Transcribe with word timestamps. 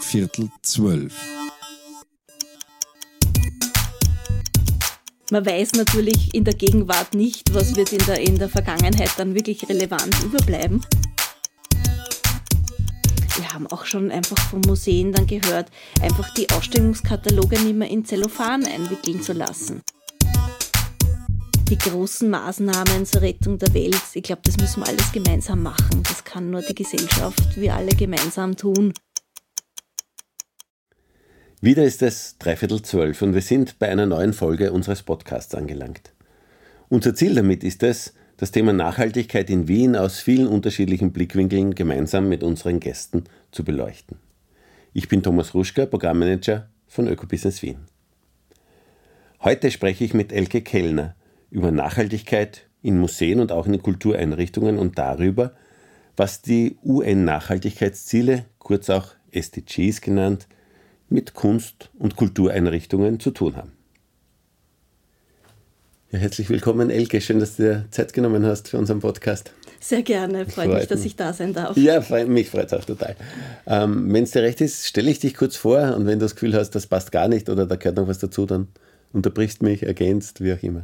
Viertel 0.00 0.50
zwölf. 0.62 1.14
Man 5.30 5.46
weiß 5.46 5.72
natürlich 5.72 6.34
in 6.34 6.44
der 6.44 6.54
Gegenwart 6.54 7.14
nicht, 7.14 7.54
was 7.54 7.74
wird 7.76 7.92
in 7.92 8.04
der, 8.06 8.20
in 8.20 8.38
der 8.38 8.48
Vergangenheit 8.48 9.10
dann 9.16 9.34
wirklich 9.34 9.68
relevant 9.68 10.14
überbleiben. 10.22 10.84
Wir 13.36 13.52
haben 13.52 13.66
auch 13.68 13.86
schon 13.86 14.10
einfach 14.10 14.38
von 14.50 14.60
Museen 14.66 15.12
dann 15.12 15.26
gehört, 15.26 15.70
einfach 16.02 16.32
die 16.34 16.50
Ausstellungskataloge 16.50 17.58
nicht 17.60 17.76
mehr 17.76 17.88
in 17.88 18.04
Zellophan 18.04 18.66
einwickeln 18.66 19.22
zu 19.22 19.32
lassen. 19.32 19.82
Die 21.70 21.78
großen 21.78 22.28
Maßnahmen 22.28 23.06
zur 23.06 23.22
Rettung 23.22 23.58
der 23.58 23.72
Welt, 23.72 24.02
ich 24.12 24.24
glaube, 24.24 24.42
das 24.44 24.58
müssen 24.58 24.82
wir 24.82 24.88
alles 24.88 25.10
gemeinsam 25.10 25.62
machen. 25.62 26.02
Das 26.02 26.22
kann 26.22 26.50
nur 26.50 26.60
die 26.60 26.74
Gesellschaft, 26.74 27.56
wir 27.56 27.74
alle 27.74 27.96
gemeinsam 27.96 28.54
tun. 28.54 28.92
Wieder 31.64 31.84
ist 31.84 32.02
es 32.02 32.38
dreiviertel 32.38 32.82
zwölf 32.82 33.22
und 33.22 33.34
wir 33.34 33.40
sind 33.40 33.78
bei 33.78 33.88
einer 33.88 34.04
neuen 34.04 34.32
Folge 34.32 34.72
unseres 34.72 35.04
Podcasts 35.04 35.54
angelangt. 35.54 36.12
Unser 36.88 37.14
Ziel 37.14 37.36
damit 37.36 37.62
ist 37.62 37.84
es, 37.84 38.14
das 38.36 38.50
Thema 38.50 38.72
Nachhaltigkeit 38.72 39.48
in 39.48 39.68
Wien 39.68 39.94
aus 39.94 40.18
vielen 40.18 40.48
unterschiedlichen 40.48 41.12
Blickwinkeln 41.12 41.76
gemeinsam 41.76 42.28
mit 42.28 42.42
unseren 42.42 42.80
Gästen 42.80 43.22
zu 43.52 43.62
beleuchten. 43.62 44.16
Ich 44.92 45.06
bin 45.06 45.22
Thomas 45.22 45.54
Ruschka, 45.54 45.86
Programmmanager 45.86 46.68
von 46.88 47.06
Ökobusiness 47.06 47.62
Wien. 47.62 47.76
Heute 49.40 49.70
spreche 49.70 50.02
ich 50.02 50.14
mit 50.14 50.32
Elke 50.32 50.62
Kellner 50.62 51.14
über 51.52 51.70
Nachhaltigkeit 51.70 52.66
in 52.82 52.98
Museen 52.98 53.38
und 53.38 53.52
auch 53.52 53.68
in 53.68 53.80
Kultureinrichtungen 53.80 54.80
und 54.80 54.98
darüber, 54.98 55.54
was 56.16 56.42
die 56.42 56.76
UN-Nachhaltigkeitsziele, 56.82 58.46
kurz 58.58 58.90
auch 58.90 59.10
SDGs 59.30 60.00
genannt, 60.00 60.48
mit 61.12 61.34
Kunst- 61.34 61.90
und 61.98 62.16
Kultureinrichtungen 62.16 63.20
zu 63.20 63.30
tun 63.30 63.56
haben. 63.56 63.72
Ja, 66.10 66.18
herzlich 66.18 66.50
willkommen, 66.50 66.90
Elke. 66.90 67.20
Schön, 67.20 67.40
dass 67.40 67.56
du 67.56 67.62
dir 67.62 67.84
Zeit 67.90 68.12
genommen 68.12 68.44
hast 68.44 68.68
für 68.68 68.78
unseren 68.78 69.00
Podcast. 69.00 69.52
Sehr 69.80 70.02
gerne. 70.02 70.44
Freut, 70.44 70.66
freut 70.66 70.78
mich, 70.78 70.86
dass 70.86 71.04
ich 71.04 71.16
da 71.16 71.32
sein 71.32 71.54
darf. 71.54 71.76
Ja, 71.76 72.02
mich 72.26 72.50
freut 72.50 72.66
es 72.66 72.74
auch 72.74 72.84
total. 72.84 73.16
Ähm, 73.66 74.12
wenn 74.12 74.24
es 74.24 74.30
dir 74.32 74.42
recht 74.42 74.60
ist, 74.60 74.86
stelle 74.86 75.10
ich 75.10 75.20
dich 75.20 75.34
kurz 75.34 75.56
vor 75.56 75.96
und 75.96 76.06
wenn 76.06 76.18
du 76.18 76.24
das 76.24 76.34
Gefühl 76.34 76.54
hast, 76.54 76.70
das 76.70 76.86
passt 76.86 77.12
gar 77.12 77.28
nicht 77.28 77.48
oder 77.48 77.66
da 77.66 77.76
gehört 77.76 77.96
noch 77.96 78.08
was 78.08 78.18
dazu, 78.18 78.46
dann 78.46 78.68
unterbrichst 79.12 79.62
mich, 79.62 79.84
ergänzt, 79.84 80.42
wie 80.42 80.52
auch 80.52 80.62
immer. 80.62 80.82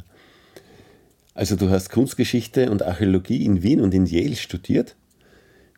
Also 1.33 1.55
du 1.55 1.69
hast 1.69 1.89
Kunstgeschichte 1.91 2.69
und 2.69 2.83
Archäologie 2.83 3.45
in 3.45 3.63
Wien 3.63 3.81
und 3.81 3.93
in 3.93 4.05
Yale 4.05 4.35
studiert, 4.35 4.95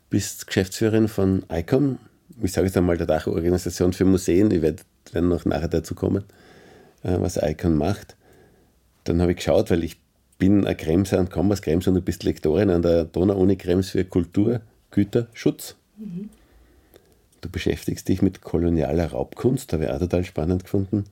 bist 0.10 0.48
Geschäftsführerin 0.48 1.08
von 1.08 1.46
ICOM, 1.52 2.00
ich 2.42 2.52
sage 2.52 2.68
jetzt 2.68 2.78
einmal 2.78 2.98
der 2.98 3.08
Dachorganisation 3.08 3.94
für 3.94 4.06
Museen, 4.06 4.52
ich 4.52 4.62
werde, 4.62 4.84
werde 5.12 5.28
noch 5.28 5.46
nachher 5.46 5.68
dazu 5.68 5.96
kommen, 5.96 6.24
äh, 7.04 7.18
was 7.20 7.38
ICON 7.38 7.76
macht. 7.76 8.16
Dann 9.04 9.22
habe 9.22 9.32
ich 9.32 9.38
geschaut, 9.38 9.72
weil 9.72 9.84
ich 9.84 10.00
bin 10.38 10.66
ein 10.66 10.78
Kremser 10.78 11.20
und 11.20 11.30
komme 11.30 11.54
aus 11.54 11.62
Krems 11.62 11.88
und 11.88 11.96
du 11.96 12.02
bist 12.02 12.24
Lektorin 12.24 12.70
an 12.70 12.82
der 12.82 13.06
Donau-Uni 13.06 13.58
Krems 13.58 13.92
für 13.92 14.04
Kulturgüterschutz. 14.06 15.76
Mhm. 15.98 16.30
Du 17.42 17.50
beschäftigst 17.50 18.08
dich 18.08 18.22
mit 18.22 18.42
kolonialer 18.42 19.12
Raubkunst, 19.12 19.74
habe 19.74 19.86
ich 19.86 19.90
auch 19.90 20.00
total 20.00 20.24
spannend 20.24 20.64
gefunden. 20.64 21.06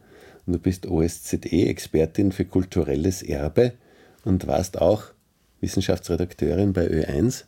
Und 0.45 0.53
du 0.53 0.59
bist 0.59 0.87
OSZE-Expertin 0.87 2.31
für 2.31 2.45
kulturelles 2.45 3.21
Erbe 3.23 3.73
und 4.25 4.47
warst 4.47 4.79
auch 4.79 5.05
Wissenschaftsredakteurin 5.61 6.73
bei 6.73 6.87
Ö1. 6.87 7.45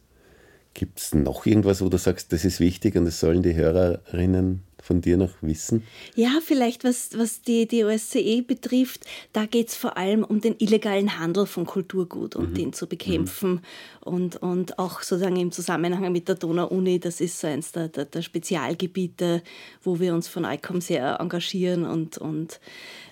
Gibt 0.73 0.99
es 0.99 1.13
noch 1.13 1.45
irgendwas, 1.45 1.81
wo 1.81 1.89
du 1.89 1.97
sagst, 1.97 2.31
das 2.31 2.45
ist 2.45 2.59
wichtig 2.59 2.95
und 2.95 3.05
das 3.05 3.19
sollen 3.19 3.43
die 3.43 3.55
Hörerinnen 3.55 4.63
von 4.81 5.01
dir 5.01 5.17
noch 5.17 5.31
wissen? 5.41 5.83
Ja, 6.15 6.39
vielleicht 6.43 6.83
was, 6.83 7.11
was 7.15 7.41
die, 7.41 7.67
die 7.67 7.83
OSCE 7.83 8.41
betrifft, 8.41 9.05
da 9.33 9.45
geht 9.45 9.69
es 9.69 9.75
vor 9.75 9.97
allem 9.97 10.23
um 10.23 10.41
den 10.41 10.55
illegalen 10.59 11.19
Handel 11.19 11.45
von 11.45 11.65
Kulturgut 11.65 12.35
und 12.35 12.51
mhm. 12.51 12.55
den 12.55 12.73
zu 12.73 12.87
bekämpfen. 12.87 13.51
Mhm. 13.51 13.61
Und, 14.01 14.37
und 14.37 14.79
auch 14.79 15.01
sozusagen 15.01 15.35
im 15.35 15.51
Zusammenhang 15.51 16.11
mit 16.11 16.27
der 16.27 16.35
Donau-Uni, 16.35 16.99
das 16.99 17.21
ist 17.21 17.39
so 17.39 17.47
eins 17.47 17.71
der, 17.71 17.87
der, 17.87 18.05
der, 18.05 18.21
Spezialgebiete, 18.21 19.43
wo 19.83 19.99
wir 19.99 20.13
uns 20.13 20.27
von 20.27 20.43
ICOM 20.43 20.81
sehr 20.81 21.19
engagieren. 21.19 21.85
Und, 21.85 22.17
und 22.17 22.59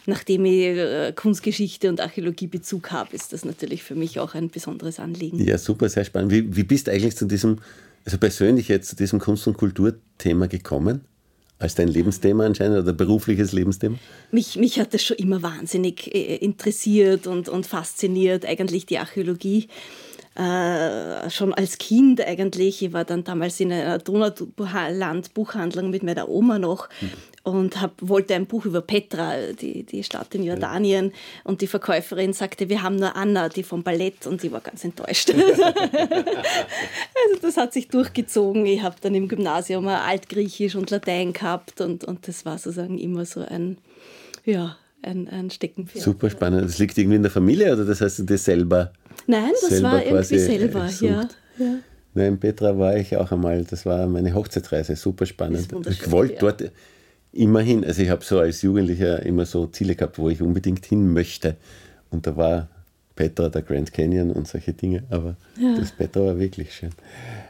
nachdem 0.07 0.45
ich 0.45 0.65
äh, 0.65 1.13
Kunstgeschichte 1.15 1.89
und 1.89 2.01
Archäologie 2.01 2.47
Bezug 2.47 2.91
habe, 2.91 3.15
ist 3.15 3.33
das 3.33 3.45
natürlich 3.45 3.83
für 3.83 3.95
mich 3.95 4.19
auch 4.19 4.33
ein 4.33 4.49
besonderes 4.49 4.99
Anliegen. 4.99 5.39
Ja, 5.45 5.57
super, 5.57 5.89
sehr 5.89 6.05
spannend. 6.05 6.31
Wie, 6.31 6.55
wie 6.55 6.63
bist 6.63 6.87
du 6.87 6.91
eigentlich 6.91 7.15
zu 7.15 7.25
diesem, 7.25 7.59
also 8.05 8.17
persönlich 8.17 8.67
jetzt 8.67 8.89
zu 8.89 8.95
diesem 8.95 9.19
Kunst- 9.19 9.47
und 9.47 9.57
Kulturthema 9.57 10.47
gekommen? 10.47 11.01
Als 11.59 11.75
dein 11.75 11.89
Lebensthema 11.89 12.45
anscheinend 12.45 12.79
oder 12.79 12.93
berufliches 12.93 13.51
Lebensthema? 13.51 13.97
Mich, 14.31 14.55
mich 14.55 14.79
hat 14.79 14.93
das 14.93 15.03
schon 15.03 15.17
immer 15.17 15.43
wahnsinnig 15.43 16.13
äh, 16.15 16.37
interessiert 16.37 17.27
und, 17.27 17.49
und 17.49 17.67
fasziniert, 17.67 18.45
eigentlich 18.45 18.85
die 18.85 18.97
Archäologie. 18.97 19.67
Äh, 20.39 21.29
schon 21.29 21.53
als 21.53 21.77
Kind 21.77 22.21
eigentlich. 22.21 22.81
Ich 22.81 22.93
war 22.93 23.03
dann 23.03 23.25
damals 23.25 23.59
in 23.59 23.73
einer 23.73 23.97
Donauland-Buchhandlung 23.97 25.89
mit 25.89 26.03
meiner 26.03 26.29
Oma 26.29 26.59
noch 26.59 26.87
mhm 27.01 27.11
und 27.43 27.81
hab, 27.81 27.93
wollte 28.01 28.35
ein 28.35 28.45
Buch 28.45 28.65
über 28.65 28.81
Petra, 28.81 29.51
die, 29.59 29.83
die 29.83 30.03
Stadt 30.03 30.33
in 30.35 30.43
Jordanien. 30.43 31.11
Und 31.43 31.61
die 31.61 31.67
Verkäuferin 31.67 32.33
sagte, 32.33 32.69
wir 32.69 32.81
haben 32.83 32.97
nur 32.97 33.15
Anna, 33.15 33.49
die 33.49 33.63
vom 33.63 33.83
Ballett. 33.83 34.27
Und 34.27 34.43
ich 34.43 34.51
war 34.51 34.61
ganz 34.61 34.83
enttäuscht. 34.83 35.29
also 35.33 35.45
das 37.41 37.57
hat 37.57 37.73
sich 37.73 37.87
durchgezogen. 37.87 38.65
Ich 38.65 38.81
habe 38.81 38.95
dann 39.01 39.15
im 39.15 39.27
Gymnasium 39.27 39.87
Altgriechisch 39.87 40.75
und 40.75 40.89
Latein 40.89 41.33
gehabt. 41.33 41.81
Und, 41.81 42.03
und 42.03 42.27
das 42.27 42.45
war 42.45 42.57
sozusagen 42.57 42.97
immer 42.97 43.25
so 43.25 43.41
ein, 43.41 43.77
ja, 44.45 44.77
ein, 45.01 45.27
ein 45.29 45.49
Steckenpferd. 45.49 46.03
Super 46.03 46.29
spannend. 46.29 46.63
Das 46.65 46.77
liegt 46.77 46.97
irgendwie 46.97 47.15
in 47.17 47.23
der 47.23 47.31
Familie 47.31 47.73
oder 47.73 47.85
das 47.85 48.01
heißt, 48.01 48.19
du 48.19 48.23
das 48.23 48.45
selber? 48.45 48.91
Nein, 49.29 49.51
das 49.61 49.69
selber 49.69 49.91
war 49.91 50.03
irgendwie 50.03 50.39
selber, 50.39 50.89
ja. 51.01 51.29
ja. 51.59 51.75
Nein, 52.15 52.39
Petra 52.39 52.79
war 52.79 52.97
ich 52.97 53.15
auch 53.15 53.31
einmal. 53.31 53.63
Das 53.63 53.85
war 53.85 54.07
meine 54.07 54.33
Hochzeitsreise. 54.33 54.95
Super 54.95 55.27
spannend. 55.27 55.67
Ich 55.87 56.09
wollte 56.09 56.33
ja. 56.33 56.39
dort 56.39 56.71
immerhin, 57.31 57.85
also 57.85 58.01
ich 58.01 58.09
habe 58.09 58.25
so 58.25 58.39
als 58.39 58.63
Jugendlicher 58.63 59.23
immer 59.23 59.45
so 59.45 59.67
Ziele 59.67 59.93
gehabt, 59.93 60.17
wo 60.17 60.29
ich 60.29 60.41
unbedingt 60.41 60.83
hin 60.83 61.13
möchte. 61.13 61.57
Und 62.09 62.25
da 62.25 62.35
war 62.35 62.69
Petra, 63.15 63.49
der 63.49 63.61
Grand 63.61 63.93
Canyon 63.93 64.31
und 64.31 64.47
solche 64.47 64.73
Dinge. 64.73 65.03
Aber 65.11 65.35
ja. 65.61 65.75
das 65.77 65.91
Petra 65.91 66.25
war 66.25 66.39
wirklich 66.39 66.73
schön. 66.73 66.89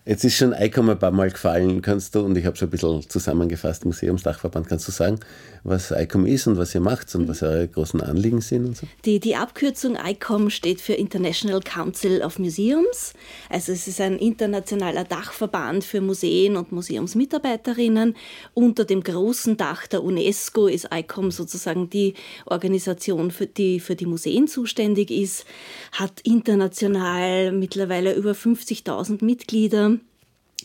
Jetzt 0.09 0.23
ist 0.23 0.37
schon 0.37 0.53
ICOM 0.53 0.89
ein 0.89 0.97
paar 0.97 1.11
Mal 1.11 1.29
gefallen, 1.29 1.83
kannst 1.83 2.15
du, 2.15 2.21
und 2.21 2.35
ich 2.35 2.43
habe 2.47 2.57
so 2.57 2.65
ein 2.65 2.71
bisschen 2.71 3.07
zusammengefasst, 3.07 3.85
Museumsdachverband, 3.85 4.67
kannst 4.67 4.87
du 4.87 4.91
sagen, 4.91 5.19
was 5.63 5.91
ICOM 5.91 6.25
ist 6.25 6.47
und 6.47 6.57
was 6.57 6.73
ihr 6.73 6.81
macht 6.81 7.13
und 7.13 7.27
was 7.27 7.43
eure 7.43 7.67
großen 7.67 8.01
Anliegen 8.01 8.41
sind 8.41 8.65
und 8.65 8.75
so? 8.75 8.87
Die, 9.05 9.19
die 9.19 9.35
Abkürzung 9.35 9.95
ICOM 10.03 10.49
steht 10.49 10.81
für 10.81 10.93
International 10.93 11.59
Council 11.59 12.23
of 12.23 12.39
Museums. 12.39 13.13
Also 13.51 13.71
es 13.71 13.87
ist 13.87 14.01
ein 14.01 14.17
internationaler 14.17 15.03
Dachverband 15.03 15.83
für 15.83 16.01
Museen 16.01 16.57
und 16.57 16.71
Museumsmitarbeiterinnen. 16.71 18.15
Unter 18.55 18.85
dem 18.85 19.03
großen 19.03 19.57
Dach 19.57 19.85
der 19.85 20.03
UNESCO 20.03 20.65
ist 20.65 20.89
ICOM 20.91 21.29
sozusagen 21.29 21.87
die 21.91 22.15
Organisation, 22.47 23.29
für 23.29 23.45
die 23.45 23.79
für 23.79 23.95
die 23.95 24.07
Museen 24.07 24.47
zuständig 24.47 25.11
ist, 25.11 25.45
hat 25.91 26.19
international 26.21 27.51
mittlerweile 27.51 28.15
über 28.15 28.31
50.000 28.31 29.23
Mitglieder. 29.23 29.98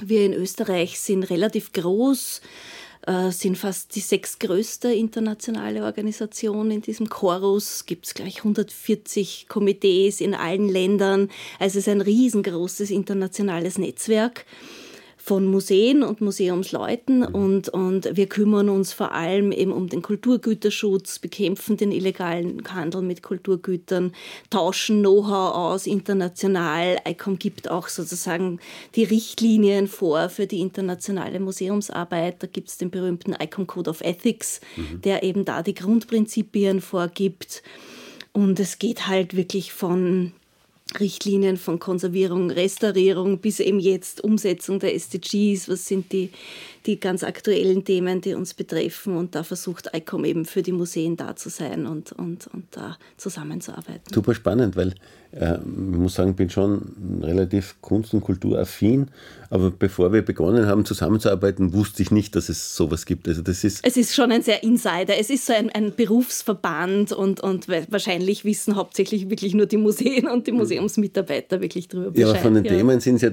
Wir 0.00 0.26
in 0.26 0.32
Österreich 0.32 0.98
sind 0.98 1.24
relativ 1.24 1.72
groß, 1.72 2.40
äh, 3.06 3.30
sind 3.30 3.56
fast 3.56 3.94
die 3.94 4.00
sechstgrößte 4.00 4.92
internationale 4.92 5.84
Organisation 5.84 6.70
in 6.70 6.82
diesem 6.82 7.08
Chorus. 7.08 7.86
Gibt 7.86 8.06
es 8.06 8.14
gleich 8.14 8.38
140 8.38 9.46
Komitees 9.48 10.20
in 10.20 10.34
allen 10.34 10.68
Ländern. 10.68 11.30
Also 11.58 11.78
es 11.78 11.86
ist 11.86 11.88
ein 11.88 12.00
riesengroßes 12.00 12.90
internationales 12.90 13.78
Netzwerk 13.78 14.46
von 15.24 15.46
Museen 15.46 16.02
und 16.02 16.20
Museumsleuten 16.20 17.20
mhm. 17.20 17.34
und, 17.34 17.68
und 17.70 18.14
wir 18.14 18.26
kümmern 18.26 18.68
uns 18.68 18.92
vor 18.92 19.12
allem 19.12 19.52
eben 19.52 19.72
um 19.72 19.88
den 19.88 20.02
Kulturgüterschutz, 20.02 21.18
bekämpfen 21.18 21.78
den 21.78 21.92
illegalen 21.92 22.62
Handel 22.68 23.00
mit 23.00 23.22
Kulturgütern, 23.22 24.12
tauschen 24.50 25.00
Know-how 25.00 25.54
aus 25.54 25.86
international. 25.86 26.98
ICOM 27.08 27.38
gibt 27.38 27.70
auch 27.70 27.88
sozusagen 27.88 28.60
die 28.96 29.04
Richtlinien 29.04 29.86
vor 29.86 30.28
für 30.28 30.46
die 30.46 30.60
internationale 30.60 31.40
Museumsarbeit. 31.40 32.42
Da 32.42 32.46
gibt 32.46 32.68
es 32.68 32.76
den 32.76 32.90
berühmten 32.90 33.32
ICOM 33.32 33.66
Code 33.66 33.88
of 33.88 34.02
Ethics, 34.02 34.60
mhm. 34.76 35.00
der 35.00 35.22
eben 35.22 35.46
da 35.46 35.62
die 35.62 35.74
Grundprinzipien 35.74 36.82
vorgibt. 36.82 37.62
Und 38.34 38.60
es 38.60 38.78
geht 38.78 39.06
halt 39.06 39.34
wirklich 39.34 39.72
von 39.72 40.32
Richtlinien 40.98 41.56
von 41.56 41.78
Konservierung, 41.78 42.50
Restaurierung 42.50 43.38
bis 43.38 43.58
eben 43.58 43.80
jetzt 43.80 44.22
Umsetzung 44.22 44.78
der 44.78 44.94
SDGs, 44.94 45.68
was 45.68 45.86
sind 45.86 46.12
die, 46.12 46.30
die 46.86 47.00
ganz 47.00 47.24
aktuellen 47.24 47.84
Themen, 47.84 48.20
die 48.20 48.34
uns 48.34 48.54
betreffen. 48.54 49.16
Und 49.16 49.34
da 49.34 49.42
versucht 49.42 49.90
ICOM 49.94 50.24
eben 50.24 50.44
für 50.44 50.62
die 50.62 50.72
Museen 50.72 51.16
da 51.16 51.34
zu 51.36 51.48
sein 51.48 51.86
und, 51.86 52.12
und, 52.12 52.46
und 52.48 52.66
da 52.72 52.98
zusammenzuarbeiten. 53.16 54.12
Super 54.12 54.34
spannend, 54.34 54.76
weil 54.76 54.94
äh, 55.32 55.54
ich 55.56 55.98
muss 55.98 56.14
sagen, 56.14 56.30
ich 56.30 56.36
bin 56.36 56.50
schon 56.50 57.20
relativ 57.22 57.76
kunst- 57.80 58.14
und 58.14 58.20
kulturaffin, 58.20 59.08
aber 59.50 59.70
bevor 59.70 60.12
wir 60.12 60.22
begonnen 60.22 60.66
haben 60.66 60.84
zusammenzuarbeiten, 60.84 61.72
wusste 61.72 62.02
ich 62.02 62.10
nicht, 62.10 62.36
dass 62.36 62.48
es 62.48 62.76
sowas 62.76 63.06
gibt. 63.06 63.28
Also 63.28 63.42
das 63.42 63.64
ist 63.64 63.84
es 63.84 63.96
ist 63.96 64.14
schon 64.14 64.30
ein 64.30 64.42
sehr 64.42 64.62
Insider. 64.62 65.18
Es 65.18 65.30
ist 65.30 65.46
so 65.46 65.52
ein, 65.52 65.70
ein 65.70 65.94
Berufsverband 65.94 67.12
und, 67.12 67.40
und 67.40 67.68
wahrscheinlich 67.68 68.44
wissen 68.44 68.76
hauptsächlich 68.76 69.30
wirklich 69.30 69.54
nur 69.54 69.66
die 69.66 69.76
Museen 69.76 70.28
und 70.28 70.46
die 70.46 70.52
mhm. 70.52 70.58
Museumsmitarbeiter 70.58 71.60
wirklich 71.60 71.88
drüber 71.88 72.10
Bescheid. 72.10 72.26
Ja, 72.26 72.30
aber 72.30 72.38
von 72.38 72.54
den 72.54 72.64
ja. 72.64 72.72
Themen 72.72 73.00
sind 73.00 73.16
es 73.16 73.22
ja 73.22 73.30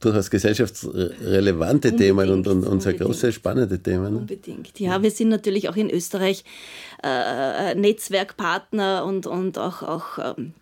durchaus 0.00 0.30
gesellschaftsrelevante 0.30 1.88
Unbedingt. 1.88 1.98
Themen 1.98 2.30
und, 2.30 2.46
und, 2.46 2.64
und 2.64 2.79
sehr 2.80 2.94
große, 2.94 3.32
spannende 3.32 3.82
Themen. 3.82 4.12
Ne? 4.12 4.18
Unbedingt, 4.20 4.78
ja. 4.80 5.02
Wir 5.02 5.10
sind 5.10 5.28
natürlich 5.28 5.68
auch 5.68 5.76
in 5.76 5.90
Österreich 5.90 6.44
äh, 7.02 7.74
Netzwerkpartner 7.74 9.04
und, 9.04 9.26
und 9.26 9.58
auch, 9.58 9.82
auch 9.82 10.36
ähm, 10.36 10.54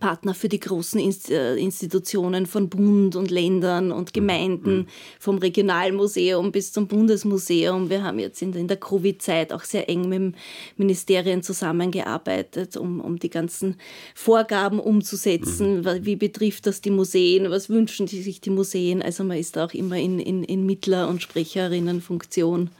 Partner 0.00 0.34
für 0.34 0.48
die 0.48 0.60
großen 0.60 1.00
äh, 1.30 1.56
Institutionen 1.56 2.46
von 2.46 2.68
Bund 2.68 3.16
und 3.16 3.30
Ländern 3.30 3.92
und 3.92 4.12
Gemeinden, 4.12 4.78
mhm. 4.78 4.86
vom 5.18 5.38
Regionalmuseum 5.38 6.52
bis 6.52 6.72
zum 6.72 6.86
Bundesmuseum. 6.86 7.90
Wir 7.90 8.02
haben 8.02 8.18
jetzt 8.18 8.42
in 8.42 8.68
der 8.68 8.76
Covid-Zeit 8.76 9.52
auch 9.52 9.64
sehr 9.64 9.88
eng 9.88 10.08
mit 10.08 10.34
Ministerien 10.76 11.42
zusammengearbeitet, 11.42 12.76
um, 12.76 13.00
um 13.00 13.18
die 13.18 13.30
ganzen 13.30 13.76
Vorgaben 14.14 14.80
umzusetzen. 14.80 15.80
Mhm. 15.80 16.04
Wie 16.04 16.16
betrifft 16.16 16.66
das 16.66 16.80
die 16.80 16.90
Museen? 16.90 17.50
Was 17.50 17.68
wünschen 17.68 18.06
sich 18.06 18.40
die 18.40 18.50
Museen? 18.50 19.02
Also 19.02 19.24
man 19.24 19.38
ist 19.38 19.56
da 19.56 19.64
auch 19.64 19.74
immer 19.74 19.96
in, 19.96 20.18
in, 20.18 20.44
in 20.44 20.66
Mittler- 20.66 21.08
und 21.08 21.22
Sprecherinnenfunktion. 21.22 22.70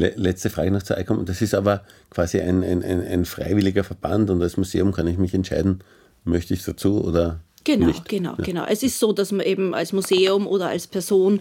Letzte 0.00 0.50
Frage 0.50 0.70
noch 0.70 0.82
zu 0.82 0.94
ICOM. 0.94 1.24
Das 1.24 1.42
ist 1.42 1.54
aber 1.54 1.84
quasi 2.10 2.40
ein, 2.40 2.62
ein, 2.62 2.82
ein, 2.82 3.06
ein 3.06 3.24
freiwilliger 3.24 3.84
Verband 3.84 4.30
und 4.30 4.42
als 4.42 4.56
Museum 4.56 4.92
kann 4.92 5.06
ich 5.06 5.18
mich 5.18 5.34
entscheiden, 5.34 5.80
möchte 6.24 6.54
ich 6.54 6.64
dazu 6.64 7.04
oder 7.04 7.40
genau, 7.64 7.86
nicht. 7.86 8.08
Genau, 8.08 8.34
ja. 8.38 8.44
genau. 8.44 8.64
Es 8.68 8.82
ist 8.82 8.98
so, 8.98 9.12
dass 9.12 9.32
man 9.32 9.46
eben 9.46 9.74
als 9.74 9.92
Museum 9.92 10.46
oder 10.46 10.68
als 10.68 10.86
Person 10.86 11.40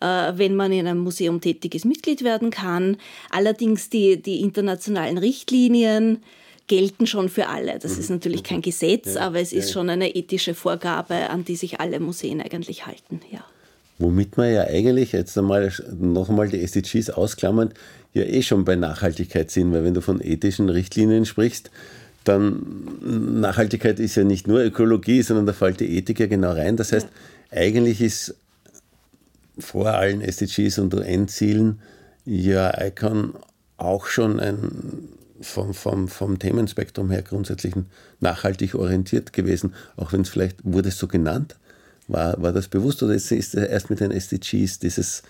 äh, 0.00 0.32
wenn 0.36 0.56
man 0.56 0.72
in 0.72 0.86
einem 0.86 1.00
Museum 1.00 1.40
tätig 1.40 1.74
ist, 1.74 1.84
Mitglied 1.84 2.24
werden 2.24 2.50
kann. 2.50 2.96
Allerdings 3.30 3.90
die, 3.90 4.20
die 4.20 4.40
internationalen 4.40 5.18
Richtlinien 5.18 6.22
gelten 6.66 7.06
schon 7.06 7.28
für 7.28 7.48
alle. 7.48 7.78
Das 7.78 7.98
ist 7.98 8.10
mhm. 8.10 8.16
natürlich 8.16 8.44
kein 8.44 8.62
Gesetz, 8.62 9.14
ja, 9.14 9.22
aber 9.22 9.40
es 9.40 9.52
ist 9.52 9.68
ja. 9.68 9.72
schon 9.74 9.90
eine 9.90 10.14
ethische 10.14 10.54
Vorgabe, 10.54 11.28
an 11.28 11.44
die 11.44 11.56
sich 11.56 11.80
alle 11.80 12.00
Museen 12.00 12.40
eigentlich 12.40 12.86
halten. 12.86 13.20
Ja. 13.30 13.44
Womit 14.00 14.38
man 14.38 14.50
ja 14.50 14.64
eigentlich 14.64 15.12
jetzt 15.12 15.36
einmal 15.36 15.70
noch 15.98 16.30
einmal 16.30 16.48
die 16.48 16.62
SDGs 16.62 17.10
ausklammern, 17.10 17.74
ja 18.14 18.22
eh 18.24 18.42
schon 18.42 18.64
bei 18.64 18.74
Nachhaltigkeit 18.74 19.50
sind, 19.50 19.72
weil 19.72 19.84
wenn 19.84 19.94
du 19.94 20.00
von 20.00 20.20
ethischen 20.20 20.70
Richtlinien 20.70 21.26
sprichst, 21.26 21.70
dann 22.24 23.40
Nachhaltigkeit 23.40 24.00
ist 24.00 24.16
ja 24.16 24.24
nicht 24.24 24.48
nur 24.48 24.60
Ökologie, 24.60 25.22
sondern 25.22 25.46
da 25.46 25.52
fällt 25.52 25.80
die 25.80 25.96
Ethik 25.96 26.18
ja 26.18 26.26
genau 26.26 26.52
rein. 26.52 26.76
Das 26.76 26.92
heißt, 26.92 27.08
ja. 27.50 27.58
eigentlich 27.58 28.00
ist 28.00 28.34
vor 29.58 29.90
allen 29.90 30.22
SDGs 30.22 30.78
und 30.78 30.94
UN-Zielen 30.94 31.80
ja 32.24 32.72
ICON 32.82 33.34
auch 33.76 34.06
schon 34.06 34.40
ein 34.40 35.08
vom, 35.42 35.74
vom, 35.74 36.08
vom 36.08 36.38
Themenspektrum 36.38 37.10
her 37.10 37.22
grundsätzlich 37.22 37.74
nachhaltig 38.20 38.74
orientiert 38.74 39.32
gewesen, 39.32 39.74
auch 39.96 40.12
wenn 40.12 40.22
es 40.22 40.28
vielleicht, 40.28 40.58
wurde 40.62 40.90
es 40.90 40.98
so 40.98 41.06
genannt, 41.06 41.56
war, 42.12 42.40
war 42.42 42.52
das 42.52 42.68
bewusst 42.68 43.02
oder 43.02 43.14
ist, 43.14 43.30
ist 43.32 43.54
erst 43.54 43.90
mit 43.90 44.00
den 44.00 44.10
SDGs 44.10 44.78
dieses 44.78 45.22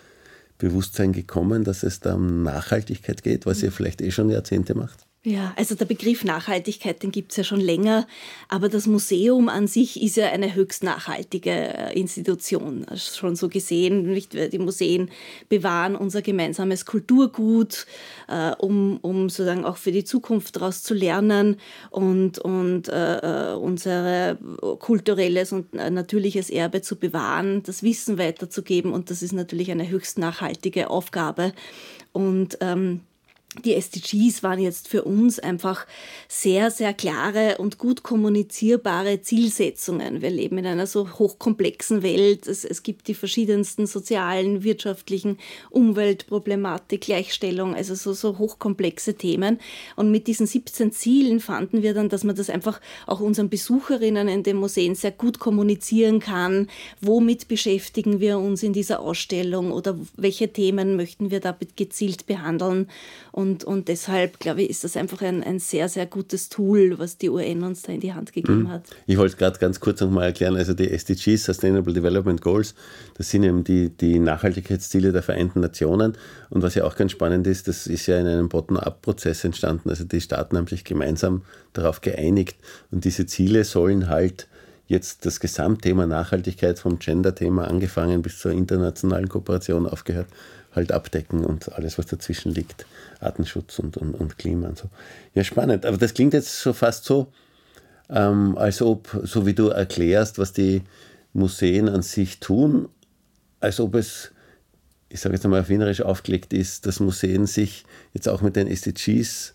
Bewusstsein 0.58 1.12
gekommen, 1.12 1.64
dass 1.64 1.82
es 1.82 2.00
da 2.00 2.14
um 2.14 2.42
Nachhaltigkeit 2.42 3.22
geht, 3.22 3.46
was 3.46 3.62
ihr 3.62 3.72
vielleicht 3.72 4.02
eh 4.02 4.10
schon 4.10 4.30
Jahrzehnte 4.30 4.74
macht? 4.74 5.06
Ja, 5.22 5.52
also 5.56 5.74
der 5.74 5.84
Begriff 5.84 6.24
Nachhaltigkeit, 6.24 7.02
den 7.02 7.10
gibt 7.12 7.32
es 7.32 7.36
ja 7.36 7.44
schon 7.44 7.60
länger, 7.60 8.06
aber 8.48 8.70
das 8.70 8.86
Museum 8.86 9.50
an 9.50 9.66
sich 9.66 10.02
ist 10.02 10.16
ja 10.16 10.28
eine 10.28 10.54
höchst 10.54 10.82
nachhaltige 10.82 11.50
äh, 11.50 11.92
Institution. 11.92 12.86
Also 12.86 13.18
schon 13.18 13.36
so 13.36 13.50
gesehen, 13.50 14.04
nicht? 14.04 14.32
die 14.32 14.58
Museen 14.58 15.10
bewahren 15.50 15.94
unser 15.94 16.22
gemeinsames 16.22 16.86
Kulturgut, 16.86 17.84
äh, 18.28 18.52
um, 18.56 18.96
um 19.02 19.28
sozusagen 19.28 19.66
auch 19.66 19.76
für 19.76 19.92
die 19.92 20.04
Zukunft 20.04 20.56
daraus 20.56 20.82
zu 20.82 20.94
lernen 20.94 21.56
und, 21.90 22.38
und 22.38 22.88
äh, 22.88 23.50
äh 23.52 23.54
unser 23.56 24.36
kulturelles 24.78 25.52
und 25.52 25.74
natürliches 25.74 26.48
Erbe 26.48 26.80
zu 26.80 26.96
bewahren, 26.96 27.62
das 27.62 27.82
Wissen 27.82 28.16
weiterzugeben 28.16 28.94
und 28.94 29.10
das 29.10 29.20
ist 29.20 29.32
natürlich 29.32 29.70
eine 29.70 29.86
höchst 29.90 30.16
nachhaltige 30.16 30.88
Aufgabe. 30.88 31.52
Und 32.12 32.56
ähm, 32.62 33.00
die 33.64 33.74
SDGs 33.74 34.44
waren 34.44 34.60
jetzt 34.60 34.86
für 34.86 35.02
uns 35.02 35.40
einfach 35.40 35.84
sehr, 36.28 36.70
sehr 36.70 36.94
klare 36.94 37.58
und 37.58 37.78
gut 37.78 38.04
kommunizierbare 38.04 39.22
Zielsetzungen. 39.22 40.22
Wir 40.22 40.30
leben 40.30 40.58
in 40.58 40.66
einer 40.66 40.86
so 40.86 41.18
hochkomplexen 41.18 42.04
Welt. 42.04 42.46
Es, 42.46 42.64
es 42.64 42.84
gibt 42.84 43.08
die 43.08 43.14
verschiedensten 43.14 43.88
sozialen, 43.88 44.62
wirtschaftlichen, 44.62 45.36
Umweltproblematik, 45.70 47.00
Gleichstellung, 47.00 47.74
also 47.74 47.96
so, 47.96 48.12
so 48.12 48.38
hochkomplexe 48.38 49.14
Themen. 49.14 49.58
Und 49.96 50.12
mit 50.12 50.28
diesen 50.28 50.46
17 50.46 50.92
Zielen 50.92 51.40
fanden 51.40 51.82
wir 51.82 51.92
dann, 51.92 52.08
dass 52.08 52.22
man 52.22 52.36
das 52.36 52.50
einfach 52.50 52.80
auch 53.08 53.18
unseren 53.18 53.48
Besucherinnen 53.48 54.28
in 54.28 54.44
den 54.44 54.58
Museen 54.58 54.94
sehr 54.94 55.10
gut 55.10 55.40
kommunizieren 55.40 56.20
kann. 56.20 56.68
Womit 57.00 57.48
beschäftigen 57.48 58.20
wir 58.20 58.38
uns 58.38 58.62
in 58.62 58.72
dieser 58.72 59.00
Ausstellung 59.00 59.72
oder 59.72 59.98
welche 60.16 60.52
Themen 60.52 60.94
möchten 60.94 61.32
wir 61.32 61.40
da 61.40 61.56
gezielt 61.74 62.26
behandeln? 62.26 62.86
Und, 63.40 63.64
und 63.64 63.88
deshalb, 63.88 64.38
glaube 64.38 64.60
ich, 64.60 64.68
ist 64.68 64.84
das 64.84 64.98
einfach 64.98 65.22
ein, 65.22 65.42
ein 65.42 65.60
sehr, 65.60 65.88
sehr 65.88 66.04
gutes 66.04 66.50
Tool, 66.50 66.98
was 66.98 67.16
die 67.16 67.30
UN 67.30 67.62
uns 67.62 67.80
da 67.80 67.90
in 67.90 68.00
die 68.00 68.12
Hand 68.12 68.34
gegeben 68.34 68.64
mhm. 68.64 68.68
hat. 68.68 68.82
Ich 69.06 69.16
wollte 69.16 69.32
es 69.32 69.38
gerade 69.38 69.58
ganz 69.58 69.80
kurz 69.80 70.02
nochmal 70.02 70.26
erklären. 70.26 70.56
Also 70.56 70.74
die 70.74 70.90
SDGs, 70.90 71.46
Sustainable 71.46 71.94
Development 71.94 72.38
Goals, 72.42 72.74
das 73.16 73.30
sind 73.30 73.44
eben 73.44 73.64
die, 73.64 73.88
die 73.88 74.18
Nachhaltigkeitsziele 74.18 75.10
der 75.10 75.22
Vereinten 75.22 75.60
Nationen. 75.60 76.18
Und 76.50 76.62
was 76.62 76.74
ja 76.74 76.84
auch 76.84 76.96
ganz 76.96 77.12
spannend 77.12 77.46
ist, 77.46 77.66
das 77.66 77.86
ist 77.86 78.06
ja 78.08 78.18
in 78.18 78.26
einem 78.26 78.50
Bottom-up-Prozess 78.50 79.42
entstanden. 79.44 79.88
Also 79.88 80.04
die 80.04 80.20
Staaten 80.20 80.58
haben 80.58 80.66
sich 80.66 80.84
gemeinsam 80.84 81.40
darauf 81.72 82.02
geeinigt. 82.02 82.58
Und 82.90 83.06
diese 83.06 83.24
Ziele 83.24 83.64
sollen 83.64 84.10
halt 84.10 84.48
jetzt 84.86 85.24
das 85.24 85.40
Gesamtthema 85.40 86.04
Nachhaltigkeit 86.04 86.78
vom 86.78 86.98
Gender-Thema 86.98 87.68
angefangen 87.68 88.20
bis 88.20 88.38
zur 88.38 88.52
internationalen 88.52 89.30
Kooperation 89.30 89.86
aufgehört 89.86 90.26
halt 90.72 90.92
abdecken 90.92 91.44
und 91.44 91.72
alles, 91.72 91.98
was 91.98 92.06
dazwischen 92.06 92.52
liegt. 92.52 92.86
Artenschutz 93.20 93.78
und, 93.78 93.96
und, 93.96 94.14
und 94.14 94.38
Klima 94.38 94.68
und 94.68 94.78
so. 94.78 94.88
Ja, 95.34 95.44
spannend. 95.44 95.84
Aber 95.84 95.96
das 95.96 96.14
klingt 96.14 96.32
jetzt 96.32 96.60
so 96.60 96.72
fast 96.72 97.04
so, 97.04 97.28
ähm, 98.08 98.56
als 98.56 98.82
ob, 98.82 99.20
so 99.24 99.46
wie 99.46 99.54
du 99.54 99.68
erklärst, 99.68 100.38
was 100.38 100.52
die 100.52 100.82
Museen 101.32 101.88
an 101.88 102.02
sich 102.02 102.40
tun, 102.40 102.88
als 103.60 103.80
ob 103.80 103.94
es, 103.94 104.32
ich 105.08 105.20
sage 105.20 105.34
jetzt 105.34 105.44
einmal 105.44 105.60
auf 105.60 105.68
Wienerisch 105.68 106.02
aufgelegt 106.02 106.52
ist, 106.52 106.86
dass 106.86 107.00
Museen 107.00 107.46
sich 107.46 107.84
jetzt 108.14 108.28
auch 108.28 108.40
mit 108.40 108.56
den 108.56 108.66
SDGs 108.66 109.54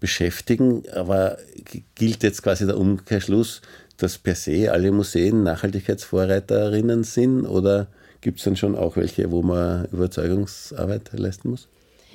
beschäftigen, 0.00 0.82
aber 0.94 1.38
gilt 1.94 2.22
jetzt 2.22 2.42
quasi 2.42 2.66
der 2.66 2.78
Umkehrschluss, 2.78 3.62
dass 3.96 4.18
per 4.18 4.34
se 4.34 4.72
alle 4.72 4.90
Museen 4.90 5.44
Nachhaltigkeitsvorreiterinnen 5.44 7.04
sind 7.04 7.46
oder 7.46 7.86
Gibt 8.22 8.38
es 8.38 8.44
dann 8.44 8.56
schon 8.56 8.76
auch 8.76 8.96
welche, 8.96 9.30
wo 9.30 9.42
man 9.42 9.84
Überzeugungsarbeit 9.86 11.10
leisten 11.12 11.50
muss? 11.50 11.68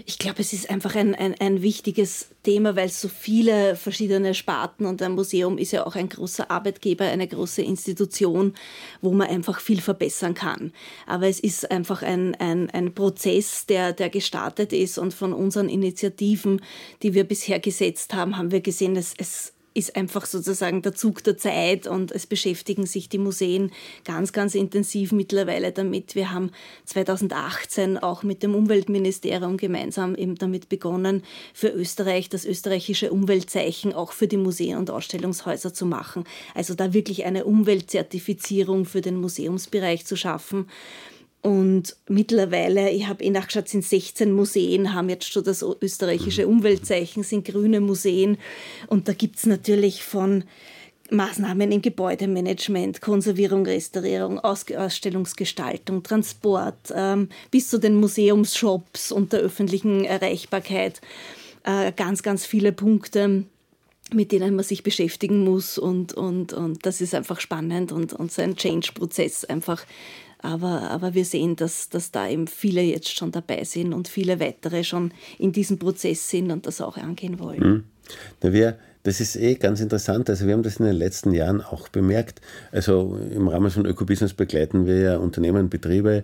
Ich 0.06 0.20
glaube, 0.20 0.42
es 0.42 0.54
ist 0.54 0.70
einfach 0.70 0.96
ein, 0.96 1.16
ein, 1.16 1.36
ein 1.40 1.62
wichtiges 1.62 2.28
Thema, 2.44 2.76
weil 2.76 2.88
so 2.90 3.08
viele 3.10 3.76
verschiedene 3.76 4.34
Sparten 4.36 4.86
und 4.86 5.02
ein 5.02 5.14
Museum 5.14 5.58
ist 5.58 5.72
ja 5.72 5.86
auch 5.86 5.96
ein 5.96 6.08
großer 6.08 6.52
Arbeitgeber, 6.52 7.06
eine 7.06 7.28
große 7.28 7.64
Institution, 7.64 8.54
wo 9.02 9.12
man 9.12 9.28
einfach 9.28 9.60
viel 9.60 9.82
verbessern 9.82 10.34
kann. 10.34 10.72
Aber 11.08 11.28
es 11.28 11.40
ist 11.40 11.72
einfach 11.72 12.04
ein, 12.04 12.36
ein, 12.36 12.70
ein 12.70 12.94
Prozess, 12.94 13.66
der, 13.66 13.92
der 13.92 14.10
gestartet 14.10 14.72
ist 14.72 14.98
und 14.98 15.14
von 15.14 15.34
unseren 15.34 15.68
Initiativen, 15.68 16.62
die 17.02 17.14
wir 17.14 17.24
bisher 17.24 17.60
gesetzt 17.60 18.14
haben, 18.14 18.38
haben 18.38 18.52
wir 18.52 18.62
gesehen, 18.62 18.94
dass 18.94 19.14
es 19.18 19.54
ist 19.78 19.96
einfach 19.96 20.26
sozusagen 20.26 20.82
der 20.82 20.96
Zug 20.96 21.24
der 21.24 21.38
Zeit 21.38 21.86
und 21.86 22.12
es 22.12 22.26
beschäftigen 22.26 22.88
sich 22.88 23.10
die 23.10 23.20
Museen 23.20 23.72
ganz, 24.06 24.34
ganz 24.34 24.56
intensiv 24.56 25.12
mittlerweile 25.12 25.72
damit. 25.72 26.16
Wir 26.16 26.32
haben 26.32 26.52
2018 26.86 28.00
auch 28.00 28.24
mit 28.24 28.42
dem 28.42 28.56
Umweltministerium 28.56 29.56
gemeinsam 29.58 30.16
eben 30.16 30.34
damit 30.34 30.68
begonnen, 30.68 31.22
für 31.54 31.70
Österreich 31.70 32.28
das 32.28 32.44
österreichische 32.44 33.12
Umweltzeichen 33.12 33.94
auch 33.94 34.14
für 34.14 34.28
die 34.28 34.38
Museen 34.38 34.80
und 34.80 34.90
Ausstellungshäuser 34.90 35.72
zu 35.76 35.86
machen. 35.86 36.24
Also 36.56 36.74
da 36.74 36.94
wirklich 36.94 37.26
eine 37.26 37.46
Umweltzertifizierung 37.46 38.86
für 38.86 39.02
den 39.02 39.18
Museumsbereich 39.22 40.08
zu 40.08 40.16
schaffen. 40.16 40.68
Und 41.42 41.96
mittlerweile, 42.10 42.90
ich 42.90 43.08
habe 43.08 43.24
eh 43.24 43.30
nachgeschaut, 43.30 43.70
sind 43.70 43.86
16 43.86 44.32
Museen, 44.32 44.94
haben 44.94 45.10
jetzt 45.10 45.32
schon 45.32 45.44
das 45.44 45.64
österreichische 45.82 46.46
mhm. 46.46 46.54
Umweltzeichen, 46.54 47.24
sind 47.24 47.46
grüne 47.46 47.80
Museen. 47.80 48.38
Und 48.88 49.08
da 49.08 49.14
gibt 49.14 49.38
es 49.38 49.46
natürlich 49.46 50.04
von 50.04 50.44
Maßnahmen 51.10 51.72
im 51.72 51.82
Gebäudemanagement, 51.82 53.02
Konservierung, 53.02 53.66
Restaurierung, 53.66 54.40
Aus 54.40 54.66
Ausstellungsgestaltung, 54.70 56.04
Transport, 56.04 56.92
ähm, 56.94 57.30
bis 57.50 57.70
zu 57.70 57.78
den 57.78 57.96
Museumsshops 57.96 59.12
und 59.12 59.32
der 59.32 59.40
öffentlichen 59.40 60.04
Erreichbarkeit. 60.04 61.00
Äh, 61.64 61.94
ganz, 61.94 62.24
ganz 62.24 62.46
viele 62.46 62.74
Punkte, 62.74 63.44
mit 64.14 64.32
denen 64.32 64.56
man 64.56 64.66
sich 64.66 64.84
beschäftigen 64.84 65.44
muss 65.44 65.78
und, 65.78 66.14
und, 66.14 66.54
und 66.54 66.86
das 66.86 67.02
ist 67.02 67.14
einfach 67.14 67.40
spannend 67.40 67.92
und, 67.92 68.14
und 68.14 68.32
so 68.32 68.42
ein 68.42 68.56
Change-Prozess 68.56 69.46
einfach. 69.46 69.86
Aber, 70.40 70.92
aber 70.92 71.14
wir 71.14 71.26
sehen, 71.26 71.56
dass, 71.56 71.90
dass 71.90 72.12
da 72.12 72.28
eben 72.30 72.48
viele 72.48 72.82
jetzt 72.82 73.16
schon 73.16 73.32
dabei 73.32 73.64
sind 73.64 73.94
und 73.94 74.08
viele 74.08 74.40
weitere 74.40 74.84
schon 74.84 75.12
in 75.40 75.52
diesem 75.52 75.80
Prozess 75.80 76.30
sind 76.30 76.52
und 76.52 76.68
das 76.68 76.80
auch 76.82 76.98
angehen 76.98 77.40
wollen. 77.40 77.60
Mhm. 77.60 77.84
Na, 78.42 78.54
wir, 78.54 78.78
das 79.04 79.20
ist 79.20 79.36
eh 79.36 79.56
ganz 79.56 79.80
interessant. 79.80 80.30
Also 80.30 80.46
wir 80.46 80.54
haben 80.54 80.64
das 80.64 80.78
in 80.78 80.86
den 80.86 80.96
letzten 80.96 81.34
Jahren 81.34 81.62
auch 81.62 81.88
bemerkt. 81.88 82.42
Also 82.72 83.18
im 83.32 83.48
Rahmen 83.48 83.72
von 83.72 83.86
Ökobusiness 83.86 84.34
begleiten 84.34 84.86
wir 84.86 85.00
ja 85.00 85.18
Unternehmen, 85.18 85.70
Betriebe 85.70 86.24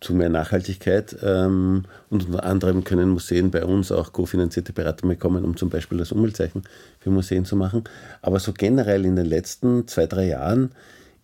zu 0.00 0.14
mehr 0.14 0.28
Nachhaltigkeit. 0.28 1.16
Ähm, 1.22 1.84
und 2.10 2.26
unter 2.26 2.44
anderem 2.44 2.84
können 2.84 3.10
Museen 3.10 3.50
bei 3.50 3.64
uns 3.64 3.92
auch 3.92 4.12
kofinanzierte 4.12 4.72
Beratung 4.72 5.08
bekommen, 5.10 5.44
um 5.44 5.56
zum 5.56 5.70
Beispiel 5.70 5.98
das 5.98 6.12
Umweltzeichen 6.12 6.62
für 7.00 7.10
Museen 7.10 7.44
zu 7.44 7.56
machen. 7.56 7.84
Aber 8.22 8.38
so 8.40 8.52
generell 8.52 9.04
in 9.04 9.16
den 9.16 9.26
letzten 9.26 9.86
zwei, 9.86 10.06
drei 10.06 10.28
Jahren 10.28 10.72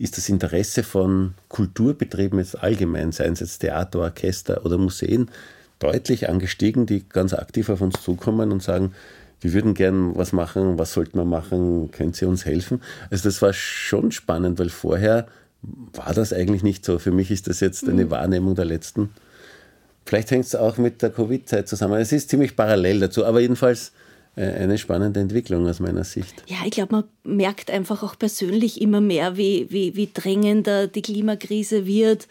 ist 0.03 0.17
das 0.17 0.29
Interesse 0.29 0.83
von 0.83 1.35
Kulturbetrieben 1.49 2.41
jetzt 2.41 2.61
allgemein, 2.61 3.13
seien 3.13 3.35
es 3.35 3.41
jetzt 3.41 3.59
Theater, 3.61 4.01
Orchester 4.01 4.67
oder 4.67 4.77
Museen, 4.77 5.31
deutlich 5.79 6.29
angestiegen, 6.29 6.87
die 6.87 7.09
ganz 7.09 7.33
aktiv 7.35 7.69
auf 7.69 7.81
uns 7.81 8.03
zukommen 8.03 8.51
und 8.51 8.63
sagen, 8.63 8.95
wir 9.41 9.53
würden 9.53 9.75
gern 9.75 10.17
was 10.17 10.33
machen, 10.33 10.77
was 10.77 10.93
sollten 10.93 11.19
wir 11.19 11.25
machen, 11.25 11.91
können 11.93 12.13
Sie 12.13 12.25
uns 12.25 12.45
helfen? 12.45 12.83
Also 13.11 13.29
das 13.29 13.43
war 13.43 13.53
schon 13.53 14.11
spannend, 14.11 14.59
weil 14.59 14.71
vorher 14.71 15.27
war 15.93 16.13
das 16.15 16.33
eigentlich 16.33 16.65
nicht 16.65 16.85
so. 16.85 16.99
Für 16.99 17.13
mich 17.13 17.31
ist 17.31 17.47
das 17.47 17.61
jetzt 17.61 17.89
eine 17.89 18.07
mhm. 18.07 18.11
Wahrnehmung 18.11 18.57
der 18.57 18.65
letzten. 18.65 19.11
Vielleicht 20.05 20.33
hängt 20.33 20.47
es 20.47 20.57
auch 20.57 20.79
mit 20.79 21.03
der 21.03 21.11
Covid-Zeit 21.11 21.69
zusammen. 21.69 22.01
Es 22.01 22.11
ist 22.11 22.29
ziemlich 22.29 22.57
parallel 22.57 22.99
dazu, 22.99 23.25
aber 23.25 23.41
jedenfalls 23.41 23.93
eine 24.35 24.79
spannende 24.79 25.21
Entwicklung 25.21 25.69
aus 25.69 25.81
meiner 25.81 26.05
Sicht. 26.05 26.43
Ja, 26.47 26.59
ich 26.65 26.71
glaube, 26.71 26.95
man 26.97 27.05
merkt 27.37 27.71
einfach 27.71 28.03
auch 28.03 28.19
persönlich 28.19 28.81
immer 28.81 29.01
mehr, 29.01 29.37
wie, 29.37 29.67
wie, 29.71 29.95
wie 29.95 30.09
drängender 30.13 30.87
die 30.87 31.03
Klimakrise 31.03 31.87
wird. 31.87 32.29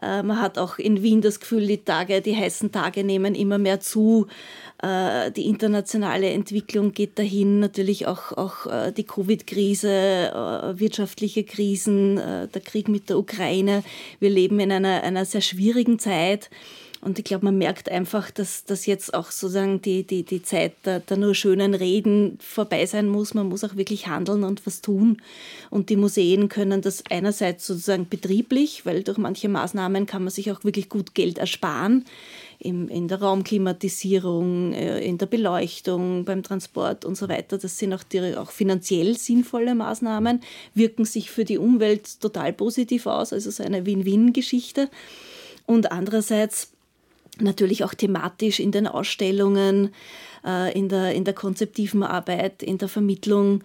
Äh, 0.00 0.22
man 0.22 0.40
hat 0.40 0.58
auch 0.58 0.78
in 0.78 1.02
Wien 1.02 1.20
das 1.20 1.40
Gefühl, 1.40 1.66
die 1.66 1.78
Tage, 1.78 2.20
die 2.20 2.36
heißen 2.36 2.72
Tage 2.72 3.04
nehmen 3.04 3.34
immer 3.34 3.58
mehr 3.58 3.80
zu. 3.80 4.26
Äh, 4.82 5.30
die 5.30 5.46
internationale 5.46 6.30
Entwicklung 6.30 6.92
geht 6.92 7.18
dahin, 7.18 7.60
natürlich 7.60 8.06
auch, 8.06 8.32
auch 8.32 8.66
äh, 8.66 8.92
die 8.92 9.04
Covid-Krise, 9.04 9.88
äh, 9.88 10.78
wirtschaftliche 10.80 11.44
Krisen, 11.44 12.16
der 12.16 12.60
Krieg 12.62 12.88
mit 12.88 13.08
der 13.08 13.18
Ukraine. 13.18 13.84
Wir 14.18 14.30
leben 14.30 14.58
in 14.58 14.72
einer, 14.72 15.02
einer 15.02 15.24
sehr 15.24 15.40
schwierigen 15.40 15.98
Zeit. 15.98 16.50
Und 17.04 17.18
ich 17.18 17.24
glaube, 17.24 17.46
man 17.46 17.58
merkt 17.58 17.90
einfach, 17.90 18.30
dass, 18.30 18.64
dass 18.64 18.86
jetzt 18.86 19.12
auch 19.12 19.32
sozusagen 19.32 19.82
die, 19.82 20.06
die, 20.06 20.22
die 20.22 20.42
Zeit 20.42 20.74
der, 20.84 21.00
der 21.00 21.16
nur 21.16 21.34
schönen 21.34 21.74
Reden 21.74 22.38
vorbei 22.40 22.86
sein 22.86 23.08
muss. 23.08 23.34
Man 23.34 23.48
muss 23.48 23.64
auch 23.64 23.74
wirklich 23.74 24.06
handeln 24.06 24.44
und 24.44 24.64
was 24.66 24.82
tun. 24.82 25.20
Und 25.68 25.90
die 25.90 25.96
Museen 25.96 26.48
können 26.48 26.80
das 26.80 27.02
einerseits 27.10 27.66
sozusagen 27.66 28.08
betrieblich, 28.08 28.86
weil 28.86 29.02
durch 29.02 29.18
manche 29.18 29.48
Maßnahmen 29.48 30.06
kann 30.06 30.22
man 30.22 30.30
sich 30.30 30.52
auch 30.52 30.62
wirklich 30.62 30.88
gut 30.88 31.12
Geld 31.14 31.38
ersparen 31.38 32.04
in 32.60 33.08
der 33.08 33.20
Raumklimatisierung, 33.20 34.72
äh, 34.72 35.04
in 35.04 35.18
der 35.18 35.26
Beleuchtung, 35.26 36.24
beim 36.24 36.44
Transport 36.44 37.04
und 37.04 37.16
so 37.16 37.28
weiter. 37.28 37.58
Das 37.58 37.76
sind 37.78 37.92
auch, 37.92 38.04
die, 38.04 38.36
auch 38.36 38.52
finanziell 38.52 39.16
sinnvolle 39.16 39.74
Maßnahmen, 39.74 40.40
wirken 40.74 41.04
sich 41.04 41.32
für 41.32 41.44
die 41.44 41.58
Umwelt 41.58 42.20
total 42.20 42.52
positiv 42.52 43.06
aus, 43.06 43.32
also 43.32 43.50
so 43.50 43.64
eine 43.64 43.84
Win-Win-Geschichte. 43.84 44.88
Und 45.66 45.90
andererseits 45.90 46.71
natürlich 47.42 47.84
auch 47.84 47.94
thematisch 47.94 48.60
in 48.60 48.72
den 48.72 48.86
Ausstellungen, 48.86 49.90
äh, 50.44 50.76
in, 50.76 50.88
der, 50.88 51.14
in 51.14 51.24
der 51.24 51.34
konzeptiven 51.34 52.02
Arbeit, 52.02 52.62
in 52.62 52.78
der 52.78 52.88
Vermittlung 52.88 53.62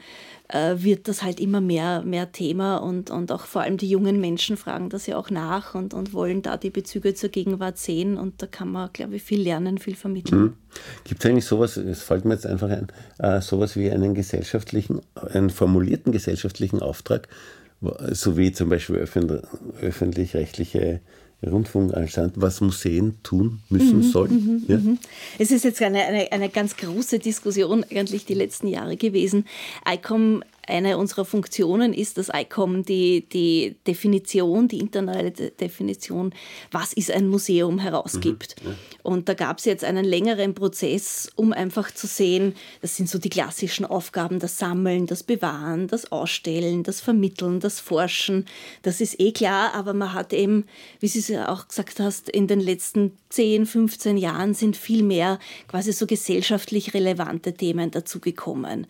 äh, 0.49 0.75
wird 0.77 1.07
das 1.07 1.23
halt 1.23 1.39
immer 1.39 1.61
mehr, 1.61 2.03
mehr 2.03 2.31
Thema 2.31 2.77
und, 2.77 3.09
und 3.09 3.31
auch 3.31 3.45
vor 3.45 3.61
allem 3.61 3.77
die 3.77 3.89
jungen 3.89 4.21
Menschen 4.21 4.57
fragen 4.57 4.89
das 4.89 5.07
ja 5.07 5.17
auch 5.17 5.29
nach 5.29 5.75
und, 5.75 5.93
und 5.93 6.13
wollen 6.13 6.41
da 6.41 6.57
die 6.57 6.69
Bezüge 6.69 7.13
zur 7.13 7.29
Gegenwart 7.29 7.77
sehen 7.77 8.17
und 8.17 8.41
da 8.41 8.47
kann 8.47 8.71
man, 8.71 8.89
glaube 8.93 9.15
ich, 9.15 9.23
viel 9.23 9.41
lernen, 9.41 9.77
viel 9.77 9.95
vermitteln. 9.95 10.41
Mhm. 10.41 10.53
Gibt 11.03 11.23
es 11.23 11.29
eigentlich 11.29 11.45
sowas, 11.45 11.77
es 11.77 12.03
fällt 12.03 12.25
mir 12.25 12.35
jetzt 12.35 12.45
einfach 12.45 12.69
ein, 12.69 12.87
äh, 13.19 13.41
sowas 13.41 13.75
wie 13.75 13.91
einen 13.91 14.13
gesellschaftlichen, 14.13 15.01
einen 15.15 15.49
formulierten 15.49 16.11
gesellschaftlichen 16.11 16.81
Auftrag, 16.81 17.27
so 18.11 18.37
wie 18.37 18.51
zum 18.51 18.69
Beispiel 18.69 18.95
öffentlich-rechtliche 18.95 21.01
Rundfunkanstalt, 21.45 22.33
was 22.35 22.61
Museen 22.61 23.17
tun 23.21 23.59
müssen 23.69 23.97
mhm, 23.97 24.03
sollen. 24.03 24.31
Mhm, 24.31 24.63
ja? 24.67 24.77
Mhm. 24.77 24.97
Es 25.37 25.51
ist 25.51 25.63
jetzt 25.65 25.81
eine, 25.81 26.03
eine, 26.03 26.31
eine 26.31 26.49
ganz 26.49 26.75
große 26.77 27.19
Diskussion 27.19 27.85
eigentlich 27.91 28.25
die 28.25 28.33
letzten 28.33 28.67
Jahre 28.67 28.97
gewesen. 28.97 29.45
ICOM 29.87 30.43
eine 30.67 30.97
unserer 30.97 31.25
Funktionen 31.25 31.93
ist, 31.93 32.17
dass 32.17 32.29
ICOM 32.33 32.83
die, 32.83 33.27
die 33.29 33.75
Definition, 33.87 34.67
die 34.67 34.79
internationale 34.79 35.31
Definition, 35.31 36.33
was 36.71 36.93
ist 36.93 37.11
ein 37.11 37.27
Museum, 37.27 37.79
herausgibt. 37.79 38.55
Mhm. 38.63 38.75
Und 39.03 39.29
da 39.29 39.33
gab 39.33 39.59
es 39.59 39.65
jetzt 39.65 39.83
einen 39.83 40.05
längeren 40.05 40.53
Prozess, 40.53 41.31
um 41.35 41.53
einfach 41.53 41.91
zu 41.91 42.07
sehen, 42.07 42.55
das 42.81 42.95
sind 42.97 43.09
so 43.09 43.19
die 43.19 43.29
klassischen 43.29 43.85
Aufgaben, 43.85 44.39
das 44.39 44.57
Sammeln, 44.57 45.07
das 45.07 45.23
Bewahren, 45.23 45.87
das 45.87 46.11
Ausstellen, 46.11 46.83
das 46.83 46.99
Vermitteln, 47.01 47.59
das 47.59 47.79
Forschen. 47.79 48.45
Das 48.81 49.01
ist 49.01 49.19
eh 49.19 49.31
klar, 49.31 49.73
aber 49.73 49.93
man 49.93 50.13
hat 50.13 50.33
eben, 50.33 50.65
wie 50.99 51.07
Sie 51.07 51.19
es 51.19 51.29
ja 51.29 51.49
auch 51.49 51.67
gesagt 51.67 51.99
hast, 51.99 52.29
in 52.29 52.47
den 52.47 52.59
letzten 52.59 53.17
10, 53.29 53.65
15 53.65 54.17
Jahren 54.17 54.53
sind 54.53 54.75
viel 54.75 55.03
mehr 55.03 55.39
quasi 55.67 55.93
so 55.93 56.05
gesellschaftlich 56.05 56.93
relevante 56.93 57.53
Themen 57.53 57.91
dazugekommen. 57.91 58.87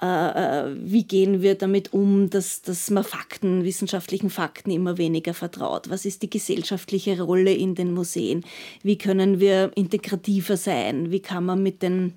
Äh, 0.00 0.06
äh, 0.06 0.76
wie 0.80 1.04
gehen 1.04 1.42
wir 1.42 1.56
damit 1.56 1.92
um, 1.92 2.30
dass, 2.30 2.62
dass 2.62 2.88
man 2.90 3.02
Fakten, 3.02 3.64
wissenschaftlichen 3.64 4.30
Fakten 4.30 4.70
immer 4.70 4.96
weniger 4.96 5.34
vertraut? 5.34 5.90
Was 5.90 6.04
ist 6.04 6.22
die 6.22 6.30
gesellschaftliche 6.30 7.20
Rolle 7.20 7.52
in 7.52 7.74
den 7.74 7.92
Museen? 7.92 8.44
Wie 8.82 8.96
können 8.96 9.40
wir 9.40 9.72
integrativer 9.74 10.56
sein? 10.56 11.10
Wie 11.10 11.20
kann 11.20 11.44
man 11.44 11.62
mit 11.62 11.82
den 11.82 12.14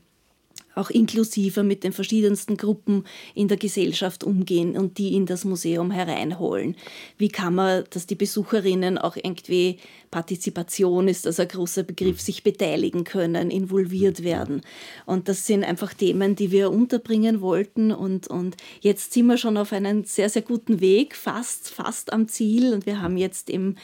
auch 0.75 0.89
inklusiver 0.89 1.63
mit 1.63 1.83
den 1.83 1.93
verschiedensten 1.93 2.57
Gruppen 2.57 3.05
in 3.35 3.47
der 3.47 3.57
Gesellschaft 3.57 4.23
umgehen 4.23 4.77
und 4.77 4.97
die 4.97 5.15
in 5.15 5.25
das 5.25 5.45
Museum 5.45 5.91
hereinholen. 5.91 6.75
Wie 7.17 7.29
kann 7.29 7.55
man, 7.55 7.83
dass 7.89 8.07
die 8.07 8.15
Besucherinnen 8.15 8.97
auch 8.97 9.15
irgendwie 9.15 9.79
Partizipation 10.11 11.07
ist 11.07 11.25
also 11.25 11.41
ein 11.41 11.47
großer 11.47 11.83
Begriff, 11.83 12.17
mhm. 12.17 12.19
sich 12.19 12.43
beteiligen 12.43 13.05
können, 13.05 13.49
involviert 13.49 14.23
werden. 14.23 14.61
Und 15.05 15.29
das 15.29 15.47
sind 15.47 15.63
einfach 15.63 15.93
Themen, 15.93 16.35
die 16.35 16.51
wir 16.51 16.69
unterbringen 16.69 17.39
wollten. 17.39 17.93
Und, 17.93 18.27
und 18.27 18.57
jetzt 18.81 19.13
sind 19.13 19.27
wir 19.27 19.37
schon 19.37 19.57
auf 19.57 19.71
einem 19.71 20.03
sehr, 20.03 20.29
sehr 20.29 20.41
guten 20.41 20.81
Weg, 20.81 21.15
fast, 21.15 21.69
fast 21.69 22.11
am 22.11 22.27
Ziel. 22.27 22.73
Und 22.73 22.85
wir 22.85 23.01
haben 23.01 23.15
jetzt 23.15 23.49
im, 23.49 23.77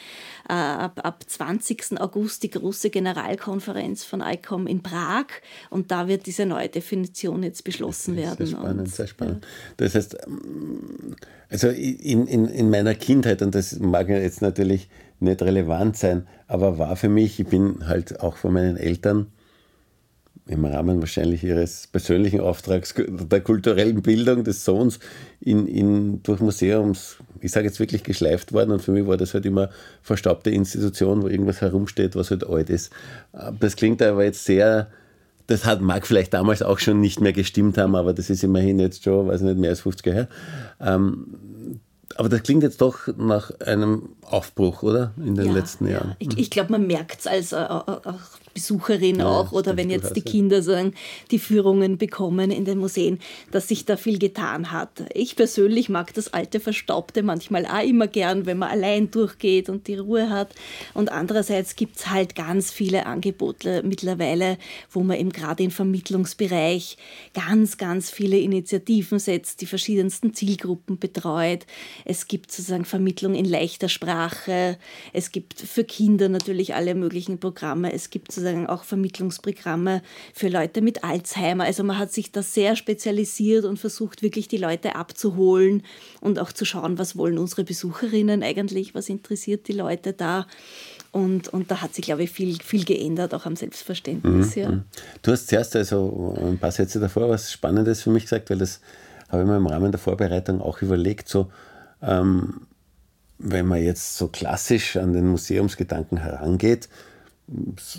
äh, 0.48 0.52
ab, 0.52 1.00
ab 1.02 1.24
20. 1.26 1.98
August 1.98 2.42
die 2.42 2.50
große 2.50 2.90
Generalkonferenz 2.90 4.04
von 4.04 4.20
ICOM 4.20 4.66
in 4.66 4.82
Prag. 4.82 5.26
Und 5.70 5.90
da 5.90 6.08
wird 6.08 6.26
diese 6.26 6.44
neue 6.44 6.68
Definition 6.78 7.42
jetzt 7.42 7.64
beschlossen 7.64 8.16
werden. 8.16 8.46
Sehr 8.46 8.56
spannend, 8.56 8.80
und, 8.80 8.94
sehr 8.94 9.06
spannend. 9.06 9.44
Ja. 9.44 9.74
Das 9.78 9.94
heißt, 9.94 10.16
also 11.50 11.68
in, 11.68 12.26
in, 12.26 12.46
in 12.46 12.70
meiner 12.70 12.94
Kindheit, 12.94 13.42
und 13.42 13.54
das 13.54 13.78
mag 13.80 14.08
jetzt 14.08 14.42
natürlich 14.42 14.88
nicht 15.18 15.42
relevant 15.42 15.96
sein, 15.96 16.26
aber 16.46 16.78
war 16.78 16.94
für 16.94 17.08
mich, 17.08 17.40
ich 17.40 17.46
bin 17.48 17.88
halt 17.88 18.20
auch 18.20 18.36
von 18.36 18.52
meinen 18.52 18.76
Eltern 18.76 19.26
im 20.46 20.64
Rahmen 20.64 21.00
wahrscheinlich 21.00 21.44
ihres 21.44 21.88
persönlichen 21.88 22.40
Auftrags 22.40 22.94
der 22.96 23.40
kulturellen 23.40 24.00
Bildung 24.00 24.44
des 24.44 24.64
Sohns 24.64 24.98
in, 25.40 25.66
in, 25.66 26.22
durch 26.22 26.40
Museums, 26.40 27.18
ich 27.40 27.50
sage 27.52 27.66
jetzt 27.66 27.80
wirklich 27.80 28.02
geschleift 28.02 28.52
worden 28.52 28.70
und 28.70 28.80
für 28.80 28.92
mich 28.92 29.06
war 29.06 29.16
das 29.18 29.34
halt 29.34 29.44
immer 29.44 29.68
verstaubte 30.00 30.50
Institution, 30.50 31.22
wo 31.22 31.28
irgendwas 31.28 31.60
herumsteht, 31.60 32.16
was 32.16 32.30
halt 32.30 32.48
alt 32.48 32.70
ist. 32.70 32.90
Das 33.60 33.76
klingt 33.76 34.00
aber 34.00 34.24
jetzt 34.24 34.44
sehr, 34.44 34.88
das 35.48 35.64
hat, 35.64 35.80
mag 35.80 36.06
vielleicht 36.06 36.34
damals 36.34 36.62
auch 36.62 36.78
schon 36.78 37.00
nicht 37.00 37.20
mehr 37.20 37.32
gestimmt 37.32 37.78
haben, 37.78 37.96
aber 37.96 38.12
das 38.12 38.30
ist 38.30 38.44
immerhin 38.44 38.78
jetzt 38.78 39.02
schon, 39.02 39.28
weiß 39.28 39.40
nicht, 39.40 39.58
mehr 39.58 39.70
als 39.70 39.80
50 39.80 40.06
Jahre 40.06 40.18
her. 40.18 40.28
Ähm, 40.78 41.26
aber 42.16 42.28
das 42.28 42.42
klingt 42.42 42.62
jetzt 42.62 42.80
doch 42.80 43.08
nach 43.16 43.50
einem 43.60 44.10
Aufbruch, 44.22 44.82
oder? 44.82 45.12
In 45.16 45.34
den 45.34 45.46
ja, 45.46 45.52
letzten 45.52 45.88
Jahren. 45.88 46.10
Ja. 46.10 46.16
Ich, 46.18 46.38
ich 46.38 46.50
glaube, 46.50 46.72
man 46.72 46.86
merkt 46.86 47.20
es 47.20 47.26
als 47.26 47.52
äh, 47.52 47.56
äh, 47.56 47.66
auch 47.66 48.20
Besucherin 48.58 49.20
ja, 49.20 49.26
auch 49.26 49.52
oder 49.52 49.76
wenn 49.76 49.88
jetzt 49.88 50.16
die 50.16 50.20
Kinder 50.20 50.62
sagen, 50.62 50.92
die 51.30 51.38
Führungen 51.38 51.96
bekommen 51.96 52.50
in 52.50 52.64
den 52.64 52.78
Museen, 52.78 53.20
dass 53.52 53.68
sich 53.68 53.84
da 53.84 53.96
viel 53.96 54.18
getan 54.18 54.72
hat. 54.72 55.04
Ich 55.14 55.36
persönlich 55.36 55.88
mag 55.88 56.12
das 56.14 56.32
alte 56.34 56.58
Verstaubte 56.58 57.22
manchmal 57.22 57.66
auch 57.66 57.84
immer 57.84 58.08
gern, 58.08 58.46
wenn 58.46 58.58
man 58.58 58.70
allein 58.70 59.12
durchgeht 59.12 59.68
und 59.68 59.86
die 59.86 59.94
Ruhe 59.94 60.28
hat. 60.28 60.56
Und 60.92 61.12
andererseits 61.12 61.76
gibt 61.76 61.98
es 61.98 62.10
halt 62.10 62.34
ganz 62.34 62.72
viele 62.72 63.06
Angebote 63.06 63.84
mittlerweile, 63.84 64.58
wo 64.90 65.04
man 65.04 65.18
eben 65.18 65.30
gerade 65.30 65.62
im 65.62 65.70
Vermittlungsbereich 65.70 66.96
ganz, 67.34 67.76
ganz 67.76 68.10
viele 68.10 68.38
Initiativen 68.38 69.20
setzt, 69.20 69.60
die 69.60 69.66
verschiedensten 69.66 70.34
Zielgruppen 70.34 70.98
betreut. 70.98 71.64
Es 72.04 72.26
gibt 72.26 72.50
sozusagen 72.50 72.84
Vermittlung 72.84 73.36
in 73.36 73.44
leichter 73.44 73.88
Sprache. 73.88 74.78
Es 75.12 75.30
gibt 75.30 75.60
für 75.60 75.84
Kinder 75.84 76.28
natürlich 76.28 76.74
alle 76.74 76.96
möglichen 76.96 77.38
Programme. 77.38 77.92
Es 77.92 78.10
gibt 78.10 78.32
sozusagen 78.32 78.47
auch 78.66 78.84
Vermittlungsprogramme 78.84 80.02
für 80.34 80.48
Leute 80.48 80.80
mit 80.80 81.04
Alzheimer. 81.04 81.64
Also 81.64 81.84
man 81.84 81.98
hat 81.98 82.12
sich 82.12 82.32
da 82.32 82.42
sehr 82.42 82.76
spezialisiert 82.76 83.64
und 83.64 83.78
versucht 83.78 84.22
wirklich 84.22 84.48
die 84.48 84.56
Leute 84.56 84.96
abzuholen 84.96 85.82
und 86.20 86.38
auch 86.38 86.52
zu 86.52 86.64
schauen, 86.64 86.98
was 86.98 87.16
wollen 87.16 87.38
unsere 87.38 87.64
Besucherinnen 87.64 88.42
eigentlich, 88.42 88.94
was 88.94 89.08
interessiert 89.08 89.68
die 89.68 89.72
Leute 89.72 90.12
da. 90.12 90.46
Und, 91.10 91.48
und 91.48 91.70
da 91.70 91.80
hat 91.80 91.94
sich, 91.94 92.04
glaube 92.04 92.24
ich, 92.24 92.30
viel, 92.30 92.58
viel 92.62 92.84
geändert, 92.84 93.34
auch 93.34 93.46
am 93.46 93.56
Selbstverständnis. 93.56 94.56
Mhm. 94.56 94.62
Ja. 94.62 94.70
Mhm. 94.70 94.84
Du 95.22 95.32
hast 95.32 95.48
zuerst 95.48 95.74
also 95.76 96.36
ein 96.38 96.58
paar 96.58 96.72
Sätze 96.72 97.00
davor 97.00 97.28
was 97.28 97.52
Spannendes 97.52 98.02
für 98.02 98.10
mich 98.10 98.24
gesagt, 98.24 98.50
weil 98.50 98.58
das 98.58 98.80
habe 99.28 99.42
ich 99.42 99.48
mir 99.48 99.56
im 99.56 99.66
Rahmen 99.66 99.90
der 99.90 99.98
Vorbereitung 99.98 100.60
auch 100.60 100.82
überlegt, 100.82 101.28
so 101.28 101.50
ähm, 102.02 102.66
wenn 103.38 103.66
man 103.66 103.82
jetzt 103.82 104.16
so 104.16 104.28
klassisch 104.28 104.96
an 104.96 105.12
den 105.12 105.28
Museumsgedanken 105.28 106.18
herangeht, 106.18 106.88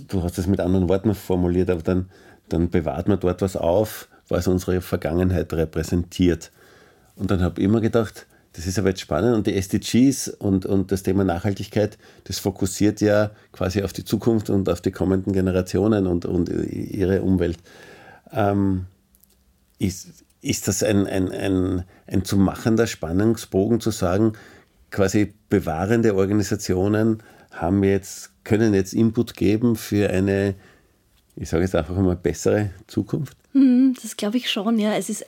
du 0.08 0.24
hast 0.24 0.38
es 0.38 0.48
mit 0.48 0.60
anderen 0.60 0.90
Worten 0.90 1.14
formuliert, 1.16 1.70
aber 1.70 1.82
dann, 1.82 2.10
dann 2.50 2.70
bewahrt 2.70 3.08
man 3.08 3.20
dort 3.20 3.42
was 3.42 3.56
auf, 3.56 4.08
was 4.28 4.48
unsere 4.48 4.82
Vergangenheit 4.82 5.52
repräsentiert. 5.54 6.52
Und 7.16 7.32
dann 7.32 7.42
habe 7.42 7.60
ich 7.60 7.66
immer 7.66 7.82
gedacht, 7.82 8.28
das 8.54 8.66
ist 8.66 8.80
aber 8.80 8.90
jetzt 8.90 9.02
spannend 9.02 9.36
und 9.36 9.48
die 9.48 9.56
SDGs 9.56 10.30
und, 10.30 10.66
und 10.66 10.92
das 10.92 11.04
Thema 11.04 11.24
Nachhaltigkeit, 11.24 11.98
das 12.24 12.40
fokussiert 12.40 13.00
ja 13.00 13.32
quasi 13.52 13.84
auf 13.84 13.94
die 13.94 14.04
Zukunft 14.04 14.50
und 14.50 14.70
auf 14.70 14.82
die 14.82 14.92
kommenden 14.92 15.34
Generationen 15.34 16.08
und, 16.08 16.26
und 16.26 16.50
ihre 16.50 17.22
Umwelt. 17.22 17.58
Ähm, 18.32 18.86
ist, 19.78 20.26
ist 20.42 20.68
das 20.68 20.84
ein, 20.84 21.08
ein, 21.08 21.32
ein, 21.32 21.84
ein 22.08 22.26
zu 22.26 22.38
machender 22.38 22.88
Spannungsbogen 22.88 23.80
zu 23.80 23.92
sagen, 23.92 24.34
quasi 24.92 25.34
bewahrende 25.50 26.16
Organisationen 26.16 27.22
haben 27.52 27.84
jetzt, 27.84 28.32
können 28.50 28.74
jetzt 28.74 28.94
Input 28.94 29.36
geben 29.36 29.76
für 29.76 30.10
eine, 30.10 30.56
ich 31.36 31.50
sage 31.50 31.64
jetzt 31.64 31.76
einfach 31.76 31.96
mal, 31.96 32.16
bessere 32.16 32.72
Zukunft? 32.88 33.38
Hm, 33.54 33.96
das 34.02 34.18
glaube 34.18 34.38
ich 34.38 34.50
schon, 34.50 34.80
ja. 34.80 34.96
Es 34.96 35.08
ist 35.08 35.26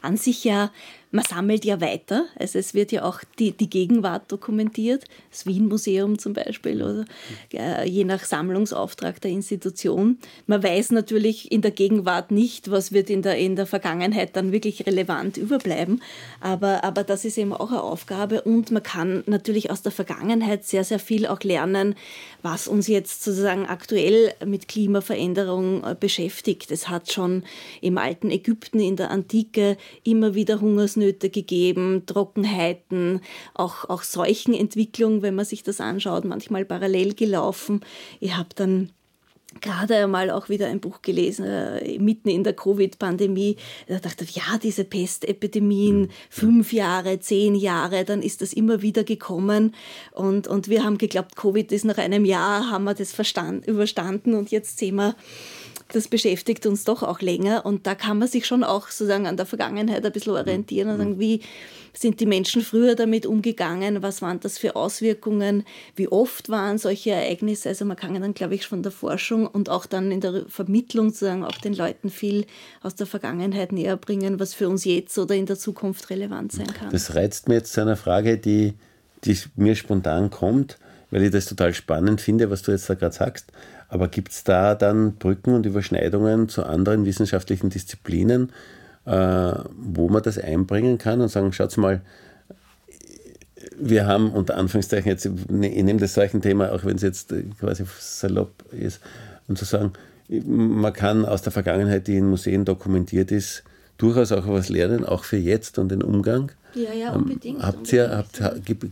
an 0.00 0.16
sich 0.16 0.44
ja 0.44 0.70
man 1.14 1.24
sammelt 1.24 1.64
ja 1.64 1.80
weiter. 1.80 2.26
Also 2.36 2.58
es 2.58 2.74
wird 2.74 2.90
ja 2.90 3.04
auch 3.04 3.20
die, 3.38 3.52
die 3.52 3.70
Gegenwart 3.70 4.32
dokumentiert. 4.32 5.04
Das 5.30 5.46
Wien-Museum 5.46 6.18
zum 6.18 6.32
Beispiel 6.32 6.82
oder 6.82 7.04
äh, 7.52 7.88
je 7.88 8.02
nach 8.02 8.24
Sammlungsauftrag 8.24 9.20
der 9.20 9.30
Institution. 9.30 10.18
Man 10.48 10.64
weiß 10.64 10.90
natürlich 10.90 11.52
in 11.52 11.62
der 11.62 11.70
Gegenwart 11.70 12.32
nicht, 12.32 12.68
was 12.68 12.90
wird 12.90 13.10
in 13.10 13.22
der, 13.22 13.38
in 13.38 13.54
der 13.54 13.66
Vergangenheit 13.66 14.34
dann 14.34 14.50
wirklich 14.50 14.86
relevant 14.88 15.36
überbleiben. 15.36 16.02
Aber, 16.40 16.82
aber 16.82 17.04
das 17.04 17.24
ist 17.24 17.38
eben 17.38 17.52
auch 17.52 17.70
eine 17.70 17.84
Aufgabe 17.84 18.42
und 18.42 18.72
man 18.72 18.82
kann 18.82 19.22
natürlich 19.26 19.70
aus 19.70 19.82
der 19.82 19.92
Vergangenheit 19.92 20.64
sehr, 20.64 20.82
sehr 20.82 20.98
viel 20.98 21.28
auch 21.28 21.44
lernen, 21.44 21.94
was 22.44 22.68
uns 22.68 22.88
jetzt 22.88 23.24
sozusagen 23.24 23.64
aktuell 23.64 24.34
mit 24.44 24.68
Klimaveränderung 24.68 25.82
äh, 25.82 25.96
beschäftigt. 25.98 26.70
Es 26.70 26.90
hat 26.90 27.10
schon 27.10 27.42
im 27.80 27.96
alten 27.96 28.30
Ägypten, 28.30 28.80
in 28.80 28.96
der 28.96 29.10
Antike 29.10 29.78
immer 30.04 30.34
wieder 30.34 30.60
Hungersnöte 30.60 31.30
gegeben, 31.30 32.02
Trockenheiten, 32.04 33.22
auch, 33.54 33.88
auch 33.88 34.02
Seuchenentwicklung, 34.02 35.22
wenn 35.22 35.34
man 35.34 35.46
sich 35.46 35.62
das 35.62 35.80
anschaut, 35.80 36.26
manchmal 36.26 36.66
parallel 36.66 37.14
gelaufen. 37.14 37.80
Ich 38.20 38.36
habe 38.36 38.50
dann 38.54 38.90
gerade 39.60 39.96
einmal 39.96 40.30
auch 40.30 40.48
wieder 40.48 40.66
ein 40.68 40.80
Buch 40.80 41.02
gelesen, 41.02 41.44
äh, 41.44 41.98
mitten 41.98 42.28
in 42.28 42.44
der 42.44 42.54
Covid-Pandemie. 42.54 43.56
Da 43.88 43.98
dachte 43.98 44.24
ich, 44.24 44.36
ja, 44.36 44.58
diese 44.62 44.84
Pestepidemien, 44.84 46.10
fünf 46.30 46.72
Jahre, 46.72 47.20
zehn 47.20 47.54
Jahre, 47.54 48.04
dann 48.04 48.22
ist 48.22 48.42
das 48.42 48.52
immer 48.52 48.82
wieder 48.82 49.04
gekommen. 49.04 49.74
Und, 50.12 50.48
und 50.48 50.68
wir 50.68 50.84
haben 50.84 50.98
geglaubt, 50.98 51.36
Covid 51.36 51.72
ist 51.72 51.84
nach 51.84 51.98
einem 51.98 52.24
Jahr, 52.24 52.70
haben 52.70 52.84
wir 52.84 52.94
das 52.94 53.12
verstand, 53.12 53.66
überstanden 53.66 54.34
und 54.34 54.50
jetzt 54.50 54.78
sehen 54.78 54.96
wir, 54.96 55.14
das 55.94 56.08
beschäftigt 56.08 56.66
uns 56.66 56.84
doch 56.84 57.02
auch 57.02 57.20
länger 57.20 57.64
und 57.64 57.86
da 57.86 57.94
kann 57.94 58.18
man 58.18 58.28
sich 58.28 58.46
schon 58.46 58.64
auch 58.64 58.88
sozusagen 58.88 59.26
an 59.26 59.36
der 59.36 59.46
Vergangenheit 59.46 60.04
ein 60.04 60.12
bisschen 60.12 60.32
orientieren 60.32 60.90
und 60.90 60.98
sagen, 60.98 61.18
wie 61.20 61.40
sind 61.96 62.20
die 62.20 62.26
Menschen 62.26 62.62
früher 62.62 62.94
damit 62.96 63.24
umgegangen, 63.24 64.02
was 64.02 64.20
waren 64.20 64.40
das 64.40 64.58
für 64.58 64.74
Auswirkungen, 64.76 65.64
wie 65.94 66.08
oft 66.08 66.48
waren 66.48 66.78
solche 66.78 67.10
Ereignisse. 67.10 67.68
Also 67.68 67.84
man 67.84 67.96
kann 67.96 68.20
dann, 68.20 68.34
glaube 68.34 68.54
ich, 68.54 68.66
von 68.66 68.82
der 68.82 68.92
Forschung 68.92 69.46
und 69.46 69.68
auch 69.68 69.86
dann 69.86 70.10
in 70.10 70.20
der 70.20 70.44
Vermittlung 70.48 71.10
sozusagen 71.10 71.44
auch 71.44 71.58
den 71.58 71.74
Leuten 71.74 72.10
viel 72.10 72.46
aus 72.82 72.94
der 72.96 73.06
Vergangenheit 73.06 73.72
näher 73.72 73.96
bringen, 73.96 74.40
was 74.40 74.54
für 74.54 74.68
uns 74.68 74.84
jetzt 74.84 75.16
oder 75.18 75.34
in 75.34 75.46
der 75.46 75.56
Zukunft 75.56 76.10
relevant 76.10 76.52
sein 76.52 76.66
kann. 76.66 76.90
Das 76.90 77.14
reizt 77.14 77.48
mir 77.48 77.54
jetzt 77.54 77.72
zu 77.72 77.80
einer 77.80 77.96
Frage, 77.96 78.38
die, 78.38 78.74
die 79.24 79.38
mir 79.56 79.76
spontan 79.76 80.30
kommt, 80.30 80.78
weil 81.10 81.22
ich 81.22 81.30
das 81.30 81.46
total 81.46 81.74
spannend 81.74 82.20
finde, 82.20 82.50
was 82.50 82.62
du 82.62 82.72
jetzt 82.72 82.90
da 82.90 82.94
gerade 82.94 83.14
sagst. 83.14 83.52
Aber 83.94 84.08
gibt 84.08 84.32
es 84.32 84.42
da 84.42 84.74
dann 84.74 85.14
Brücken 85.14 85.54
und 85.54 85.66
Überschneidungen 85.66 86.48
zu 86.48 86.64
anderen 86.64 87.06
wissenschaftlichen 87.06 87.70
Disziplinen, 87.70 88.50
äh, 89.06 89.52
wo 89.76 90.08
man 90.08 90.20
das 90.20 90.36
einbringen 90.36 90.98
kann 90.98 91.20
und 91.20 91.28
sagen, 91.28 91.52
schaut 91.52 91.76
mal, 91.76 92.00
wir 93.78 94.06
haben 94.06 94.32
unter 94.32 94.56
Anführungszeichen 94.56 95.08
jetzt, 95.08 95.26
ich 95.26 95.30
nehme 95.48 96.00
das 96.00 96.14
solchen 96.14 96.42
Thema, 96.42 96.72
auch 96.72 96.84
wenn 96.84 96.96
es 96.96 97.02
jetzt 97.02 97.32
quasi 97.60 97.84
salopp 98.00 98.64
ist, 98.72 99.00
und 99.46 99.58
zu 99.58 99.64
sagen, 99.64 99.92
man 100.28 100.92
kann 100.92 101.24
aus 101.24 101.42
der 101.42 101.52
Vergangenheit, 101.52 102.08
die 102.08 102.16
in 102.16 102.28
Museen 102.28 102.64
dokumentiert 102.64 103.30
ist, 103.30 103.62
durchaus 103.96 104.32
auch 104.32 104.48
was 104.48 104.70
lernen, 104.70 105.04
auch 105.04 105.22
für 105.22 105.36
jetzt 105.36 105.78
und 105.78 105.90
den 105.90 106.02
Umgang. 106.02 106.50
Ja, 106.74 106.92
ja, 106.92 107.14
ähm, 107.14 107.22
unbedingt. 107.22 107.62
Habt 107.62 107.92
ihr, 107.92 108.10
habt, 108.10 108.42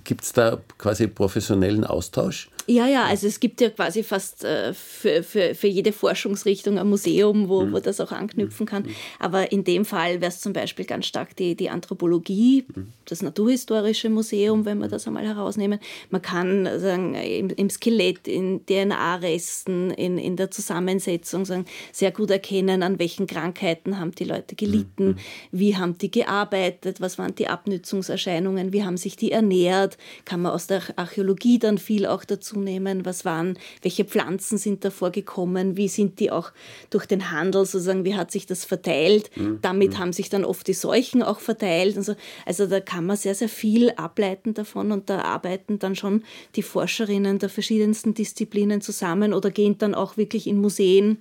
gibt 0.04 0.22
es 0.22 0.32
da 0.32 0.58
quasi 0.78 1.08
professionellen 1.08 1.82
Austausch? 1.82 2.50
Ja, 2.66 2.86
ja, 2.86 3.04
also 3.04 3.26
es 3.26 3.40
gibt 3.40 3.60
ja 3.60 3.70
quasi 3.70 4.02
fast 4.02 4.44
äh, 4.44 4.72
für, 4.72 5.22
für, 5.22 5.54
für 5.54 5.66
jede 5.66 5.92
Forschungsrichtung 5.92 6.78
ein 6.78 6.88
Museum, 6.88 7.48
wo, 7.48 7.62
mhm. 7.62 7.72
wo 7.72 7.80
das 7.80 8.00
auch 8.00 8.12
anknüpfen 8.12 8.66
kann. 8.66 8.84
Mhm. 8.84 8.94
Aber 9.18 9.50
in 9.50 9.64
dem 9.64 9.84
Fall 9.84 10.20
wäre 10.20 10.30
es 10.30 10.40
zum 10.40 10.52
Beispiel 10.52 10.84
ganz 10.84 11.06
stark 11.06 11.34
die, 11.36 11.56
die 11.56 11.70
Anthropologie, 11.70 12.64
mhm. 12.72 12.92
das 13.04 13.22
Naturhistorische 13.22 14.10
Museum, 14.10 14.64
wenn 14.64 14.78
wir 14.78 14.88
das 14.88 15.06
einmal 15.06 15.26
herausnehmen. 15.26 15.80
Man 16.10 16.22
kann 16.22 16.68
sagen, 16.78 17.14
im, 17.14 17.50
im 17.50 17.68
Skelett, 17.68 18.28
in 18.28 18.64
DNA-Resten, 18.64 19.90
in, 19.90 20.18
in 20.18 20.36
der 20.36 20.50
Zusammensetzung 20.50 21.44
sagen, 21.44 21.66
sehr 21.90 22.12
gut 22.12 22.30
erkennen, 22.30 22.84
an 22.84 22.98
welchen 23.00 23.26
Krankheiten 23.26 23.98
haben 23.98 24.12
die 24.12 24.24
Leute 24.24 24.54
gelitten, 24.54 25.06
mhm. 25.06 25.16
wie 25.50 25.76
haben 25.76 25.98
die 25.98 26.10
gearbeitet, 26.10 27.00
was 27.00 27.18
waren 27.18 27.34
die 27.34 27.48
Abnützungserscheinungen, 27.48 28.72
wie 28.72 28.84
haben 28.84 28.96
sich 28.96 29.16
die 29.16 29.32
ernährt, 29.32 29.98
kann 30.24 30.42
man 30.42 30.52
aus 30.52 30.68
der 30.68 30.82
Archäologie 30.96 31.58
dann 31.58 31.78
viel 31.78 32.06
auch 32.06 32.24
dazu 32.24 32.51
dazu 32.52 32.60
nehmen? 32.60 33.04
Was 33.04 33.24
waren, 33.24 33.58
welche 33.82 34.04
Pflanzen 34.04 34.58
sind 34.58 34.84
davor 34.84 35.10
gekommen? 35.10 35.76
Wie 35.76 35.88
sind 35.88 36.20
die 36.20 36.30
auch 36.30 36.52
durch 36.90 37.06
den 37.06 37.30
Handel 37.30 37.64
sozusagen, 37.64 38.04
wie 38.04 38.14
hat 38.14 38.30
sich 38.30 38.46
das 38.46 38.64
verteilt? 38.64 39.30
Mhm. 39.36 39.58
Damit 39.62 39.92
mhm. 39.92 39.98
haben 39.98 40.12
sich 40.12 40.28
dann 40.28 40.44
oft 40.44 40.66
die 40.66 40.74
Seuchen 40.74 41.22
auch 41.22 41.40
verteilt. 41.40 41.96
Also, 41.96 42.14
also 42.46 42.66
da 42.66 42.80
kann 42.80 43.06
man 43.06 43.16
sehr, 43.16 43.34
sehr 43.34 43.48
viel 43.48 43.90
ableiten 43.92 44.54
davon 44.54 44.92
und 44.92 45.10
da 45.10 45.22
arbeiten 45.22 45.78
dann 45.78 45.96
schon 45.96 46.22
die 46.56 46.62
Forscherinnen 46.62 47.38
der 47.38 47.48
verschiedensten 47.48 48.14
Disziplinen 48.14 48.80
zusammen 48.80 49.32
oder 49.32 49.50
gehen 49.50 49.78
dann 49.78 49.94
auch 49.94 50.16
wirklich 50.16 50.46
in 50.46 50.60
Museen 50.60 51.18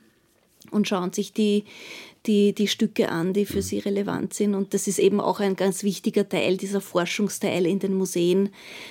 und 0.69 0.87
schauen 0.87 1.11
sich 1.11 1.33
die, 1.33 1.63
die, 2.27 2.53
die 2.53 2.67
Stücke 2.67 3.09
an, 3.09 3.33
die 3.33 3.45
für 3.45 3.61
sie 3.61 3.79
relevant 3.79 4.33
sind. 4.33 4.53
Und 4.53 4.73
das 4.73 4.87
ist 4.87 4.99
eben 4.99 5.19
auch 5.19 5.39
ein 5.39 5.55
ganz 5.55 5.83
wichtiger 5.83 6.27
Teil, 6.27 6.57
dieser 6.57 6.81
Forschungsteil 6.81 7.65
in 7.65 7.79
den 7.79 7.95
Museen. 7.95 8.49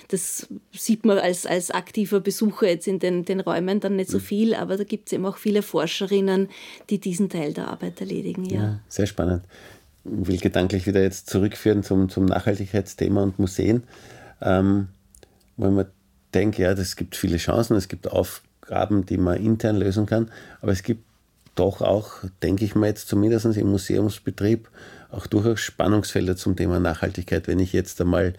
Das 0.08 0.48
sieht 0.72 1.04
man 1.04 1.18
als, 1.18 1.46
als 1.46 1.70
aktiver 1.70 2.20
Besucher 2.20 2.68
jetzt 2.68 2.88
in 2.88 2.98
den, 2.98 3.24
den 3.24 3.40
Räumen 3.40 3.78
dann 3.78 3.96
nicht 3.96 4.10
so 4.10 4.18
mhm. 4.18 4.22
viel, 4.22 4.54
aber 4.54 4.76
da 4.76 4.84
gibt 4.84 5.08
es 5.08 5.12
eben 5.12 5.26
auch 5.26 5.36
viele 5.36 5.62
Forscherinnen, 5.62 6.48
die 6.90 6.98
diesen 6.98 7.28
Teil 7.28 7.52
der 7.52 7.68
Arbeit 7.68 8.00
erledigen. 8.00 8.44
Ja, 8.46 8.60
ja 8.60 8.80
sehr 8.88 9.06
spannend. 9.06 9.44
Ich 10.04 10.26
will 10.26 10.38
gedanklich 10.38 10.86
wieder 10.86 11.02
jetzt 11.02 11.28
zurückführen 11.30 11.82
zum, 11.82 12.08
zum 12.08 12.24
Nachhaltigkeitsthema 12.24 13.22
und 13.22 13.38
Museen. 13.38 13.84
Ähm, 14.40 14.88
weil 15.56 15.70
man 15.70 15.86
denkt, 16.34 16.58
ja, 16.58 16.72
es 16.72 16.96
gibt 16.96 17.16
viele 17.16 17.36
Chancen, 17.36 17.76
es 17.76 17.88
gibt 17.88 18.10
Aufgaben, 18.10 19.06
die 19.06 19.18
man 19.18 19.36
intern 19.36 19.76
lösen 19.76 20.06
kann, 20.06 20.30
aber 20.60 20.72
es 20.72 20.82
gibt 20.82 21.04
doch 21.54 21.80
auch, 21.80 22.12
denke 22.42 22.64
ich 22.64 22.74
mal 22.74 22.86
jetzt 22.86 23.08
zumindest 23.08 23.56
im 23.56 23.70
Museumsbetrieb, 23.70 24.68
auch 25.10 25.26
durchaus 25.26 25.60
Spannungsfelder 25.60 26.36
zum 26.36 26.56
Thema 26.56 26.80
Nachhaltigkeit. 26.80 27.48
Wenn 27.48 27.58
ich 27.58 27.72
jetzt 27.72 28.00
einmal 28.00 28.34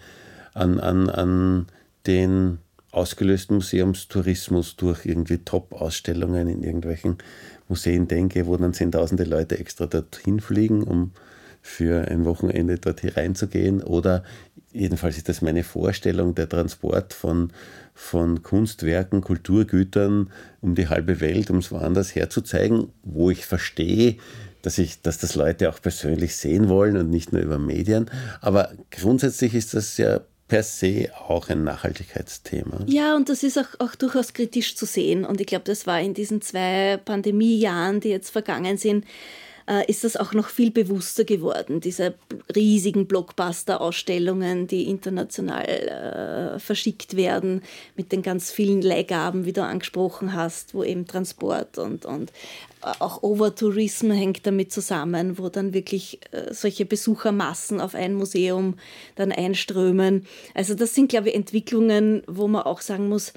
an, 0.54 0.80
an, 0.80 1.08
an 1.08 1.66
den 2.06 2.58
ausgelösten 2.90 3.56
Museumstourismus 3.56 4.76
durch 4.76 5.06
irgendwie 5.06 5.38
Top-Ausstellungen 5.38 6.48
in 6.48 6.62
irgendwelchen 6.62 7.18
Museen 7.68 8.06
denke, 8.06 8.46
wo 8.46 8.56
dann 8.56 8.74
zehntausende 8.74 9.24
Leute 9.24 9.58
extra 9.58 9.86
dorthin 9.86 10.40
fliegen, 10.40 10.82
um 10.82 11.12
für 11.62 12.08
ein 12.08 12.24
Wochenende 12.24 12.76
dort 12.76 13.02
hereinzugehen. 13.02 13.82
Oder 13.82 14.24
jedenfalls 14.72 15.16
ist 15.16 15.28
das 15.28 15.42
meine 15.42 15.64
Vorstellung, 15.64 16.34
der 16.34 16.48
Transport 16.48 17.14
von, 17.14 17.52
von 17.94 18.42
Kunstwerken, 18.42 19.20
Kulturgütern 19.20 20.30
um 20.60 20.74
die 20.74 20.88
halbe 20.88 21.20
Welt, 21.20 21.50
um 21.50 21.58
es 21.58 21.70
woanders 21.70 22.14
herzuzeigen, 22.14 22.88
wo 23.02 23.30
ich 23.30 23.46
verstehe, 23.46 24.16
dass, 24.62 24.78
ich, 24.78 25.02
dass 25.02 25.18
das 25.18 25.34
Leute 25.34 25.68
auch 25.68 25.80
persönlich 25.80 26.36
sehen 26.36 26.68
wollen 26.68 26.96
und 26.96 27.10
nicht 27.10 27.32
nur 27.32 27.42
über 27.42 27.58
Medien. 27.58 28.10
Aber 28.40 28.72
grundsätzlich 28.90 29.54
ist 29.54 29.74
das 29.74 29.96
ja 29.98 30.20
per 30.48 30.62
se 30.62 31.08
auch 31.28 31.48
ein 31.48 31.64
Nachhaltigkeitsthema. 31.64 32.84
Ja, 32.86 33.16
und 33.16 33.28
das 33.28 33.42
ist 33.42 33.58
auch, 33.58 33.68
auch 33.78 33.94
durchaus 33.94 34.32
kritisch 34.34 34.76
zu 34.76 34.86
sehen. 34.86 35.24
Und 35.24 35.40
ich 35.40 35.46
glaube, 35.46 35.64
das 35.64 35.86
war 35.86 36.00
in 36.00 36.14
diesen 36.14 36.42
zwei 36.42 36.98
Pandemiejahren, 37.02 38.00
die 38.00 38.10
jetzt 38.10 38.30
vergangen 38.30 38.76
sind, 38.76 39.04
ist 39.86 40.04
das 40.04 40.16
auch 40.16 40.32
noch 40.32 40.48
viel 40.48 40.70
bewusster 40.70 41.24
geworden, 41.24 41.80
diese 41.80 42.14
riesigen 42.54 43.06
Blockbuster-Ausstellungen, 43.06 44.66
die 44.66 44.88
international 44.88 45.64
äh, 45.64 46.58
verschickt 46.58 47.16
werden, 47.16 47.62
mit 47.96 48.12
den 48.12 48.22
ganz 48.22 48.50
vielen 48.50 48.82
Leihgaben, 48.82 49.44
wie 49.44 49.52
du 49.52 49.62
angesprochen 49.62 50.34
hast, 50.34 50.74
wo 50.74 50.82
eben 50.82 51.06
Transport 51.06 51.78
und, 51.78 52.04
und 52.04 52.32
auch 52.82 53.22
Overtourism 53.22 54.10
hängt 54.10 54.46
damit 54.46 54.72
zusammen, 54.72 55.38
wo 55.38 55.48
dann 55.48 55.72
wirklich 55.72 56.18
äh, 56.32 56.52
solche 56.52 56.84
Besuchermassen 56.84 57.80
auf 57.80 57.94
ein 57.94 58.14
Museum 58.14 58.74
dann 59.14 59.30
einströmen. 59.30 60.26
Also 60.54 60.74
das 60.74 60.94
sind, 60.94 61.08
glaube 61.08 61.28
ich, 61.28 61.34
Entwicklungen, 61.34 62.22
wo 62.26 62.48
man 62.48 62.62
auch 62.62 62.80
sagen 62.80 63.08
muss, 63.08 63.32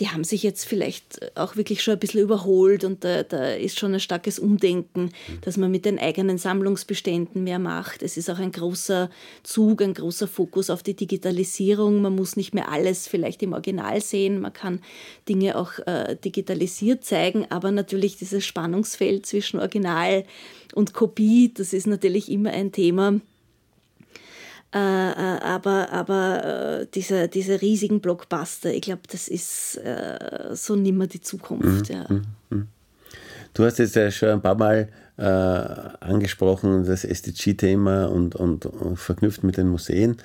die 0.00 0.08
haben 0.08 0.24
sich 0.24 0.42
jetzt 0.42 0.64
vielleicht 0.64 1.36
auch 1.36 1.56
wirklich 1.56 1.82
schon 1.82 1.92
ein 1.92 2.00
bisschen 2.00 2.22
überholt 2.22 2.84
und 2.84 3.04
da, 3.04 3.22
da, 3.22 3.52
ist 3.52 3.78
schon 3.78 3.92
ein 3.92 4.00
starkes 4.00 4.38
Umdenken, 4.38 5.12
dass 5.42 5.58
man 5.58 5.70
mit 5.70 5.84
den 5.84 5.98
eigenen 5.98 6.38
Sammlungsbeständen 6.38 7.44
mehr 7.44 7.58
macht. 7.58 8.02
Es 8.02 8.16
ist 8.16 8.30
auch 8.30 8.38
ein 8.38 8.50
großer 8.50 9.10
Zug, 9.42 9.82
ein 9.82 9.92
großer 9.92 10.26
Fokus 10.26 10.70
auf 10.70 10.82
die 10.82 10.94
Digitalisierung. 10.94 12.00
Man 12.00 12.16
muss 12.16 12.36
nicht 12.36 12.54
mehr 12.54 12.70
alles 12.70 13.08
vielleicht 13.08 13.42
im 13.42 13.52
Original 13.52 14.00
sehen, 14.00 14.40
man 14.40 14.54
kann 14.54 14.80
Dinge 15.28 15.58
auch 15.58 15.78
äh, 15.86 16.16
digitalisiert 16.16 17.04
zeigen, 17.04 17.46
aber 17.50 17.70
natürlich 17.70 18.16
dieses 18.16 18.46
Spannungsfeld 18.46 19.26
zwischen 19.26 19.60
Original 19.60 20.24
und 20.74 20.94
Kopie, 20.94 21.52
das 21.52 21.74
ist 21.74 21.86
natürlich 21.86 22.30
immer 22.30 22.50
ein 22.50 22.72
Thema 22.72 23.20
äh, 24.72 24.78
äh, 24.78 25.40
aber 25.42 25.92
aber 25.92 26.80
äh, 26.82 26.86
diese, 26.94 27.28
diese 27.28 27.60
riesigen 27.60 28.00
Blockbuster, 28.00 28.72
ich 28.72 28.82
glaube, 28.82 29.02
das 29.10 29.28
ist 29.28 29.76
äh, 29.78 30.54
so 30.54 30.76
nimmer 30.76 31.06
die 31.06 31.20
Zukunft. 31.20 31.88
Mhm. 31.88 31.94
Ja. 31.94 32.06
Mhm, 32.08 32.22
mhm. 32.50 32.68
Du 33.52 33.64
hast 33.64 33.78
jetzt 33.78 33.96
ja 33.96 34.10
schon 34.10 34.28
ein 34.28 34.42
paar 34.42 34.54
Mal 34.54 34.88
äh, 35.16 35.22
angesprochen, 35.22 36.84
das 36.84 37.04
SDG-Thema 37.04 38.06
und, 38.06 38.36
und, 38.36 38.64
und, 38.66 38.96
verknüpft 38.96 39.42
mit 39.42 39.56
den 39.56 39.68
Museen. 39.68 40.16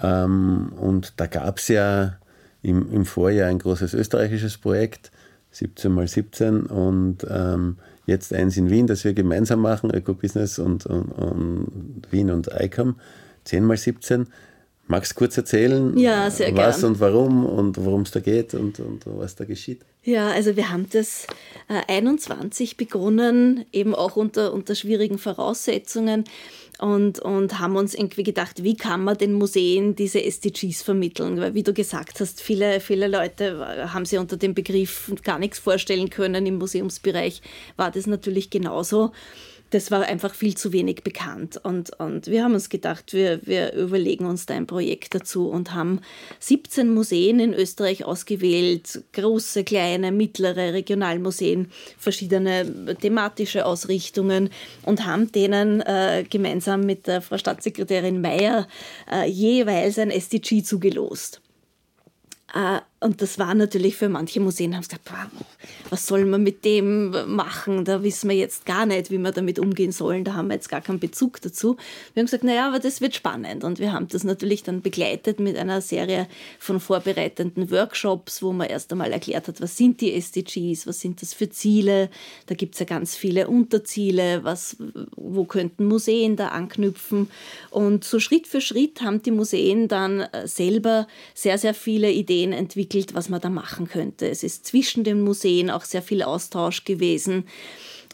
Ähm, 0.00 0.72
und 0.76 1.14
da 1.16 1.26
gab 1.26 1.58
es 1.58 1.68
ja 1.68 2.16
im, 2.62 2.92
im 2.92 3.04
Vorjahr 3.04 3.48
ein 3.48 3.58
großes 3.58 3.92
österreichisches 3.92 4.56
Projekt, 4.56 5.10
17 5.50 5.92
mal 5.92 6.06
17 6.06 6.66
und 6.66 7.26
ähm, 7.28 7.78
jetzt 8.06 8.32
eins 8.32 8.56
in 8.56 8.70
Wien, 8.70 8.86
das 8.86 9.04
wir 9.04 9.14
gemeinsam 9.14 9.60
machen, 9.60 9.90
Eco-Business 9.90 10.58
und, 10.58 10.86
und, 10.86 11.10
und, 11.10 12.02
Wien 12.10 12.30
und 12.30 12.48
ICOM. 12.48 12.96
10 13.44 13.64
mal 13.64 13.76
17. 13.76 14.26
Magst 14.86 15.12
du 15.12 15.16
kurz 15.16 15.36
erzählen, 15.36 15.96
ja, 15.96 16.26
was 16.26 16.38
gern. 16.38 16.84
und 16.84 16.98
warum 16.98 17.46
und 17.46 17.76
worum 17.84 18.02
es 18.02 18.10
da 18.10 18.18
geht 18.18 18.54
und, 18.54 18.80
und 18.80 19.04
was 19.06 19.36
da 19.36 19.44
geschieht? 19.44 19.82
Ja, 20.02 20.30
also 20.30 20.56
wir 20.56 20.70
haben 20.70 20.88
das 20.90 21.28
äh, 21.68 21.80
21 21.86 22.76
begonnen, 22.76 23.66
eben 23.70 23.94
auch 23.94 24.16
unter, 24.16 24.52
unter 24.52 24.74
schwierigen 24.74 25.18
Voraussetzungen 25.18 26.24
und, 26.80 27.20
und 27.20 27.58
haben 27.60 27.76
uns 27.76 27.94
irgendwie 27.94 28.22
gedacht, 28.22 28.64
wie 28.64 28.76
kann 28.76 29.04
man 29.04 29.18
den 29.18 29.34
Museen 29.34 29.94
diese 29.94 30.24
SDGs 30.24 30.82
vermitteln? 30.82 31.38
Weil 31.38 31.54
wie 31.54 31.62
du 31.62 31.74
gesagt 31.74 32.18
hast, 32.20 32.40
viele, 32.40 32.80
viele 32.80 33.06
Leute 33.06 33.92
haben 33.92 34.06
sich 34.06 34.18
unter 34.18 34.38
dem 34.38 34.54
Begriff 34.54 35.12
gar 35.22 35.38
nichts 35.38 35.58
vorstellen 35.58 36.10
können. 36.10 36.46
Im 36.46 36.56
Museumsbereich 36.58 37.42
war 37.76 37.90
das 37.90 38.06
natürlich 38.06 38.50
genauso 38.50 39.12
das 39.70 39.90
war 39.90 40.02
einfach 40.02 40.34
viel 40.34 40.56
zu 40.56 40.72
wenig 40.72 41.02
bekannt. 41.02 41.60
Und, 41.62 41.98
und 42.00 42.26
wir 42.26 42.42
haben 42.44 42.54
uns 42.54 42.68
gedacht, 42.68 43.12
wir, 43.12 43.40
wir 43.46 43.72
überlegen 43.72 44.26
uns 44.26 44.46
da 44.46 44.54
ein 44.54 44.66
Projekt 44.66 45.14
dazu 45.14 45.48
und 45.48 45.74
haben 45.74 46.00
17 46.40 46.92
Museen 46.92 47.40
in 47.40 47.54
Österreich 47.54 48.04
ausgewählt, 48.04 49.04
große, 49.12 49.64
kleine, 49.64 50.12
mittlere 50.12 50.72
Regionalmuseen, 50.72 51.70
verschiedene 51.98 52.96
thematische 53.00 53.64
Ausrichtungen 53.64 54.50
und 54.82 55.06
haben 55.06 55.30
denen 55.30 55.80
äh, 55.82 56.24
gemeinsam 56.28 56.84
mit 56.84 57.06
der 57.06 57.22
Frau 57.22 57.38
Staatssekretärin 57.38 58.20
Mayer 58.20 58.66
äh, 59.10 59.28
jeweils 59.28 59.98
ein 59.98 60.10
SDG 60.10 60.62
zugelost. 60.62 61.40
Äh, 62.54 62.80
und 63.02 63.22
das 63.22 63.38
war 63.38 63.54
natürlich 63.54 63.96
für 63.96 64.10
manche 64.10 64.40
Museen, 64.40 64.74
haben 64.74 64.82
gesagt, 64.82 65.10
was 65.88 66.06
soll 66.06 66.26
man 66.26 66.42
mit 66.42 66.66
dem 66.66 67.34
machen? 67.34 67.86
Da 67.86 68.02
wissen 68.02 68.28
wir 68.28 68.36
jetzt 68.36 68.66
gar 68.66 68.84
nicht, 68.84 69.10
wie 69.10 69.16
wir 69.16 69.32
damit 69.32 69.58
umgehen 69.58 69.90
sollen. 69.90 70.22
Da 70.22 70.34
haben 70.34 70.48
wir 70.48 70.54
jetzt 70.54 70.68
gar 70.68 70.82
keinen 70.82 71.00
Bezug 71.00 71.40
dazu. 71.40 71.78
Wir 72.12 72.20
haben 72.20 72.26
gesagt, 72.26 72.44
naja, 72.44 72.68
aber 72.68 72.78
das 72.78 73.00
wird 73.00 73.14
spannend. 73.14 73.64
Und 73.64 73.78
wir 73.78 73.94
haben 73.94 74.08
das 74.08 74.22
natürlich 74.22 74.64
dann 74.64 74.82
begleitet 74.82 75.40
mit 75.40 75.56
einer 75.56 75.80
Serie 75.80 76.26
von 76.58 76.78
vorbereitenden 76.78 77.70
Workshops, 77.70 78.42
wo 78.42 78.52
man 78.52 78.68
erst 78.68 78.92
einmal 78.92 79.12
erklärt 79.12 79.48
hat, 79.48 79.62
was 79.62 79.78
sind 79.78 80.02
die 80.02 80.12
SDGs, 80.12 80.86
was 80.86 81.00
sind 81.00 81.22
das 81.22 81.32
für 81.32 81.48
Ziele. 81.48 82.10
Da 82.48 82.54
gibt 82.54 82.74
es 82.74 82.80
ja 82.80 82.86
ganz 82.86 83.16
viele 83.16 83.48
Unterziele, 83.48 84.44
was, 84.44 84.76
wo 85.16 85.46
könnten 85.46 85.86
Museen 85.86 86.36
da 86.36 86.48
anknüpfen. 86.48 87.30
Und 87.70 88.04
so 88.04 88.20
Schritt 88.20 88.46
für 88.46 88.60
Schritt 88.60 89.00
haben 89.00 89.22
die 89.22 89.30
Museen 89.30 89.88
dann 89.88 90.20
äh, 90.20 90.46
selber 90.46 91.08
sehr, 91.32 91.56
sehr 91.56 91.72
viele 91.72 92.10
Ideen 92.10 92.52
entwickelt 92.52 92.89
entwickelt, 92.90 93.14
was 93.14 93.28
man 93.28 93.40
da 93.40 93.48
machen 93.48 93.88
könnte. 93.88 94.28
Es 94.28 94.42
ist 94.42 94.66
zwischen 94.66 95.04
den 95.04 95.22
Museen 95.22 95.70
auch 95.70 95.84
sehr 95.84 96.02
viel 96.02 96.22
Austausch 96.22 96.84
gewesen 96.84 97.44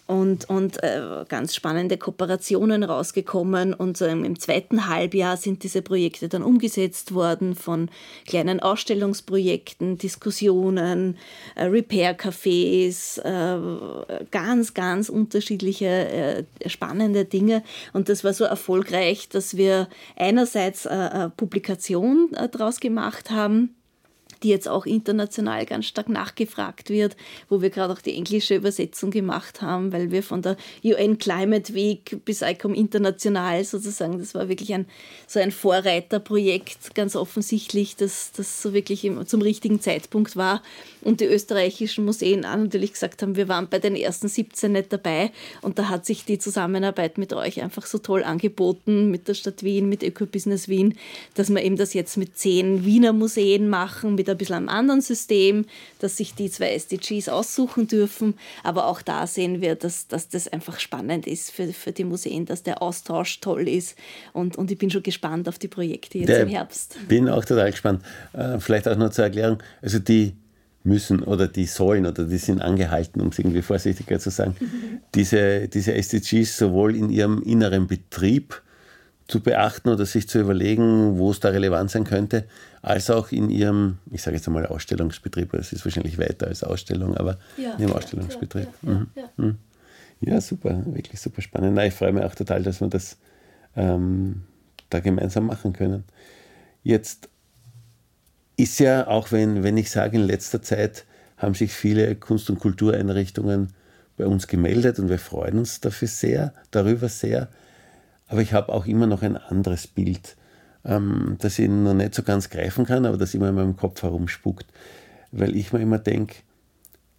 und, 0.07 0.49
und 0.49 0.81
äh, 0.85 1.25
ganz 1.29 1.57
spannende 1.57 1.97
Kooperationen 1.97 2.85
rausgekommen. 2.85 3.75
Und 3.75 4.01
äh, 4.01 4.13
im 4.13 4.39
zweiten 4.39 4.89
Halbjahr 4.89 5.37
sind 5.37 5.65
diese 5.65 5.83
Projekte 5.83 6.29
dann 6.29 6.45
umgesetzt 6.45 7.13
worden 7.13 7.57
von 7.57 7.91
kleinen 8.25 8.61
Ausstellungsprojekten, 8.61 9.99
Diskussionen, 9.99 11.17
äh, 11.57 11.65
Repair-Cafés, 11.65 13.19
äh, 13.19 14.25
ganz, 14.31 14.75
ganz 14.75 15.09
unterschiedliche 15.09 15.87
äh, 15.87 16.45
spannende 16.69 17.25
Dinge. 17.25 17.65
Und 17.93 18.09
das 18.09 18.23
war 18.23 18.33
so 18.33 18.45
erfolgreich, 18.45 19.29
dass 19.29 19.57
wir 19.57 19.89
einerseits 20.15 20.87
eine 20.87 21.33
Publikation 21.37 22.33
äh, 22.35 22.49
daraus 22.49 22.79
gemacht 22.79 23.31
haben 23.31 23.77
die 24.43 24.49
jetzt 24.49 24.69
auch 24.69 24.87
international 24.87 25.67
ganz 25.67 25.87
stark 25.87 26.09
nachgefragt 26.09 26.91
wird, 26.91 27.17
wo 27.49 27.63
wir 27.63 27.71
gerade 27.71 27.93
auch 27.93 28.01
die 28.01 28.15
englische 28.15 28.55
Übersetzung 28.55 29.11
gemacht 29.11 29.63
haben, 29.63 29.93
weil 29.93 30.11
wir 30.11 30.23
von 30.23 30.43
der 30.43 30.57
UN 30.85 31.19
Climate 31.19 31.75
Week 31.75 32.19
bis 32.25 32.43
ICOM 32.43 32.75
international 32.75 33.65
sozusagen, 33.65 34.19
das 34.19 34.35
war 34.35 34.49
wirklich 34.49 34.73
ein, 34.75 34.87
so 35.27 35.41
ein 35.41 35.51
Vorreiterprojekt, 35.51 36.95
ganz 36.95 37.17
offensichtlich, 37.17 37.97
dass 37.97 38.33
das 38.33 38.63
so 38.63 38.73
wirklich 38.73 39.05
im, 39.05 39.27
zum 39.27 39.43
richtigen 39.43 39.81
Zeitpunkt 39.81 40.37
war. 40.37 40.63
Und 41.03 41.21
die 41.21 41.27
österreichischen 41.27 42.05
Museen 42.05 42.45
auch 42.45 42.57
natürlich 42.57 42.93
gesagt 42.93 43.23
haben, 43.23 43.37
wir 43.37 43.49
waren 43.49 43.69
bei 43.69 43.79
den 43.79 43.95
ersten 43.95 44.29
17 44.29 44.73
nicht 44.73 44.93
dabei. 44.93 45.31
Und 45.63 45.79
da 45.79 45.89
hat 45.89 46.05
sich 46.05 46.25
die 46.25 46.39
Zusammenarbeit 46.39 47.19
mit 47.19 47.33
euch 47.33 47.63
einfach 47.63 47.87
so 47.87 47.99
toll 47.99 48.25
angeboten, 48.25 49.11
mit 49.11 49.29
der 49.29 49.35
Stadt 49.35 49.63
Wien, 49.63 49.89
mit 49.89 50.03
Ecobusiness 50.03 50.69
Wien, 50.69 50.99
dass 51.35 51.49
wir 51.51 51.63
eben 51.63 51.77
das 51.77 51.95
jetzt 51.95 52.17
mit 52.17 52.37
zehn 52.37 52.85
Wiener 52.85 53.13
Museen 53.13 53.69
machen, 53.69 54.19
mit 54.27 54.35
ein 54.35 54.39
bisschen 54.39 54.57
einem 54.57 54.69
anderen 54.69 55.01
System, 55.01 55.67
dass 55.99 56.17
sich 56.17 56.35
die 56.35 56.51
zwei 56.51 56.75
SDGs 56.75 57.29
aussuchen 57.29 57.87
dürfen. 57.87 58.35
Aber 58.63 58.87
auch 58.87 59.03
da 59.03 59.27
sehen 59.27 59.61
wir, 59.61 59.75
dass, 59.75 60.09
dass 60.09 60.29
das 60.29 60.49
einfach 60.49 60.81
spannend 60.81 61.27
ist 61.27 61.51
für, 61.51 61.69
für 61.73 61.93
die 61.93 62.05
Museen, 62.05 62.47
dass 62.47 62.63
der 62.63 62.83
Austausch 62.83 63.41
toll 63.41 63.69
ist. 63.69 63.97
Und, 64.33 64.57
und 64.57 64.71
ich 64.71 64.79
bin 64.79 64.91
schon 64.91 65.03
gespannt 65.03 65.49
auf 65.49 65.59
die 65.59 65.69
Projekte 65.69 66.19
jetzt 66.19 66.29
der 66.29 66.43
im 66.43 66.49
Herbst. 66.49 66.97
Bin 67.09 67.29
auch 67.29 67.45
total 67.45 67.71
gespannt. 67.71 68.03
Äh, 68.33 68.59
vielleicht 68.59 68.89
auch 68.89 68.97
noch 68.97 69.11
zur 69.11 69.25
Erklärung. 69.25 69.63
Also 69.83 69.99
die 69.99 70.35
müssen 70.85 71.23
oder 71.23 71.49
die 71.49 71.67
sollen 71.67 72.07
oder 72.07 72.25
die 72.25 72.39
sind 72.39 72.63
angehalten, 72.63 73.21
um 73.21 73.29
es 73.29 73.39
irgendwie 73.39 73.63
vorsichtiger 73.63 74.19
zu 74.21 74.31
sagen, 74.31 74.55
diese, 75.15 75.69
diese 75.69 75.95
SDGs 75.95 76.57
sowohl 76.57 76.95
in 76.95 77.11
ihrem 77.11 77.43
inneren 77.43 77.89
Betrieb 77.89 78.63
zu 79.29 79.41
beachten 79.41 79.89
oder 79.89 80.07
sich 80.07 80.29
zu 80.29 80.39
überlegen, 80.39 81.19
wo 81.19 81.31
es 81.31 81.41
da 81.41 81.49
relevant 81.49 81.91
sein 81.91 82.05
könnte, 82.05 82.45
als 82.83 83.11
auch 83.11 83.33
in 83.33 83.51
ihrem, 83.51 83.99
ich 84.11 84.23
sage 84.23 84.37
jetzt 84.37 84.47
einmal 84.47 84.67
Ausstellungsbetrieb, 84.67 85.51
das 85.53 85.73
ist 85.73 85.85
wahrscheinlich 85.85 86.19
weiter 86.19 86.47
als 86.47 86.63
Ausstellung, 86.63 87.17
aber 87.17 87.39
ja, 87.57 87.75
in 87.75 87.83
ihrem 87.83 87.93
Ausstellungsbetrieb. 87.93 88.69
Ja, 88.83 89.07
ja, 89.17 89.29
mhm. 89.37 89.59
ja, 90.21 90.41
super, 90.41 90.81
wirklich 90.87 91.21
super 91.21 91.43
spannend. 91.43 91.75
Na, 91.75 91.87
ich 91.87 91.95
freue 91.95 92.13
mich 92.13 92.23
auch 92.23 92.35
total, 92.35 92.63
dass 92.63 92.81
wir 92.81 92.89
das 92.89 93.17
ähm, 93.75 94.43
da 94.91 95.01
gemeinsam 95.01 95.47
machen 95.47 95.73
können. 95.73 96.05
Jetzt 96.85 97.29
ist 98.57 98.79
ja, 98.79 99.09
auch 99.09 99.33
wenn, 99.33 99.65
wenn 99.65 99.77
ich 99.77 99.91
sage, 99.91 100.17
in 100.17 100.25
letzter 100.25 100.63
Zeit 100.63 101.05
haben 101.37 101.55
sich 101.55 101.73
viele 101.73 102.15
Kunst- 102.15 102.49
und 102.49 102.61
Kultureinrichtungen 102.61 103.73
bei 104.17 104.27
uns 104.27 104.47
gemeldet 104.47 104.99
und 104.99 105.09
wir 105.09 105.19
freuen 105.19 105.59
uns 105.59 105.81
dafür 105.81 106.09
sehr, 106.09 106.55
darüber 106.71 107.09
sehr. 107.09 107.49
Aber 108.29 108.41
ich 108.41 108.53
habe 108.53 108.73
auch 108.73 108.87
immer 108.87 109.07
noch 109.07 109.23
ein 109.23 109.37
anderes 109.37 109.87
Bild, 109.87 110.37
ähm, 110.85 111.37
das 111.41 111.59
ich 111.59 111.69
noch 111.69 111.95
nicht 111.95 112.15
so 112.15 112.23
ganz 112.23 112.51
greifen 112.51 112.85
kann, 112.85 113.07
aber 113.07 113.17
das 113.17 113.35
immer 113.35 113.49
in 113.49 113.55
meinem 113.55 113.77
Kopf 113.77 114.03
herumspuckt. 114.03 114.67
Weil 115.33 115.57
ich 115.57 115.73
mir 115.73 115.81
immer 115.81 115.99
denke, 115.99 116.37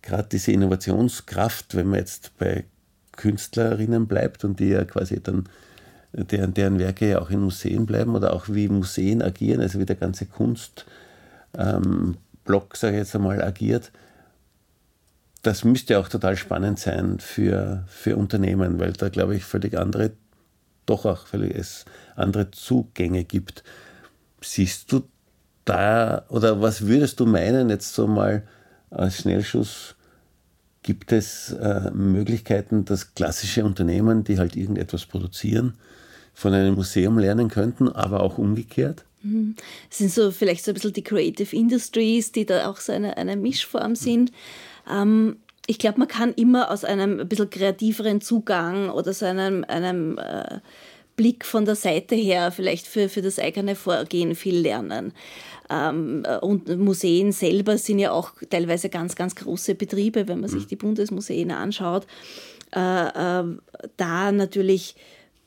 gerade 0.01 0.27
diese 0.29 0.51
Innovationskraft, 0.51 1.75
wenn 1.75 1.87
man 1.87 1.99
jetzt 1.99 2.37
bei 2.37 2.65
Künstlerinnen 3.13 4.07
bleibt 4.07 4.43
und 4.43 4.59
die 4.59 4.69
ja 4.69 4.85
quasi 4.85 5.21
dann 5.21 5.47
deren, 6.13 6.53
deren 6.53 6.79
Werke 6.79 7.09
ja 7.09 7.19
auch 7.19 7.29
in 7.29 7.41
Museen 7.41 7.85
bleiben 7.85 8.15
oder 8.15 8.33
auch 8.33 8.47
wie 8.49 8.69
Museen 8.69 9.21
agieren, 9.21 9.61
also 9.61 9.79
wie 9.79 9.85
der 9.85 9.95
ganze 9.95 10.25
Kunstblock, 10.25 10.87
ähm, 11.57 12.15
sage 12.73 12.93
ich 12.93 12.99
jetzt 12.99 13.15
einmal, 13.15 13.41
agiert, 13.41 13.91
das 15.43 15.63
müsste 15.63 15.99
auch 15.99 16.09
total 16.09 16.35
spannend 16.35 16.79
sein 16.79 17.19
für, 17.19 17.83
für 17.87 18.17
Unternehmen, 18.17 18.79
weil 18.79 18.93
da, 18.93 19.09
glaube 19.09 19.35
ich, 19.35 19.45
völlig 19.45 19.77
andere, 19.77 20.11
doch 20.87 21.05
auch 21.05 21.27
völlig 21.27 21.55
es 21.55 21.85
andere 22.15 22.51
Zugänge 22.51 23.23
gibt. 23.23 23.63
Siehst 24.41 24.91
du 24.91 25.03
da, 25.65 26.25
oder 26.29 26.61
was 26.61 26.87
würdest 26.87 27.19
du 27.19 27.25
meinen, 27.25 27.69
jetzt 27.69 27.93
so 27.93 28.07
mal 28.07 28.47
als 28.89 29.17
Schnellschuss, 29.17 29.95
gibt 30.81 31.11
es 31.11 31.51
äh, 31.51 31.91
Möglichkeiten, 31.91 32.85
dass 32.85 33.13
klassische 33.13 33.65
Unternehmen, 33.65 34.23
die 34.23 34.39
halt 34.39 34.55
irgendetwas 34.55 35.05
produzieren, 35.05 35.73
von 36.33 36.53
einem 36.53 36.75
Museum 36.75 37.17
lernen 37.17 37.49
könnten, 37.49 37.89
aber 37.89 38.21
auch 38.21 38.37
umgekehrt? 38.37 39.03
Mhm. 39.21 39.55
Es 39.89 39.97
sind 39.97 40.11
so 40.11 40.31
vielleicht 40.31 40.63
so 40.63 40.71
ein 40.71 40.75
bisschen 40.75 40.93
die 40.93 41.03
Creative 41.03 41.53
Industries, 41.55 42.31
die 42.31 42.45
da 42.45 42.69
auch 42.69 42.77
so 42.77 42.93
eine, 42.93 43.17
eine 43.17 43.35
Mischform 43.35 43.95
sind. 43.95 44.31
Ähm, 44.89 45.37
ich 45.67 45.79
glaube, 45.79 45.99
man 45.99 46.07
kann 46.07 46.33
immer 46.33 46.71
aus 46.71 46.83
einem 46.83 47.19
ein 47.19 47.27
bisschen 47.27 47.49
kreativeren 47.49 48.21
Zugang 48.21 48.89
oder 48.89 49.13
so 49.13 49.25
einem, 49.25 49.65
einem 49.67 50.17
äh, 50.17 50.59
Blick 51.17 51.45
von 51.45 51.65
der 51.65 51.75
Seite 51.75 52.15
her 52.15 52.51
vielleicht 52.51 52.87
für, 52.87 53.09
für 53.09 53.21
das 53.21 53.37
eigene 53.37 53.75
Vorgehen 53.75 54.33
viel 54.33 54.57
lernen. 54.57 55.13
Ähm, 55.69 56.23
und 56.41 56.69
Museen 56.77 57.33
selber 57.33 57.77
sind 57.77 57.99
ja 57.99 58.11
auch 58.11 58.31
teilweise 58.49 58.87
ganz, 58.89 59.15
ganz 59.15 59.35
große 59.35 59.75
Betriebe, 59.75 60.29
wenn 60.29 60.39
man 60.39 60.49
sich 60.49 60.63
mhm. 60.63 60.67
die 60.69 60.75
Bundesmuseen 60.77 61.51
anschaut. 61.51 62.07
Äh, 62.73 62.79
äh, 62.79 63.43
da 63.97 64.31
natürlich 64.31 64.95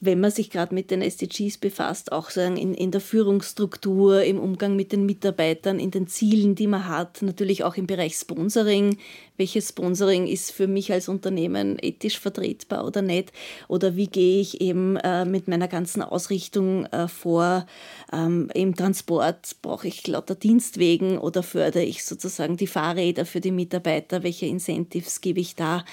wenn 0.02 0.18
man 0.18 0.30
sich 0.30 0.48
gerade 0.48 0.74
mit 0.74 0.90
den 0.90 1.02
SDGs 1.02 1.58
befasst, 1.58 2.10
auch 2.10 2.30
sagen 2.30 2.56
in, 2.56 2.72
in 2.72 2.90
der 2.90 3.02
Führungsstruktur, 3.02 4.22
im 4.22 4.40
Umgang 4.40 4.74
mit 4.74 4.92
den 4.92 5.04
Mitarbeitern, 5.04 5.78
in 5.78 5.90
den 5.90 6.06
Zielen, 6.06 6.54
die 6.54 6.66
man 6.66 6.88
hat, 6.88 7.20
natürlich 7.20 7.64
auch 7.64 7.76
im 7.76 7.86
Bereich 7.86 8.14
Sponsoring. 8.14 8.96
Welches 9.36 9.68
Sponsoring 9.68 10.26
ist 10.26 10.52
für 10.52 10.66
mich 10.66 10.90
als 10.90 11.10
Unternehmen 11.10 11.76
ethisch 11.80 12.18
vertretbar 12.18 12.86
oder 12.86 13.02
nicht? 13.02 13.32
Oder 13.68 13.94
wie 13.94 14.06
gehe 14.06 14.40
ich 14.40 14.62
eben 14.62 14.96
äh, 14.96 15.26
mit 15.26 15.48
meiner 15.48 15.68
ganzen 15.68 16.00
Ausrichtung 16.02 16.86
äh, 16.86 17.06
vor? 17.06 17.66
Ähm, 18.10 18.48
Im 18.54 18.74
Transport 18.74 19.56
brauche 19.60 19.86
ich 19.86 20.06
lauter 20.06 20.34
Dienstwegen 20.34 21.18
oder 21.18 21.42
fördere 21.42 21.84
ich 21.84 22.04
sozusagen 22.06 22.56
die 22.56 22.66
Fahrräder 22.66 23.26
für 23.26 23.42
die 23.42 23.52
Mitarbeiter? 23.52 24.22
Welche 24.22 24.46
Incentives 24.46 25.20
gebe 25.20 25.40
ich 25.40 25.56
da? 25.56 25.84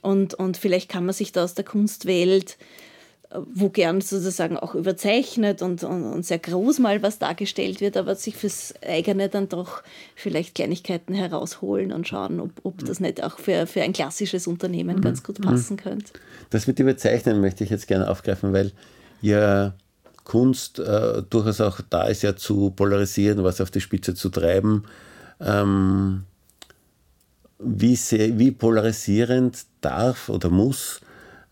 Und, 0.00 0.32
und 0.32 0.56
vielleicht 0.56 0.88
kann 0.88 1.04
man 1.04 1.14
sich 1.14 1.32
da 1.32 1.44
aus 1.44 1.52
der 1.52 1.64
Kunstwelt 1.64 2.56
wo 3.32 3.68
gern 3.68 4.00
sozusagen 4.00 4.56
auch 4.56 4.74
überzeichnet 4.74 5.62
und, 5.62 5.84
und, 5.84 6.04
und, 6.04 6.26
sehr 6.26 6.40
groß 6.40 6.80
mal 6.80 7.00
was 7.02 7.20
dargestellt 7.20 7.80
wird, 7.80 7.96
aber 7.96 8.16
sich 8.16 8.34
fürs 8.34 8.74
eigene 8.82 9.28
dann 9.28 9.48
doch 9.48 9.82
vielleicht 10.16 10.56
Kleinigkeiten 10.56 11.14
herausholen 11.14 11.92
und 11.92 12.08
schauen, 12.08 12.40
ob, 12.40 12.50
ob 12.64 12.84
das 12.84 12.98
nicht 12.98 13.22
auch 13.22 13.38
für, 13.38 13.68
für 13.68 13.82
ein 13.82 13.92
klassisches 13.92 14.48
Unternehmen 14.48 14.96
mhm. 14.96 15.02
ganz 15.02 15.22
gut 15.22 15.38
mhm. 15.38 15.44
passen 15.44 15.76
könnte. 15.76 16.12
Das 16.50 16.66
mit 16.66 16.80
Überzeichnen 16.80 17.40
möchte 17.40 17.62
ich 17.62 17.70
jetzt 17.70 17.86
gerne 17.86 18.10
aufgreifen, 18.10 18.52
weil 18.52 18.72
ja 19.22 19.74
Kunst 20.24 20.80
äh, 20.80 21.22
durchaus 21.30 21.60
auch 21.60 21.80
da 21.88 22.04
ist, 22.04 22.22
ja 22.22 22.34
zu 22.34 22.70
polarisieren, 22.70 23.44
was 23.44 23.60
auf 23.60 23.70
die 23.70 23.80
Spitze 23.80 24.14
zu 24.14 24.28
treiben. 24.30 24.84
Ähm, 25.40 26.24
wie, 27.60 27.94
sehr, 27.94 28.38
wie 28.38 28.50
polarisierend 28.50 29.66
darf 29.80 30.28
oder 30.28 30.50
muss 30.50 31.00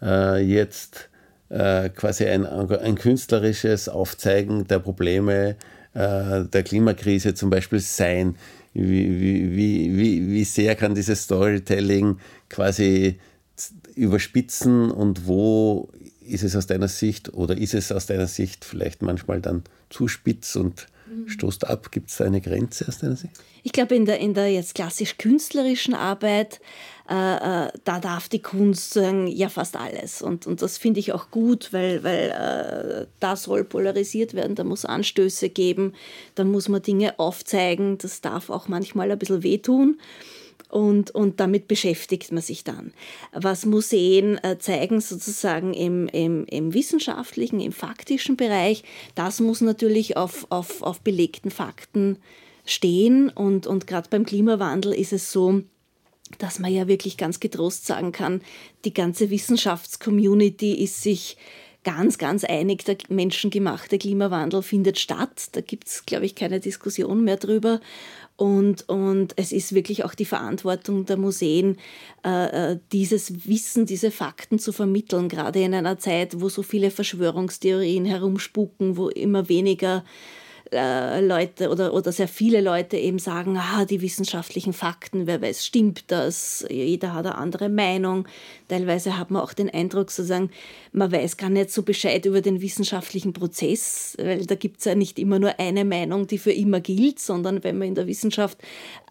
äh, 0.02 0.42
jetzt 0.42 1.08
äh, 1.50 1.88
quasi 1.88 2.26
ein, 2.26 2.46
ein 2.46 2.94
künstlerisches 2.96 3.88
Aufzeigen 3.88 4.66
der 4.66 4.78
Probleme 4.78 5.56
äh, 5.94 6.44
der 6.44 6.62
Klimakrise 6.62 7.34
zum 7.34 7.50
Beispiel 7.50 7.80
sein. 7.80 8.36
Wie, 8.74 9.56
wie, 9.56 9.96
wie, 9.96 10.28
wie 10.28 10.44
sehr 10.44 10.76
kann 10.76 10.94
dieses 10.94 11.24
Storytelling 11.24 12.18
quasi 12.48 13.18
überspitzen 13.94 14.90
und 14.90 15.26
wo 15.26 15.88
ist 16.24 16.44
es 16.44 16.54
aus 16.54 16.66
deiner 16.66 16.88
Sicht 16.88 17.32
oder 17.32 17.56
ist 17.56 17.74
es 17.74 17.90
aus 17.90 18.06
deiner 18.06 18.26
Sicht 18.26 18.64
vielleicht 18.64 19.02
manchmal 19.02 19.40
dann 19.40 19.64
zu 19.90 20.08
spitz 20.08 20.56
und. 20.56 20.86
Stoßt 21.26 21.66
ab? 21.66 21.90
Gibt 21.90 22.10
es 22.10 22.16
da 22.16 22.24
eine 22.24 22.40
Grenze 22.40 22.86
aus 22.88 22.98
deiner 22.98 23.16
Sicht? 23.16 23.34
Ich 23.62 23.72
glaube, 23.72 23.94
in 23.94 24.06
der, 24.06 24.18
in 24.20 24.34
der 24.34 24.50
jetzt 24.50 24.74
klassisch 24.74 25.18
künstlerischen 25.18 25.94
Arbeit 25.94 26.60
äh, 27.08 27.14
äh, 27.64 27.72
da 27.84 28.00
darf 28.00 28.28
die 28.28 28.42
Kunst 28.42 28.92
sagen, 28.92 29.28
ja 29.28 29.48
fast 29.48 29.76
alles. 29.76 30.20
Und, 30.20 30.46
und 30.46 30.60
das 30.60 30.76
finde 30.76 31.00
ich 31.00 31.14
auch 31.14 31.30
gut, 31.30 31.72
weil, 31.72 32.04
weil 32.04 32.30
äh, 32.30 33.06
da 33.18 33.34
soll 33.34 33.64
polarisiert 33.64 34.34
werden, 34.34 34.54
da 34.54 34.62
muss 34.62 34.84
Anstöße 34.84 35.48
geben, 35.48 35.94
da 36.34 36.44
muss 36.44 36.68
man 36.68 36.82
Dinge 36.82 37.18
aufzeigen, 37.18 37.96
das 37.96 38.20
darf 38.20 38.50
auch 38.50 38.68
manchmal 38.68 39.10
ein 39.10 39.18
bisschen 39.18 39.42
wehtun. 39.42 39.98
Und, 40.68 41.10
und 41.10 41.40
damit 41.40 41.66
beschäftigt 41.66 42.30
man 42.30 42.42
sich 42.42 42.62
dann. 42.62 42.92
Was 43.32 43.64
Museen 43.64 44.36
äh, 44.44 44.58
zeigen, 44.58 45.00
sozusagen 45.00 45.72
im, 45.72 46.08
im, 46.08 46.44
im 46.44 46.74
wissenschaftlichen, 46.74 47.60
im 47.60 47.72
faktischen 47.72 48.36
Bereich, 48.36 48.84
das 49.14 49.40
muss 49.40 49.62
natürlich 49.62 50.16
auf, 50.18 50.46
auf, 50.50 50.82
auf 50.82 51.00
belegten 51.00 51.50
Fakten 51.50 52.18
stehen. 52.66 53.30
Und, 53.30 53.66
und 53.66 53.86
gerade 53.86 54.10
beim 54.10 54.26
Klimawandel 54.26 54.92
ist 54.92 55.14
es 55.14 55.32
so, 55.32 55.62
dass 56.36 56.58
man 56.58 56.72
ja 56.72 56.86
wirklich 56.86 57.16
ganz 57.16 57.40
getrost 57.40 57.86
sagen 57.86 58.12
kann, 58.12 58.42
die 58.84 58.92
ganze 58.92 59.30
Wissenschaftscommunity 59.30 60.74
ist 60.74 61.02
sich 61.02 61.38
ganz, 61.84 62.18
ganz 62.18 62.44
einig, 62.44 62.84
der 62.84 62.96
menschengemachte 63.08 63.98
Klimawandel 63.98 64.62
findet 64.62 64.98
statt. 64.98 65.48
Da 65.52 65.60
gibt 65.60 65.88
es, 65.88 66.06
glaube 66.06 66.26
ich, 66.26 66.34
keine 66.34 66.60
Diskussion 66.60 67.24
mehr 67.24 67.36
drüber. 67.36 67.80
Und, 68.36 68.88
und 68.88 69.32
es 69.36 69.50
ist 69.50 69.74
wirklich 69.74 70.04
auch 70.04 70.14
die 70.14 70.24
Verantwortung 70.24 71.06
der 71.06 71.16
Museen, 71.16 71.76
äh, 72.24 72.72
äh 72.72 72.78
dieses 72.92 73.48
Wissen, 73.48 73.84
diese 73.84 74.12
Fakten 74.12 74.60
zu 74.60 74.72
vermitteln, 74.72 75.28
gerade 75.28 75.60
in 75.60 75.74
einer 75.74 75.98
Zeit, 75.98 76.40
wo 76.40 76.48
so 76.48 76.62
viele 76.62 76.92
Verschwörungstheorien 76.92 78.04
herumspucken, 78.04 78.96
wo 78.96 79.08
immer 79.08 79.48
weniger 79.48 80.04
äh, 80.72 81.20
Leute 81.20 81.70
oder, 81.70 81.94
oder 81.94 82.12
sehr 82.12 82.28
viele 82.28 82.60
Leute 82.60 82.96
eben 82.96 83.18
sagen, 83.18 83.56
ah, 83.56 83.84
die 83.84 84.00
wissenschaftlichen 84.00 84.72
Fakten, 84.72 85.26
wer 85.26 85.40
weiß, 85.40 85.64
stimmt 85.64 86.04
das? 86.08 86.64
Jeder 86.68 87.14
hat 87.14 87.26
eine 87.26 87.36
andere 87.36 87.68
Meinung. 87.68 88.26
Teilweise 88.68 89.18
hat 89.18 89.30
man 89.30 89.42
auch 89.42 89.52
den 89.52 89.70
Eindruck, 89.70 90.10
sozusagen, 90.10 90.50
man 90.92 91.10
weiß 91.10 91.36
gar 91.36 91.50
nicht 91.50 91.70
so 91.70 91.82
Bescheid 91.82 92.24
über 92.26 92.40
den 92.40 92.60
wissenschaftlichen 92.60 93.32
Prozess, 93.32 94.16
weil 94.18 94.46
da 94.46 94.54
gibt 94.54 94.78
es 94.78 94.84
ja 94.84 94.94
nicht 94.94 95.18
immer 95.18 95.38
nur 95.38 95.58
eine 95.58 95.84
Meinung, 95.84 96.26
die 96.26 96.38
für 96.38 96.52
immer 96.52 96.80
gilt, 96.80 97.18
sondern 97.18 97.64
wenn 97.64 97.78
man 97.78 97.88
in 97.88 97.94
der 97.94 98.06
Wissenschaft 98.06 98.58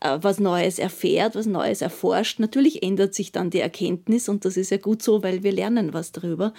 äh, 0.02 0.18
was 0.22 0.40
Neues 0.40 0.80
erfährt, 0.80 1.36
was 1.36 1.46
Neues 1.46 1.82
erforscht, 1.82 2.40
natürlich 2.40 2.84
ändert 2.84 3.14
sich 3.14 3.32
dann 3.32 3.50
die 3.50 3.60
Erkenntnis 3.60 4.30
und 4.30 4.46
das 4.46 4.58
ist 4.58 4.72
ja 4.72 4.78
gut 4.78 5.02
so, 5.02 5.24
weil 5.24 5.44
wir 5.44 5.52
lernen 5.52 5.94
was 5.94 6.12
darüber. 6.12 6.54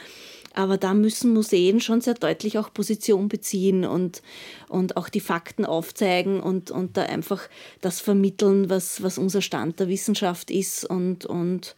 Aber 0.59 0.77
da 0.77 0.92
müssen 0.92 1.33
Museen 1.33 1.81
schon 1.81 2.01
sehr 2.01 2.14
deutlich 2.14 2.59
auch 2.59 2.75
Position 2.75 3.29
beziehen 3.29 3.85
und, 3.85 4.23
und 4.68 4.97
auch 4.97 5.09
die 5.09 5.21
Fakten 5.21 5.64
aufzeigen 5.64 6.40
und, 6.40 6.73
und 6.73 6.97
da 6.97 7.05
einfach 7.05 7.42
das 7.81 8.01
vermitteln, 8.01 8.68
was, 8.68 9.01
was 9.01 9.18
unser 9.18 9.40
Stand 9.40 9.79
der 9.79 9.87
Wissenschaft 9.87 10.51
ist. 10.51 10.85
Und, 10.85 11.27
und 11.27 11.77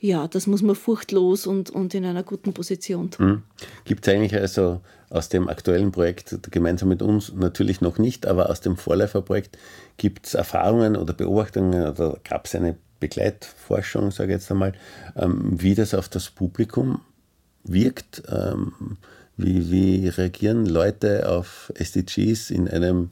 ja, 0.00 0.26
das 0.26 0.46
muss 0.46 0.62
man 0.62 0.74
furchtlos 0.74 1.46
und, 1.46 1.68
und 1.68 1.92
in 1.92 2.06
einer 2.06 2.22
guten 2.22 2.54
Position 2.54 3.10
tun. 3.10 3.26
Mhm. 3.26 3.42
Gibt 3.84 4.08
es 4.08 4.14
eigentlich 4.14 4.34
also 4.34 4.80
aus 5.10 5.28
dem 5.28 5.50
aktuellen 5.50 5.92
Projekt 5.92 6.50
gemeinsam 6.50 6.88
mit 6.88 7.02
uns 7.02 7.30
natürlich 7.34 7.82
noch 7.82 7.98
nicht, 7.98 8.24
aber 8.24 8.48
aus 8.48 8.62
dem 8.62 8.78
Vorläuferprojekt 8.78 9.58
gibt 9.98 10.28
es 10.28 10.32
Erfahrungen 10.32 10.96
oder 10.96 11.12
Beobachtungen 11.12 11.86
oder 11.86 12.18
gab 12.26 12.46
es 12.46 12.54
eine 12.54 12.78
Begleitforschung, 13.00 14.10
sage 14.12 14.32
ich 14.32 14.38
jetzt 14.38 14.50
einmal, 14.50 14.72
ähm, 15.14 15.60
wie 15.60 15.74
das 15.74 15.92
auf 15.92 16.08
das 16.08 16.30
Publikum 16.30 17.02
wirkt. 17.64 18.22
Ähm, 18.28 18.72
wie, 19.36 19.70
wie 19.70 20.08
reagieren 20.08 20.66
Leute 20.66 21.28
auf 21.28 21.72
SDGs 21.74 22.50
in 22.50 22.68
einem 22.68 23.10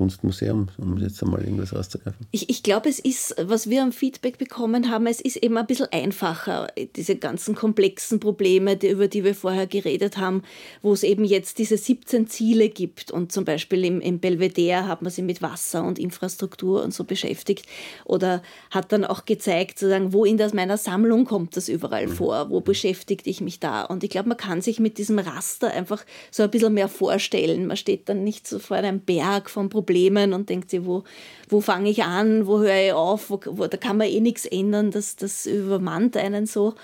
Kunstmuseum, 0.00 0.68
um 0.78 0.96
jetzt 0.96 1.22
einmal 1.22 1.44
irgendwas 1.44 1.74
rauszugreifen? 1.74 2.26
Ich, 2.30 2.48
ich 2.48 2.62
glaube, 2.62 2.88
es 2.88 2.98
ist, 2.98 3.34
was 3.38 3.68
wir 3.68 3.82
am 3.82 3.92
Feedback 3.92 4.38
bekommen 4.38 4.90
haben, 4.90 5.06
es 5.06 5.20
ist 5.20 5.36
eben 5.36 5.58
ein 5.58 5.66
bisschen 5.66 5.88
einfacher, 5.92 6.68
diese 6.96 7.16
ganzen 7.16 7.54
komplexen 7.54 8.18
Probleme, 8.18 8.78
die, 8.78 8.88
über 8.88 9.08
die 9.08 9.24
wir 9.24 9.34
vorher 9.34 9.66
geredet 9.66 10.16
haben, 10.16 10.42
wo 10.80 10.94
es 10.94 11.02
eben 11.02 11.22
jetzt 11.26 11.58
diese 11.58 11.76
17 11.76 12.28
Ziele 12.28 12.70
gibt 12.70 13.10
und 13.10 13.30
zum 13.30 13.44
Beispiel 13.44 13.84
im, 13.84 14.00
im 14.00 14.20
Belvedere 14.20 14.88
hat 14.88 15.02
man 15.02 15.10
sich 15.10 15.22
mit 15.22 15.42
Wasser 15.42 15.84
und 15.84 15.98
Infrastruktur 15.98 16.82
und 16.82 16.94
so 16.94 17.04
beschäftigt 17.04 17.66
oder 18.06 18.42
hat 18.70 18.92
dann 18.92 19.04
auch 19.04 19.26
gezeigt, 19.26 19.78
sozusagen, 19.78 20.14
wo 20.14 20.24
in 20.24 20.38
das 20.38 20.54
meiner 20.54 20.78
Sammlung 20.78 21.26
kommt 21.26 21.58
das 21.58 21.68
überall 21.68 22.06
mhm. 22.06 22.12
vor, 22.12 22.48
wo 22.48 22.62
beschäftigt 22.62 23.26
ich 23.26 23.42
mich 23.42 23.60
da 23.60 23.82
und 23.82 24.02
ich 24.02 24.08
glaube, 24.08 24.30
man 24.30 24.38
kann 24.38 24.62
sich 24.62 24.80
mit 24.80 24.96
diesem 24.96 25.18
Raster 25.18 25.70
einfach 25.70 26.06
so 26.30 26.42
ein 26.42 26.50
bisschen 26.50 26.72
mehr 26.72 26.88
vorstellen. 26.88 27.66
Man 27.66 27.76
steht 27.76 28.08
dann 28.08 28.24
nicht 28.24 28.48
so 28.48 28.58
vor 28.58 28.78
einem 28.78 29.00
Berg 29.00 29.50
von 29.50 29.68
Problemen, 29.68 29.89
Problemen 29.90 30.32
und 30.32 30.48
denkt 30.48 30.70
sich, 30.70 30.84
wo, 30.84 31.02
wo 31.48 31.60
fange 31.60 31.90
ich 31.90 32.04
an, 32.04 32.46
wo 32.46 32.60
höre 32.60 32.86
ich 32.86 32.92
auf, 32.92 33.28
wo, 33.28 33.40
wo, 33.44 33.66
da 33.66 33.76
kann 33.76 33.96
man 33.96 34.06
eh 34.06 34.20
nichts 34.20 34.46
ändern, 34.46 34.92
das, 34.92 35.16
das 35.16 35.46
übermannt 35.46 36.16
einen 36.16 36.46
so. 36.46 36.74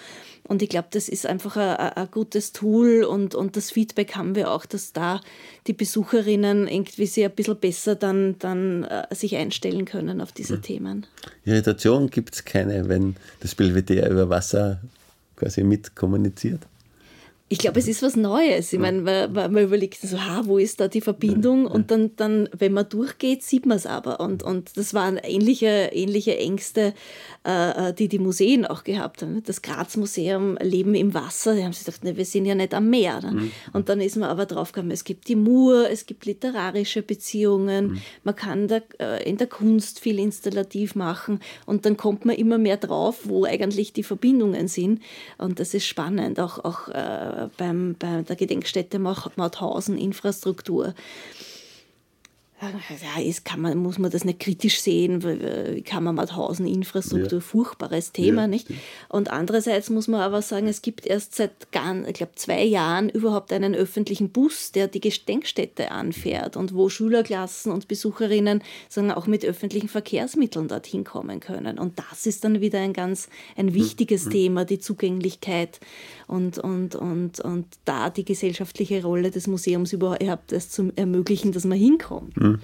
Und 0.49 0.63
ich 0.63 0.69
glaube, 0.69 0.89
das 0.91 1.09
ist 1.09 1.27
einfach 1.27 1.57
ein, 1.57 2.09
gutes 2.11 2.53
Tool 2.53 3.05
und, 3.05 3.35
und 3.35 3.57
das 3.57 3.71
Feedback 3.71 4.17
haben 4.17 4.35
wir 4.35 4.51
auch, 4.51 4.67
dass 4.67 4.93
da 4.93 5.21
die 5.67 5.73
Besucherinnen 5.73 6.69
irgendwie 6.69 7.07
sich 7.07 7.25
ein 7.25 7.33
bisschen 7.33 7.57
besser 7.57 7.95
dann, 7.95 8.37
dann 8.39 8.85
äh, 8.85 9.13
sich 9.13 9.37
einstellen 9.37 9.85
können 9.85 10.21
auf 10.21 10.33
diese 10.33 10.57
mhm. 10.57 10.63
Themen. 10.63 11.07
Irritation 11.45 12.11
gibt 12.11 12.35
es 12.35 12.45
keine, 12.45 12.89
wenn 12.89 13.17
das 13.41 13.55
Belvedere 13.55 14.09
über 14.09 14.29
Wasser 14.29 14.81
quasi 15.37 15.63
mitkommuniziert? 15.65 16.61
Ich 17.49 17.59
glaube, 17.59 17.79
es 17.79 17.87
ist 17.87 18.03
was 18.03 18.17
Neues. 18.17 18.73
Ich 18.73 18.79
meine, 18.81 19.03
man, 19.03 19.53
man 19.53 19.63
überlegt 19.63 20.01
so, 20.01 20.21
ha, 20.21 20.43
wo 20.47 20.59
ist 20.59 20.81
da 20.81 20.89
die 20.89 21.01
Verbindung? 21.01 21.67
Und 21.67 21.93
dann, 21.93 22.11
dann 22.17 22.49
wenn 22.57 22.73
man 22.73 22.89
durchgeht, 22.89 23.45
sieht 23.45 23.67
man 23.67 23.77
es 23.77 23.87
aber. 23.87 24.19
Und, 24.19 24.43
und 24.43 24.77
das 24.77 24.95
waren 24.95 25.17
ähnliche, 25.17 25.91
ähnliche 25.93 26.37
Ängste, 26.39 26.93
äh, 27.47 27.91
äh, 27.91 27.93
die 27.93 28.09
die 28.09 28.19
Museen 28.19 28.67
auch 28.67 28.83
gehabt 28.83 29.23
haben. 29.23 29.45
Das 29.45 29.63
Graz-Museum 29.63 30.59
Leben 30.61 30.97
im 30.97 31.15
Wasser, 31.15 31.55
die 31.55 31.63
haben 31.63 31.73
sich 31.73 31.85
gedacht, 31.85 32.03
ne, 32.03 32.17
wir 32.17 32.25
sind 32.25 32.47
ja 32.47 32.57
nicht 32.57 32.75
am 32.75 32.91
Meer. 32.91 33.21
Ne? 33.21 33.33
Mhm. 33.33 33.53
Und 33.73 33.89
dann 33.89 34.01
ist 34.01 34.17
man 34.17 34.29
aber 34.29 34.47
draufgekommen, 34.47 34.91
es 34.91 35.05
gibt 35.05 35.29
die 35.29 35.37
Mur, 35.37 35.89
es 35.89 36.07
gibt 36.07 36.27
literarische 36.27 37.03
Beziehungen, 37.03 37.93
mhm. 37.93 38.03
man 38.25 38.35
kann 38.35 38.67
da, 38.67 38.81
äh, 38.99 39.23
in 39.23 39.37
der 39.37 39.47
Kunst 39.47 40.01
viel 40.01 40.19
installativ 40.19 40.97
machen. 40.97 41.39
Und 41.65 41.87
dann 41.87 41.97
kommt 41.97 42.25
man 42.25 42.35
immer 42.35 42.59
mehr 42.59 42.77
drauf, 42.77 43.21
wo 43.23 43.45
eigentlich 43.45 43.93
die 43.93 44.03
Verbindungen 44.03 44.67
sind. 44.67 45.01
Und 45.39 45.61
das 45.61 45.75
ist 45.75 45.87
spannend, 45.87 46.41
auch, 46.41 46.65
auch 46.65 46.89
äh, 46.89 47.36
beim, 47.57 47.97
bei 47.99 48.23
der 48.23 48.37
Gedenkstätte 48.37 48.99
Mauthausen 48.99 49.99
Infrastruktur 49.99 50.95
ja, 52.63 53.23
ist, 53.23 53.45
kann 53.45 53.61
man, 53.61 53.77
muss 53.77 53.99
man 53.99 54.11
das 54.11 54.25
nicht 54.25 54.41
kritisch 54.41 54.81
sehen, 54.81 55.23
wie 55.23 55.83
kann 55.83 56.03
man 56.03 56.15
Mauthausen 56.15 56.67
Infrastruktur, 56.67 57.39
ja. 57.39 57.41
furchtbares 57.41 58.13
Thema, 58.13 58.43
ja, 58.43 58.47
nicht? 58.47 58.69
Und 59.11 59.31
andererseits 59.31 59.91
muss 59.91 60.09
man 60.09 60.23
aber 60.23 60.41
sagen, 60.41 60.67
es 60.67 60.81
gibt 60.81 61.07
erst 61.07 61.35
seit, 61.35 61.71
gar, 61.71 62.09
ich 62.09 62.15
glaube, 62.15 62.33
zwei 62.37 62.65
Jahren 62.65 63.11
überhaupt 63.11 63.53
einen 63.53 63.75
öffentlichen 63.75 64.31
Bus, 64.31 64.73
der 64.73 64.89
die 64.89 65.01
Gedenkstätte 65.01 65.91
anfährt 65.91 66.57
und 66.57 66.75
wo 66.75 66.89
Schülerklassen 66.89 67.71
und 67.71 67.89
Besucherinnen 67.89 68.63
sagen, 68.89 69.11
auch 69.11 69.27
mit 69.27 69.45
öffentlichen 69.45 69.89
Verkehrsmitteln 69.89 70.69
dorthin 70.69 71.05
kommen 71.05 71.41
können. 71.41 71.79
Und 71.79 71.99
das 71.99 72.25
ist 72.25 72.43
dann 72.43 72.63
wieder 72.63 72.81
ein 72.81 72.95
ganz 72.95 73.29
ein 73.57 73.75
wichtiges 73.75 74.27
mhm. 74.27 74.31
Thema, 74.31 74.65
die 74.65 74.79
Zugänglichkeit 74.79 75.79
und, 76.27 76.59
und, 76.59 76.95
und, 76.95 77.41
und 77.41 77.67
da 77.85 78.11
die 78.11 78.25
gesellschaftliche 78.25 79.03
Rolle 79.03 79.31
des 79.31 79.47
Museums 79.47 79.93
überhaupt 79.93 80.53
erst 80.53 80.73
zu 80.73 80.93
ermöglichen, 80.97 81.53
dass 81.53 81.65
man 81.65 81.79
hinkommt. 81.79 82.37
Mhm. 82.37 82.59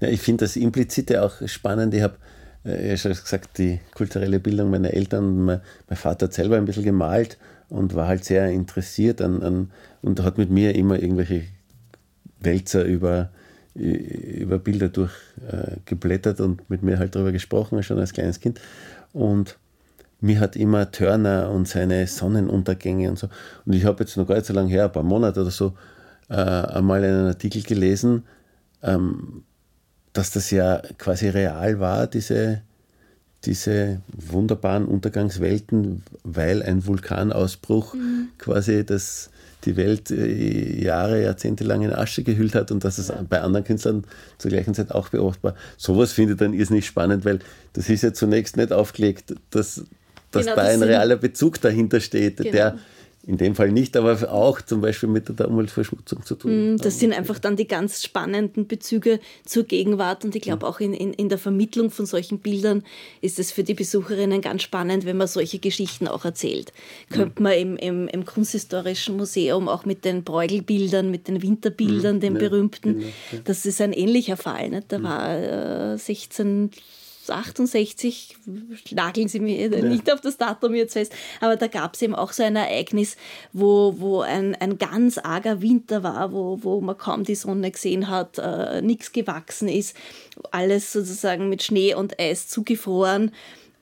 Ja, 0.00 0.08
ich 0.08 0.20
finde 0.20 0.44
das 0.44 0.56
Implizite 0.56 1.22
auch 1.22 1.46
spannend. 1.46 1.94
Ich 1.94 2.02
habe 2.02 2.16
äh, 2.64 2.90
ja 2.90 2.96
schon 2.96 3.12
gesagt, 3.12 3.58
die 3.58 3.80
kulturelle 3.94 4.40
Bildung 4.40 4.70
meiner 4.70 4.92
Eltern. 4.92 5.44
Mein, 5.44 5.60
mein, 5.88 5.96
Vater 5.96 6.26
hat 6.26 6.34
selber 6.34 6.56
ein 6.56 6.64
bisschen 6.64 6.84
gemalt 6.84 7.38
und 7.68 7.94
war 7.94 8.08
halt 8.08 8.24
sehr 8.24 8.50
interessiert 8.50 9.22
an, 9.22 9.42
an 9.42 9.70
und 10.02 10.22
hat 10.22 10.38
mit 10.38 10.50
mir 10.50 10.74
immer 10.74 11.00
irgendwelche 11.00 11.42
Wälzer 12.40 12.84
über, 12.84 13.30
über 13.74 14.58
Bilder 14.58 14.88
durchgeblättert 14.88 16.40
äh, 16.40 16.42
und 16.42 16.68
mit 16.68 16.82
mir 16.82 16.98
halt 16.98 17.14
darüber 17.14 17.32
gesprochen, 17.32 17.82
schon 17.82 17.98
als 17.98 18.12
kleines 18.12 18.40
Kind. 18.40 18.60
Und 19.12 19.56
mir 20.20 20.40
hat 20.40 20.56
immer 20.56 20.90
Turner 20.90 21.50
und 21.50 21.68
seine 21.68 22.06
Sonnenuntergänge 22.06 23.10
und 23.10 23.18
so. 23.18 23.28
Und 23.64 23.74
ich 23.74 23.84
habe 23.84 24.04
jetzt 24.04 24.16
noch 24.16 24.26
gar 24.26 24.36
nicht 24.36 24.46
so 24.46 24.54
lange 24.54 24.70
her, 24.70 24.84
ein 24.84 24.92
paar 24.92 25.02
Monate 25.02 25.42
oder 25.42 25.50
so, 25.50 25.74
äh, 26.28 26.34
einmal 26.34 27.04
einen 27.04 27.26
Artikel 27.28 27.62
gelesen, 27.62 28.24
ähm, 28.82 29.44
dass 30.12 30.30
das 30.30 30.50
ja 30.50 30.82
quasi 30.98 31.28
real 31.28 31.78
war, 31.78 32.06
diese, 32.06 32.62
diese 33.44 34.00
wunderbaren 34.08 34.86
Untergangswelten, 34.86 36.02
weil 36.24 36.62
ein 36.62 36.86
Vulkanausbruch 36.86 37.94
mhm. 37.94 38.28
quasi 38.38 38.84
das, 38.84 39.30
die 39.64 39.76
Welt 39.76 40.10
äh, 40.10 40.82
Jahre, 40.82 41.22
Jahrzehnte 41.22 41.64
lang 41.64 41.82
in 41.82 41.92
Asche 41.92 42.22
gehüllt 42.22 42.54
hat 42.54 42.72
und 42.72 42.82
dass 42.84 42.98
es 42.98 43.08
ja. 43.08 43.22
bei 43.28 43.42
anderen 43.42 43.64
Künstlern 43.64 44.04
zur 44.38 44.50
gleichen 44.50 44.74
Zeit 44.74 44.90
auch 44.90 45.10
beobachtbar. 45.10 45.54
Sowas 45.76 46.12
finde 46.12 46.32
ich 46.32 46.38
dann 46.38 46.54
irrsinnig 46.54 46.86
spannend, 46.86 47.24
weil 47.24 47.40
das 47.74 47.90
ist 47.90 48.02
ja 48.02 48.12
zunächst 48.12 48.56
nicht 48.56 48.72
aufgelegt, 48.72 49.34
dass, 49.50 49.84
dass 50.36 50.46
genau, 50.46 50.56
da 50.56 50.62
ein 50.62 50.82
realer 50.82 51.16
Bezug 51.16 51.60
dahinter 51.60 52.00
steht, 52.00 52.38
genau. 52.38 52.50
der 52.50 52.78
in 53.26 53.38
dem 53.38 53.56
Fall 53.56 53.72
nicht, 53.72 53.96
aber 53.96 54.32
auch 54.32 54.60
zum 54.60 54.80
Beispiel 54.80 55.08
mit 55.08 55.36
der 55.36 55.48
Umweltverschmutzung 55.48 56.24
zu 56.24 56.36
tun. 56.36 56.74
Mm, 56.74 56.76
das 56.76 57.00
sind 57.00 57.12
einfach 57.12 57.40
dann 57.40 57.56
die 57.56 57.66
ganz 57.66 58.04
spannenden 58.04 58.68
Bezüge 58.68 59.18
zur 59.44 59.64
Gegenwart 59.64 60.24
und 60.24 60.36
ich 60.36 60.42
glaube 60.42 60.66
auch 60.66 60.78
in, 60.78 60.94
in, 60.94 61.12
in 61.12 61.28
der 61.28 61.38
Vermittlung 61.38 61.90
von 61.90 62.06
solchen 62.06 62.38
Bildern 62.38 62.84
ist 63.20 63.40
es 63.40 63.50
für 63.50 63.64
die 63.64 63.74
Besucherinnen 63.74 64.40
ganz 64.40 64.62
spannend, 64.62 65.06
wenn 65.06 65.16
man 65.16 65.26
solche 65.26 65.58
Geschichten 65.58 66.06
auch 66.06 66.24
erzählt. 66.24 66.72
Könnte 67.10 67.42
man 67.42 67.54
im, 67.54 67.76
im, 67.76 68.06
im 68.06 68.24
Kunsthistorischen 68.24 69.16
Museum 69.16 69.68
auch 69.68 69.84
mit 69.84 70.04
den 70.04 70.22
Bräugelbildern, 70.22 71.10
mit 71.10 71.26
den 71.26 71.42
Winterbildern, 71.42 72.20
den 72.20 72.34
berühmten, 72.34 73.00
genau, 73.00 73.42
das 73.44 73.66
ist 73.66 73.80
ein 73.80 73.92
ähnlicher 73.92 74.36
Fall. 74.36 74.70
Nicht? 74.70 74.92
Da 74.92 75.02
war 75.02 75.94
äh, 75.94 75.98
16 75.98 76.70
68, 77.30 78.36
nageln 78.92 79.28
Sie 79.28 79.40
mir 79.40 79.68
ja. 79.68 79.82
nicht 79.82 80.12
auf 80.12 80.20
das 80.20 80.36
Datum 80.36 80.74
jetzt 80.74 80.94
fest, 80.94 81.12
aber 81.40 81.56
da 81.56 81.66
gab 81.66 81.94
es 81.94 82.02
eben 82.02 82.14
auch 82.14 82.32
so 82.32 82.42
ein 82.42 82.56
Ereignis, 82.56 83.16
wo, 83.52 83.94
wo 83.98 84.20
ein, 84.20 84.54
ein 84.56 84.78
ganz 84.78 85.18
arger 85.18 85.62
Winter 85.62 86.02
war, 86.02 86.32
wo, 86.32 86.58
wo 86.62 86.80
man 86.80 86.96
kaum 86.96 87.24
die 87.24 87.34
Sonne 87.34 87.70
gesehen 87.70 88.08
hat, 88.08 88.38
äh, 88.38 88.82
nichts 88.82 89.12
gewachsen 89.12 89.68
ist, 89.68 89.96
alles 90.50 90.92
sozusagen 90.92 91.48
mit 91.48 91.62
Schnee 91.62 91.94
und 91.94 92.18
Eis 92.20 92.48
zugefroren 92.48 93.32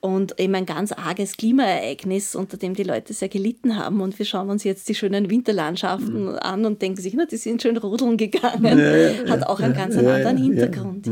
und 0.05 0.39
eben 0.39 0.53
ein 0.53 0.67
ganz 0.67 0.91
arges 0.91 1.35
Klimaereignis, 1.35 2.35
unter 2.35 2.57
dem 2.57 2.75
die 2.75 2.83
Leute 2.83 3.13
sehr 3.13 3.27
gelitten 3.27 3.75
haben. 3.75 4.01
Und 4.01 4.19
wir 4.19 4.25
schauen 4.25 4.49
uns 4.51 4.63
jetzt 4.63 4.87
die 4.87 4.93
schönen 4.93 5.31
Winterlandschaften 5.31 6.25
mhm. 6.25 6.39
an 6.39 6.65
und 6.65 6.81
denken 6.81 7.01
sich, 7.01 7.15
na, 7.15 7.25
die 7.25 7.37
sind 7.37 7.63
schön 7.63 7.75
rodeln 7.77 8.15
gegangen. 8.15 8.77
Ja, 8.77 9.31
Hat 9.31 9.47
auch 9.47 9.59
einen 9.59 9.73
ganz 9.73 9.95
ja, 9.95 10.01
anderen 10.01 10.37
Hintergrund. 10.37 11.07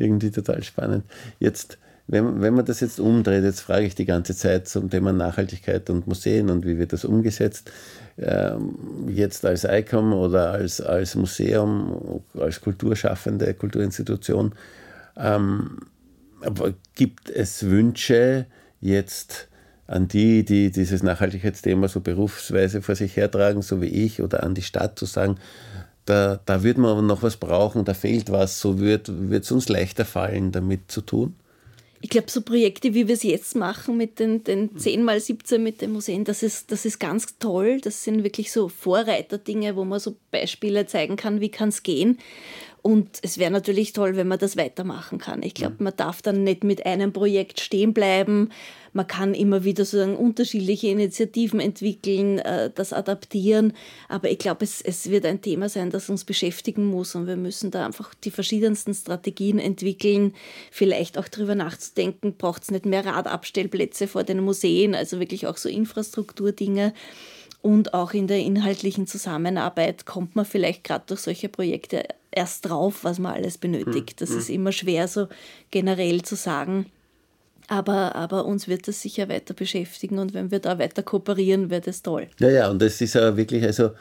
Irgendwie 0.00 0.30
total 0.30 0.62
spannend. 0.62 1.04
Jetzt, 1.38 1.78
wenn, 2.06 2.40
wenn 2.40 2.54
man 2.54 2.64
das 2.64 2.80
jetzt 2.80 2.98
umdreht, 2.98 3.44
jetzt 3.44 3.60
frage 3.60 3.86
ich 3.86 3.94
die 3.94 4.06
ganze 4.06 4.34
Zeit 4.34 4.66
zum 4.66 4.88
Thema 4.90 5.12
Nachhaltigkeit 5.12 5.90
und 5.90 6.06
Museen 6.06 6.50
und 6.50 6.66
wie 6.66 6.78
wird 6.78 6.92
das 6.92 7.04
umgesetzt. 7.04 7.70
Ähm, 8.18 8.74
jetzt 9.08 9.44
als 9.44 9.64
ICOM 9.64 10.12
oder 10.12 10.52
als, 10.52 10.80
als 10.80 11.14
Museum, 11.14 12.22
als 12.38 12.60
Kulturschaffende, 12.60 13.54
Kulturinstitution, 13.54 14.54
ähm, 15.16 15.78
aber 16.42 16.72
gibt 16.94 17.28
es 17.28 17.64
Wünsche 17.64 18.46
jetzt 18.80 19.48
an 19.86 20.08
die, 20.08 20.44
die 20.44 20.70
dieses 20.70 21.02
Nachhaltigkeitsthema 21.02 21.88
so 21.88 22.00
berufsweise 22.00 22.80
vor 22.80 22.94
sich 22.94 23.16
hertragen, 23.16 23.60
so 23.60 23.82
wie 23.82 23.88
ich, 23.88 24.22
oder 24.22 24.42
an 24.44 24.54
die 24.54 24.62
Stadt 24.62 24.98
zu 24.98 25.04
sagen, 25.04 25.36
da, 26.10 26.40
da 26.44 26.62
wird 26.62 26.76
man 26.76 26.90
aber 26.90 27.02
noch 27.02 27.22
was 27.22 27.36
brauchen, 27.36 27.84
da 27.84 27.94
fehlt 27.94 28.30
was, 28.32 28.60
so 28.60 28.80
wird 28.80 29.08
es 29.08 29.52
uns 29.52 29.68
leichter 29.68 30.04
fallen, 30.04 30.50
damit 30.50 30.90
zu 30.90 31.02
tun? 31.02 31.36
Ich 32.02 32.08
glaube, 32.08 32.30
so 32.30 32.40
Projekte, 32.40 32.94
wie 32.94 33.06
wir 33.06 33.14
es 33.14 33.22
jetzt 33.22 33.54
machen 33.54 33.98
mit 33.98 34.18
den, 34.18 34.42
den 34.42 34.76
10 34.76 35.04
mal 35.04 35.20
17 35.20 35.62
mit 35.62 35.82
den 35.82 35.92
Museen, 35.92 36.24
das 36.24 36.42
ist, 36.42 36.72
das 36.72 36.86
ist 36.86 36.98
ganz 36.98 37.38
toll. 37.38 37.78
Das 37.82 38.04
sind 38.04 38.24
wirklich 38.24 38.50
so 38.50 38.70
Vorreiterdinge, 38.70 39.76
wo 39.76 39.84
man 39.84 40.00
so 40.00 40.16
Beispiele 40.30 40.86
zeigen 40.86 41.16
kann, 41.16 41.42
wie 41.42 41.50
kann 41.50 41.68
es 41.68 41.82
gehen. 41.82 42.18
Und 42.82 43.18
es 43.22 43.38
wäre 43.38 43.50
natürlich 43.50 43.92
toll, 43.92 44.16
wenn 44.16 44.28
man 44.28 44.38
das 44.38 44.56
weitermachen 44.56 45.18
kann. 45.18 45.42
Ich 45.42 45.54
glaube, 45.54 45.76
man 45.80 45.92
darf 45.96 46.22
dann 46.22 46.44
nicht 46.44 46.64
mit 46.64 46.86
einem 46.86 47.12
Projekt 47.12 47.60
stehen 47.60 47.92
bleiben. 47.92 48.50
Man 48.92 49.06
kann 49.06 49.34
immer 49.34 49.64
wieder 49.64 49.84
sozusagen 49.84 50.16
unterschiedliche 50.16 50.88
Initiativen 50.88 51.60
entwickeln, 51.60 52.38
äh, 52.38 52.70
das 52.74 52.92
adaptieren. 52.92 53.74
Aber 54.08 54.30
ich 54.30 54.38
glaube, 54.38 54.64
es, 54.64 54.80
es 54.80 55.10
wird 55.10 55.26
ein 55.26 55.42
Thema 55.42 55.68
sein, 55.68 55.90
das 55.90 56.08
uns 56.08 56.24
beschäftigen 56.24 56.86
muss. 56.86 57.14
Und 57.14 57.26
wir 57.26 57.36
müssen 57.36 57.70
da 57.70 57.84
einfach 57.84 58.14
die 58.14 58.30
verschiedensten 58.30 58.94
Strategien 58.94 59.58
entwickeln. 59.58 60.34
Vielleicht 60.70 61.18
auch 61.18 61.28
darüber 61.28 61.54
nachzudenken, 61.54 62.34
braucht 62.36 62.62
es 62.62 62.70
nicht 62.70 62.86
mehr 62.86 63.04
Radabstellplätze 63.04 64.08
vor 64.08 64.24
den 64.24 64.40
Museen, 64.40 64.94
also 64.94 65.20
wirklich 65.20 65.46
auch 65.46 65.58
so 65.58 65.68
Infrastrukturdinge 65.68 66.94
Und 67.62 67.92
auch 67.92 68.12
in 68.12 68.26
der 68.26 68.38
inhaltlichen 68.38 69.06
Zusammenarbeit 69.06 70.06
kommt 70.06 70.34
man 70.34 70.44
vielleicht 70.44 70.84
gerade 70.84 71.04
durch 71.06 71.20
solche 71.20 71.48
Projekte 71.48 72.04
erst 72.30 72.68
drauf, 72.68 73.04
was 73.04 73.18
man 73.18 73.34
alles 73.34 73.58
benötigt. 73.58 74.20
Das 74.20 74.30
ist 74.30 74.48
immer 74.48 74.72
schwer 74.72 75.08
so 75.08 75.28
generell 75.70 76.22
zu 76.22 76.36
sagen. 76.36 76.86
Aber, 77.72 78.16
aber 78.16 78.46
uns 78.46 78.66
wird 78.66 78.88
das 78.88 79.00
sicher 79.00 79.28
weiter 79.28 79.54
beschäftigen 79.54 80.18
und 80.18 80.34
wenn 80.34 80.50
wir 80.50 80.58
da 80.58 80.80
weiter 80.80 81.04
kooperieren, 81.04 81.70
wird 81.70 81.86
es 81.86 82.02
toll. 82.02 82.26
Ja, 82.40 82.50
ja, 82.50 82.68
und 82.68 82.82
das 82.82 83.00
ist 83.00 83.14
ja 83.14 83.36
wirklich, 83.36 83.62
also 83.62 83.92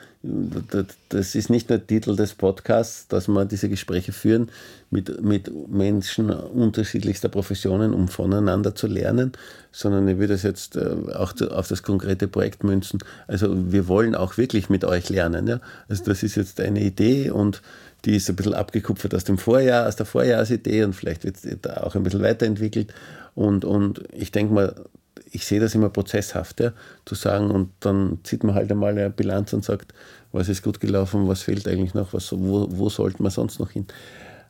das 1.09 1.35
ist 1.35 1.51
nicht 1.51 1.69
nur 1.69 1.85
Titel 1.85 2.15
des 2.15 2.33
Podcasts, 2.33 3.07
dass 3.09 3.27
wir 3.27 3.45
diese 3.45 3.69
Gespräche 3.69 4.11
führen 4.11 4.49
mit, 4.89 5.21
mit 5.23 5.51
Menschen 5.69 6.31
unterschiedlichster 6.31 7.29
Professionen, 7.29 7.93
um 7.93 8.07
voneinander 8.07 8.73
zu 8.73 8.87
lernen, 8.87 9.33
sondern 9.71 10.07
ich 10.07 10.17
würde 10.17 10.33
es 10.33 10.41
jetzt 10.41 10.75
äh, 10.75 10.95
auch 11.13 11.39
auf 11.51 11.67
das 11.67 11.83
konkrete 11.83 12.27
Projekt 12.27 12.63
münzen. 12.63 12.99
Also 13.27 13.71
wir 13.71 13.87
wollen 13.87 14.15
auch 14.15 14.37
wirklich 14.37 14.71
mit 14.71 14.83
euch 14.83 15.09
lernen. 15.09 15.45
Ja? 15.45 15.61
Also 15.87 16.05
das 16.05 16.23
ist 16.23 16.37
jetzt 16.37 16.59
eine 16.59 16.81
Idee 16.81 17.29
und 17.29 17.61
die 18.05 18.15
ist 18.15 18.29
ein 18.29 18.35
bisschen 18.35 18.53
abgekupfert 18.53 19.13
aus 19.13 19.25
dem 19.25 19.37
Vorjahr, 19.37 19.87
aus 19.87 19.95
der 19.95 20.07
Vorjahresidee 20.07 20.83
und 20.85 20.93
vielleicht 20.93 21.23
wird 21.23 21.35
es 21.35 21.57
da 21.61 21.83
auch 21.83 21.95
ein 21.95 22.03
bisschen 22.03 22.23
weiterentwickelt. 22.23 22.93
Und, 23.35 23.65
und 23.65 24.03
ich 24.11 24.31
denke 24.31 24.53
mal, 24.53 24.75
ich 25.31 25.45
sehe 25.45 25.59
das 25.59 25.75
immer 25.75 25.89
prozesshaft, 25.89 26.59
ja, 26.59 26.73
zu 27.05 27.15
sagen, 27.15 27.51
und 27.51 27.71
dann 27.79 28.19
zieht 28.23 28.43
man 28.43 28.55
halt 28.55 28.71
einmal 28.71 28.91
eine 28.91 29.09
Bilanz 29.09 29.53
und 29.53 29.63
sagt, 29.63 29.93
was 30.31 30.49
ist 30.49 30.63
gut 30.63 30.79
gelaufen, 30.79 31.27
was 31.27 31.43
fehlt 31.43 31.67
eigentlich 31.67 31.93
noch, 31.93 32.13
was, 32.13 32.31
wo, 32.31 32.67
wo 32.69 32.89
sollte 32.89 33.21
man 33.21 33.31
sonst 33.31 33.59
noch 33.59 33.71
hin? 33.71 33.85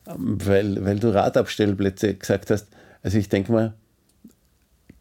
Weil, 0.05 0.83
weil 0.83 0.99
du 0.99 1.13
Radabstellplätze 1.13 2.15
gesagt 2.15 2.49
hast, 2.49 2.67
also 3.03 3.17
ich 3.17 3.29
denke 3.29 3.51
mal, 3.51 3.73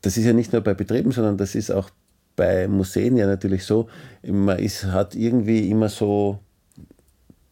das 0.03 0.17
ist 0.17 0.25
ja 0.25 0.33
nicht 0.33 0.53
nur 0.53 0.63
bei 0.63 0.75
Betrieben, 0.75 1.13
sondern 1.13 1.37
das 1.37 1.55
ist 1.55 1.71
auch 1.71 1.91
bei 2.37 2.69
Museen 2.69 3.17
ja 3.17 3.27
natürlich 3.27 3.65
so, 3.65 3.89
man 4.23 4.59
ist, 4.59 4.85
hat 4.85 5.15
irgendwie 5.15 5.71
immer 5.71 5.89
so 5.89 6.39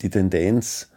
die 0.01 0.11
Tendenz, 0.11 0.89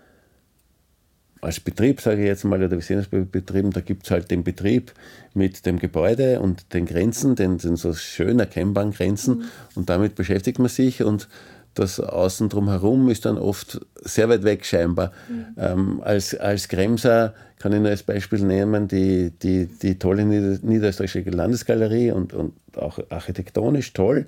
als 1.41 1.59
Betrieb, 1.59 2.01
sage 2.01 2.21
ich 2.21 2.27
jetzt 2.27 2.43
mal, 2.43 2.61
oder 2.61 2.71
wir 2.71 2.81
sehen 2.81 2.99
es 2.99 3.07
bei 3.07 3.19
Betrieben, 3.19 3.71
da 3.71 3.81
gibt 3.81 4.05
es 4.05 4.11
halt 4.11 4.29
den 4.29 4.43
Betrieb 4.43 4.93
mit 5.33 5.65
dem 5.65 5.79
Gebäude 5.79 6.39
und 6.41 6.73
den 6.73 6.85
Grenzen, 6.85 7.35
den, 7.35 7.57
den 7.57 7.75
so 7.75 7.93
schön 7.93 8.39
erkennbaren 8.39 8.91
Grenzen 8.91 9.37
mhm. 9.37 9.43
und 9.75 9.89
damit 9.89 10.15
beschäftigt 10.15 10.59
man 10.59 10.69
sich 10.69 11.03
und 11.03 11.29
das 11.75 11.99
Außen 11.99 12.49
drumherum 12.49 13.09
ist 13.09 13.25
dann 13.25 13.37
oft 13.37 13.79
sehr 13.95 14.27
weit 14.27 14.43
weg 14.43 14.65
scheinbar. 14.65 15.11
Mhm. 15.29 15.45
Ähm, 15.57 16.01
als, 16.03 16.35
als 16.35 16.67
Kremser 16.67 17.33
kann 17.57 17.73
ich 17.73 17.79
nur 17.79 17.89
als 17.89 18.03
Beispiel 18.03 18.39
nehmen 18.39 18.87
die, 18.87 19.31
die, 19.31 19.67
die 19.67 19.99
tolle 19.99 20.25
Nieder 20.25 20.57
Niederösterreichische 20.61 21.29
Landesgalerie 21.29 22.11
und, 22.11 22.33
und 22.33 22.53
auch 22.75 22.99
architektonisch 23.09 23.93
toll. 23.93 24.27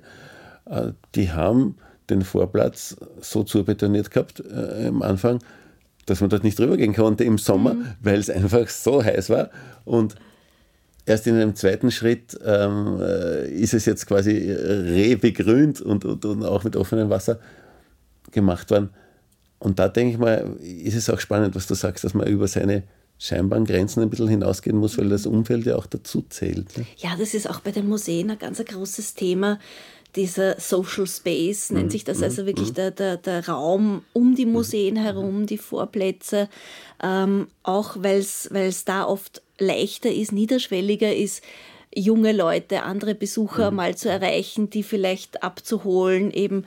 Äh, 0.66 0.92
die 1.14 1.32
haben 1.32 1.76
den 2.10 2.22
Vorplatz 2.22 2.96
so 3.20 3.42
zubetoniert 3.42 4.10
gehabt 4.10 4.40
äh, 4.40 4.86
am 4.86 5.02
Anfang, 5.02 5.40
dass 6.06 6.20
man 6.20 6.30
dort 6.30 6.44
nicht 6.44 6.58
drüber 6.58 6.76
gehen 6.76 6.94
konnte 6.94 7.24
im 7.24 7.38
Sommer, 7.38 7.74
mhm. 7.74 7.86
weil 8.00 8.18
es 8.18 8.30
einfach 8.30 8.68
so 8.68 9.02
heiß 9.02 9.30
war. 9.30 9.50
Und 9.84 10.16
erst 11.06 11.26
in 11.26 11.36
einem 11.36 11.54
zweiten 11.54 11.90
Schritt 11.90 12.38
ähm, 12.44 13.00
äh, 13.00 13.48
ist 13.50 13.74
es 13.74 13.86
jetzt 13.86 14.06
quasi 14.06 14.52
rebegrünt 14.52 15.80
und, 15.80 16.04
und, 16.04 16.24
und 16.24 16.44
auch 16.44 16.64
mit 16.64 16.76
offenem 16.76 17.10
Wasser 17.10 17.38
gemacht 18.30 18.70
worden. 18.70 18.90
Und 19.58 19.78
da 19.78 19.88
denke 19.88 20.14
ich 20.14 20.18
mal, 20.18 20.56
ist 20.60 20.96
es 20.96 21.08
auch 21.08 21.20
spannend, 21.20 21.54
was 21.54 21.66
du 21.68 21.74
sagst, 21.74 22.02
dass 22.02 22.14
man 22.14 22.26
über 22.26 22.48
seine 22.48 22.82
scheinbaren 23.18 23.64
Grenzen 23.64 24.02
ein 24.02 24.10
bisschen 24.10 24.26
hinausgehen 24.26 24.76
muss, 24.76 24.98
weil 24.98 25.08
das 25.08 25.26
Umfeld 25.26 25.64
ja 25.66 25.76
auch 25.76 25.86
dazu 25.86 26.24
zählt. 26.28 26.76
Ne? 26.76 26.84
Ja, 26.96 27.10
das 27.16 27.34
ist 27.34 27.48
auch 27.48 27.60
bei 27.60 27.70
den 27.70 27.88
Museen 27.88 28.30
ein 28.32 28.38
ganz 28.38 28.58
großes 28.64 29.14
Thema 29.14 29.60
dieser 30.16 30.60
Social 30.60 31.06
Space, 31.06 31.70
nennt 31.70 31.86
mhm. 31.86 31.90
sich 31.90 32.04
das 32.04 32.22
also 32.22 32.46
wirklich 32.46 32.70
mhm. 32.70 32.74
der, 32.74 32.90
der, 32.90 33.16
der 33.16 33.48
Raum 33.48 34.02
um 34.12 34.34
die 34.34 34.46
Museen 34.46 34.96
herum, 34.96 35.46
die 35.46 35.58
Vorplätze, 35.58 36.48
ähm, 37.02 37.48
auch 37.62 37.96
weil 37.98 38.18
es 38.18 38.84
da 38.84 39.06
oft 39.06 39.42
leichter 39.58 40.12
ist, 40.12 40.32
niederschwelliger 40.32 41.14
ist, 41.14 41.42
junge 41.94 42.32
Leute, 42.32 42.82
andere 42.82 43.14
Besucher 43.14 43.70
mhm. 43.70 43.76
mal 43.76 43.96
zu 43.96 44.08
erreichen, 44.08 44.70
die 44.70 44.82
vielleicht 44.82 45.42
abzuholen, 45.42 46.30
eben 46.30 46.64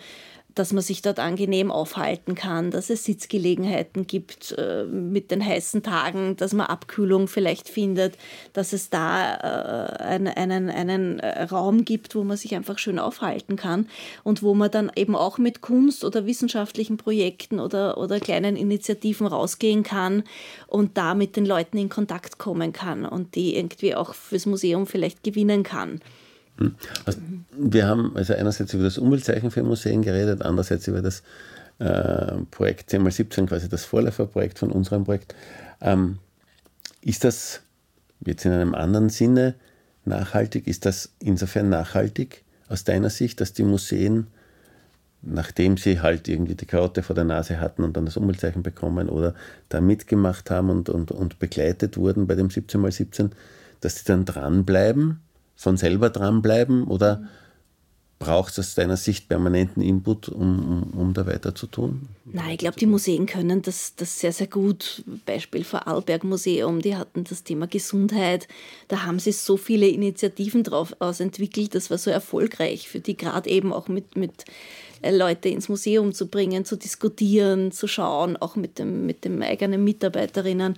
dass 0.55 0.71
man 0.71 0.81
sich 0.81 1.01
dort 1.01 1.19
angenehm 1.19 1.69
aufhalten 1.69 2.33
kann, 2.33 2.71
dass 2.71 2.89
es 2.89 3.03
Sitzgelegenheiten 3.03 4.07
gibt 4.07 4.55
äh, 4.57 4.85
mit 4.85 5.29
den 5.29 5.45
heißen 5.45 5.83
Tagen, 5.83 6.37
dass 6.37 6.53
man 6.53 6.67
Abkühlung 6.67 7.27
vielleicht 7.27 7.67
findet, 7.67 8.17
dass 8.53 8.71
es 8.71 8.89
da 8.89 9.35
äh, 9.35 10.03
einen, 10.03 10.27
einen, 10.27 10.69
einen 10.69 11.19
äh, 11.19 11.43
Raum 11.43 11.83
gibt, 11.83 12.15
wo 12.15 12.23
man 12.23 12.37
sich 12.37 12.55
einfach 12.55 12.79
schön 12.79 12.99
aufhalten 12.99 13.57
kann 13.57 13.87
und 14.23 14.41
wo 14.41 14.53
man 14.53 14.71
dann 14.71 14.89
eben 14.95 15.15
auch 15.15 15.37
mit 15.37 15.59
Kunst 15.59 16.05
oder 16.05 16.25
wissenschaftlichen 16.25 16.95
Projekten 16.95 17.59
oder, 17.59 17.97
oder 17.97 18.21
kleinen 18.21 18.55
Initiativen 18.55 19.27
rausgehen 19.27 19.83
kann 19.83 20.23
und 20.67 20.97
da 20.97 21.15
mit 21.15 21.35
den 21.35 21.45
Leuten 21.45 21.77
in 21.77 21.89
Kontakt 21.89 22.37
kommen 22.37 22.71
kann 22.71 23.05
und 23.05 23.35
die 23.35 23.57
irgendwie 23.57 23.93
auch 23.93 24.13
fürs 24.13 24.45
Museum 24.45 24.87
vielleicht 24.87 25.21
gewinnen 25.23 25.63
kann. 25.63 25.99
Also, 27.05 27.19
wir 27.51 27.87
haben 27.87 28.15
also 28.15 28.33
einerseits 28.33 28.73
über 28.73 28.83
das 28.83 28.97
Umweltzeichen 28.97 29.51
für 29.51 29.63
Museen 29.63 30.01
geredet, 30.01 30.41
andererseits 30.41 30.87
über 30.87 31.01
das 31.01 31.23
äh, 31.79 32.37
Projekt 32.51 32.91
10x17, 32.91 33.47
quasi 33.47 33.67
das 33.67 33.85
Vorläuferprojekt 33.85 34.59
von 34.59 34.71
unserem 34.71 35.03
Projekt. 35.03 35.35
Ähm, 35.81 36.19
ist 37.01 37.23
das 37.23 37.61
jetzt 38.25 38.45
in 38.45 38.51
einem 38.51 38.73
anderen 38.73 39.09
Sinne 39.09 39.55
nachhaltig? 40.05 40.67
Ist 40.67 40.85
das 40.85 41.11
insofern 41.19 41.69
nachhaltig 41.69 42.43
aus 42.69 42.83
deiner 42.83 43.09
Sicht, 43.09 43.41
dass 43.41 43.53
die 43.53 43.63
Museen, 43.63 44.27
nachdem 45.21 45.77
sie 45.77 45.99
halt 46.01 46.27
irgendwie 46.27 46.55
die 46.55 46.65
Karotte 46.65 47.03
vor 47.03 47.15
der 47.15 47.25
Nase 47.25 47.59
hatten 47.59 47.83
und 47.83 47.97
dann 47.97 48.05
das 48.05 48.17
Umweltzeichen 48.17 48.63
bekommen 48.63 49.09
oder 49.09 49.35
da 49.69 49.81
mitgemacht 49.81 50.49
haben 50.49 50.69
und, 50.69 50.89
und, 50.89 51.11
und 51.11 51.39
begleitet 51.39 51.97
wurden 51.97 52.27
bei 52.27 52.35
dem 52.35 52.47
17x17, 52.47 53.31
dass 53.81 53.97
sie 53.97 54.05
dann 54.05 54.25
dranbleiben? 54.25 55.19
Von 55.55 55.77
selber 55.77 56.09
dranbleiben 56.09 56.83
oder 56.85 57.17
mhm. 57.17 57.27
braucht 58.19 58.53
es 58.53 58.59
aus 58.59 58.75
deiner 58.75 58.97
Sicht 58.97 59.29
permanenten 59.29 59.81
Input, 59.81 60.29
um, 60.29 60.83
um, 60.93 60.99
um 60.99 61.13
da 61.13 61.25
weiter 61.25 61.55
zu 61.55 61.67
tun? 61.67 62.07
Nein, 62.25 62.51
ich 62.51 62.57
glaube, 62.57 62.77
die 62.79 62.85
Museen 62.85 63.25
können 63.25 63.61
das, 63.61 63.95
das 63.95 64.19
sehr, 64.19 64.31
sehr 64.31 64.47
gut. 64.47 65.03
Beispiel 65.25 65.63
Vorarlberg 65.63 66.23
Museum, 66.23 66.81
die 66.81 66.95
hatten 66.95 67.23
das 67.23 67.43
Thema 67.43 67.67
Gesundheit. 67.67 68.47
Da 68.87 69.03
haben 69.03 69.19
sie 69.19 69.31
so 69.31 69.57
viele 69.57 69.87
Initiativen 69.87 70.63
drauf 70.63 70.95
entwickelt. 70.99 71.75
Das 71.75 71.89
war 71.89 71.97
so 71.97 72.11
erfolgreich 72.11 72.89
für 72.89 72.99
die, 72.99 73.15
gerade 73.15 73.49
eben 73.49 73.71
auch 73.71 73.87
mit, 73.87 74.15
mit 74.15 74.45
Leute 75.03 75.49
ins 75.49 75.69
Museum 75.69 76.13
zu 76.13 76.27
bringen, 76.27 76.65
zu 76.65 76.75
diskutieren, 76.75 77.71
zu 77.71 77.87
schauen, 77.87 78.37
auch 78.37 78.55
mit 78.55 78.79
dem, 78.79 79.05
mit 79.05 79.25
den 79.25 79.41
eigenen 79.43 79.83
Mitarbeiterinnen, 79.83 80.75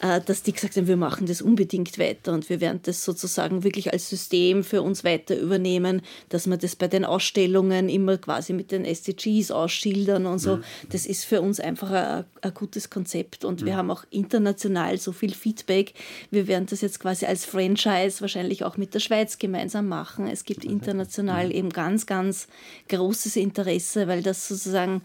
äh, 0.00 0.20
dass 0.20 0.42
die 0.42 0.52
gesagt 0.52 0.76
haben, 0.76 0.86
wir 0.86 0.96
machen 0.96 1.26
das 1.26 1.42
unbedingt 1.42 1.98
weiter 1.98 2.32
und 2.32 2.48
wir 2.48 2.60
werden 2.60 2.80
das 2.82 3.04
sozusagen 3.04 3.64
wirklich 3.64 3.92
als 3.92 4.08
System 4.08 4.64
für 4.64 4.82
uns 4.82 5.04
weiter 5.04 5.38
übernehmen, 5.38 6.02
dass 6.28 6.46
wir 6.46 6.56
das 6.56 6.76
bei 6.76 6.88
den 6.88 7.04
Ausstellungen 7.04 7.88
immer 7.88 8.18
quasi 8.18 8.52
mit 8.52 8.72
den 8.72 8.84
SDGs 8.84 9.50
ausschildern 9.50 10.26
und 10.26 10.38
so. 10.38 10.56
Mhm. 10.56 10.64
Das 10.90 11.06
ist 11.06 11.24
für 11.24 11.40
uns 11.40 11.60
einfach 11.60 11.90
ein, 11.90 12.24
ein 12.42 12.54
gutes 12.54 12.90
Konzept 12.90 13.44
und 13.44 13.62
mhm. 13.62 13.66
wir 13.66 13.76
haben 13.76 13.90
auch 13.90 14.04
international 14.10 14.98
so 14.98 15.12
viel 15.12 15.34
Feedback. 15.34 15.94
Wir 16.30 16.46
werden 16.46 16.66
das 16.68 16.80
jetzt 16.80 17.00
quasi 17.00 17.26
als 17.26 17.44
Franchise 17.44 18.20
wahrscheinlich 18.20 18.64
auch 18.64 18.76
mit 18.76 18.94
der 18.94 19.00
Schweiz 19.00 19.38
gemeinsam 19.38 19.88
machen. 19.88 20.26
Es 20.26 20.44
gibt 20.44 20.64
international 20.64 21.46
mhm. 21.46 21.52
eben 21.52 21.70
ganz, 21.70 22.06
ganz 22.06 22.48
großes 22.88 23.36
Interesse 23.36 23.59
Interesse, 23.60 24.08
weil 24.08 24.22
das 24.22 24.48
sozusagen 24.48 25.02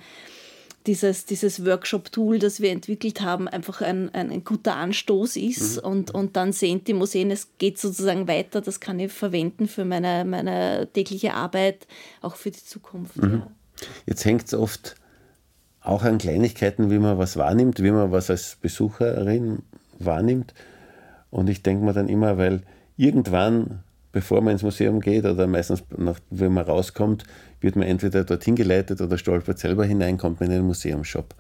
dieses, 0.88 1.26
dieses 1.26 1.66
Workshop-Tool, 1.66 2.38
das 2.38 2.60
wir 2.60 2.72
entwickelt 2.72 3.22
haben, 3.22 3.48
einfach 3.48 3.82
ein, 3.82 4.14
ein, 4.14 4.32
ein 4.32 4.44
guter 4.44 4.76
Anstoß 4.76 5.38
ist. 5.38 5.78
Mhm. 5.78 5.90
Und, 5.90 6.12
und 6.12 6.36
dann 6.36 6.52
sehen 6.52 6.84
die 6.84 6.94
Museen, 6.94 7.32
es 7.32 7.50
geht 7.58 7.80
sozusagen 7.80 8.28
weiter, 8.28 8.62
das 8.62 8.80
kann 8.80 9.00
ich 9.00 9.12
verwenden 9.12 9.68
für 9.68 9.84
meine, 9.84 10.26
meine 10.26 10.88
tägliche 10.94 11.34
Arbeit, 11.34 11.88
auch 12.22 12.36
für 12.36 12.52
die 12.52 12.64
Zukunft. 12.64 13.18
Mhm. 13.18 13.34
Ja. 13.34 13.52
Jetzt 14.06 14.26
hängt 14.26 14.46
es 14.46 14.54
oft 14.54 14.96
auch 15.82 16.04
an 16.04 16.18
Kleinigkeiten, 16.18 16.90
wie 16.92 17.00
man 17.00 17.18
was 17.18 17.36
wahrnimmt, 17.36 17.82
wie 17.82 17.92
man 17.92 18.12
was 18.12 18.30
als 18.30 18.58
Besucherin 18.62 19.64
wahrnimmt. 20.00 20.54
Und 21.32 21.50
ich 21.50 21.64
denke 21.64 21.84
mir 21.84 21.94
dann 21.94 22.10
immer, 22.10 22.38
weil 22.38 22.62
irgendwann 22.96 23.84
bevor 24.16 24.40
man 24.40 24.54
ins 24.54 24.64
Museum 24.64 25.02
geht 25.02 25.26
oder 25.26 25.46
meistens, 25.46 25.84
nach, 25.98 26.18
wenn 26.30 26.54
man 26.54 26.64
rauskommt, 26.64 27.26
wird 27.60 27.76
man 27.76 27.86
entweder 27.86 28.24
dorthin 28.24 28.56
geleitet 28.56 29.02
oder 29.02 29.18
stolpert 29.18 29.60
selber 29.60 29.84
hinein, 29.84 30.18
kommt 30.18 30.40
man 30.40 30.50
in 30.50 30.56
den 30.56 30.66
Museumsshop. 30.66 31.36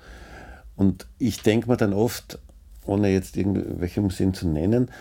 Und 0.75 1.07
ich 1.17 1.41
denke 1.41 1.69
mir 1.69 1.77
dann 1.77 1.93
oft, 1.93 2.37
ohne 2.85 3.07
jetzt 3.13 3.37
irgendwelche 3.37 4.01
Museen 4.01 4.33
zu 4.33 4.49
nennen, 4.49 4.91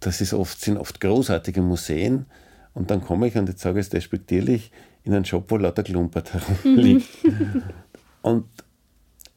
das 0.00 0.20
ist 0.20 0.34
oft, 0.34 0.60
sind 0.60 0.76
oft 0.76 1.00
großartige 1.00 1.62
Museen. 1.62 2.26
Und 2.74 2.90
dann 2.90 3.02
komme 3.02 3.28
ich, 3.28 3.36
und 3.38 3.48
jetzt 3.48 3.62
sage 3.62 3.80
ich 3.80 3.86
es 3.86 3.90
despektierlich, 3.90 4.70
in 5.02 5.14
einen 5.14 5.24
Shop, 5.24 5.46
wo 5.48 5.56
lauter 5.56 5.84
Klumpert 5.84 6.34
herumliegt. 6.62 7.08
und 8.20 8.44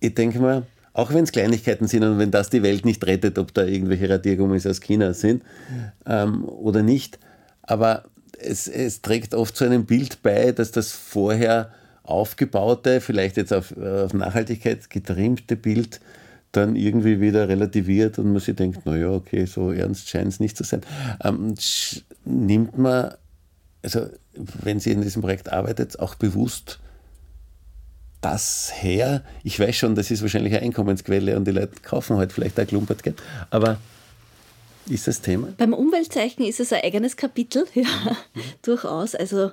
ich 0.02 0.14
denke 0.14 0.40
mir, 0.40 0.64
auch 0.92 1.14
wenn 1.14 1.24
es 1.24 1.32
Kleinigkeiten 1.32 1.88
sind 1.88 2.04
und 2.04 2.20
wenn 2.20 2.32
das 2.32 2.50
die 2.50 2.62
Welt 2.62 2.84
nicht 2.84 3.06
rettet, 3.06 3.40
ob 3.40 3.54
da 3.54 3.64
irgendwelche 3.64 4.10
Radiergummis 4.10 4.68
aus 4.68 4.82
China 4.82 5.14
sind 5.14 5.44
ähm, 6.06 6.44
oder 6.44 6.84
nicht, 6.84 7.20
aber 7.68 8.06
es, 8.40 8.68
es 8.68 9.02
trägt 9.02 9.34
oft 9.34 9.56
zu 9.56 9.66
einem 9.66 9.86
Bild 9.86 10.22
bei, 10.22 10.52
dass 10.52 10.72
das 10.72 10.92
vorher 10.92 11.72
aufgebaute, 12.04 13.02
vielleicht 13.02 13.38
jetzt 13.38 13.54
auf, 13.54 13.76
auf 13.78 14.14
Nachhaltigkeit 14.14 14.90
getrimmte 14.90 15.56
Bild 15.56 16.00
dann 16.52 16.76
irgendwie 16.76 17.20
wieder 17.20 17.50
relativiert 17.50 18.18
und 18.20 18.32
man 18.32 18.40
sich 18.40 18.56
denkt, 18.56 18.86
naja, 18.86 19.10
okay, 19.10 19.46
so 19.46 19.72
ernst 19.72 20.10
scheint 20.10 20.30
es 20.30 20.40
nicht 20.40 20.56
zu 20.56 20.64
sein. 20.64 20.82
Ähm, 21.24 21.56
nimmt 22.24 22.78
man, 22.78 23.14
also 23.84 24.08
wenn 24.34 24.80
sie 24.80 24.92
in 24.92 25.02
diesem 25.02 25.22
Projekt 25.22 25.52
arbeitet, 25.52 26.00
auch 26.00 26.16
bewusst 26.16 26.80
das 28.22 28.72
her? 28.74 29.22
Ich 29.44 29.60
weiß 29.60 29.76
schon, 29.76 29.96
das 29.96 30.12
ist 30.12 30.22
wahrscheinlich 30.22 30.54
eine 30.54 30.64
Einkommensquelle 30.64 31.36
und 31.36 31.46
die 31.46 31.52
Leute 31.52 31.82
kaufen 31.82 32.18
halt 32.18 32.32
vielleicht 32.32 32.60
ein 32.60 32.68
Klumpert, 32.68 33.02
aber 33.50 33.78
ist 34.90 35.08
das 35.08 35.22
Thema? 35.22 35.54
Beim 35.58 35.74
Umweltzeichen 35.74 36.46
ist 36.46 36.60
es 36.60 36.72
ein 36.74 36.84
eigenes 36.84 37.18
Kapitel, 37.18 37.66
ja, 37.74 37.84
mhm. 37.84 38.42
durchaus. 38.62 39.16
Also 39.16 39.52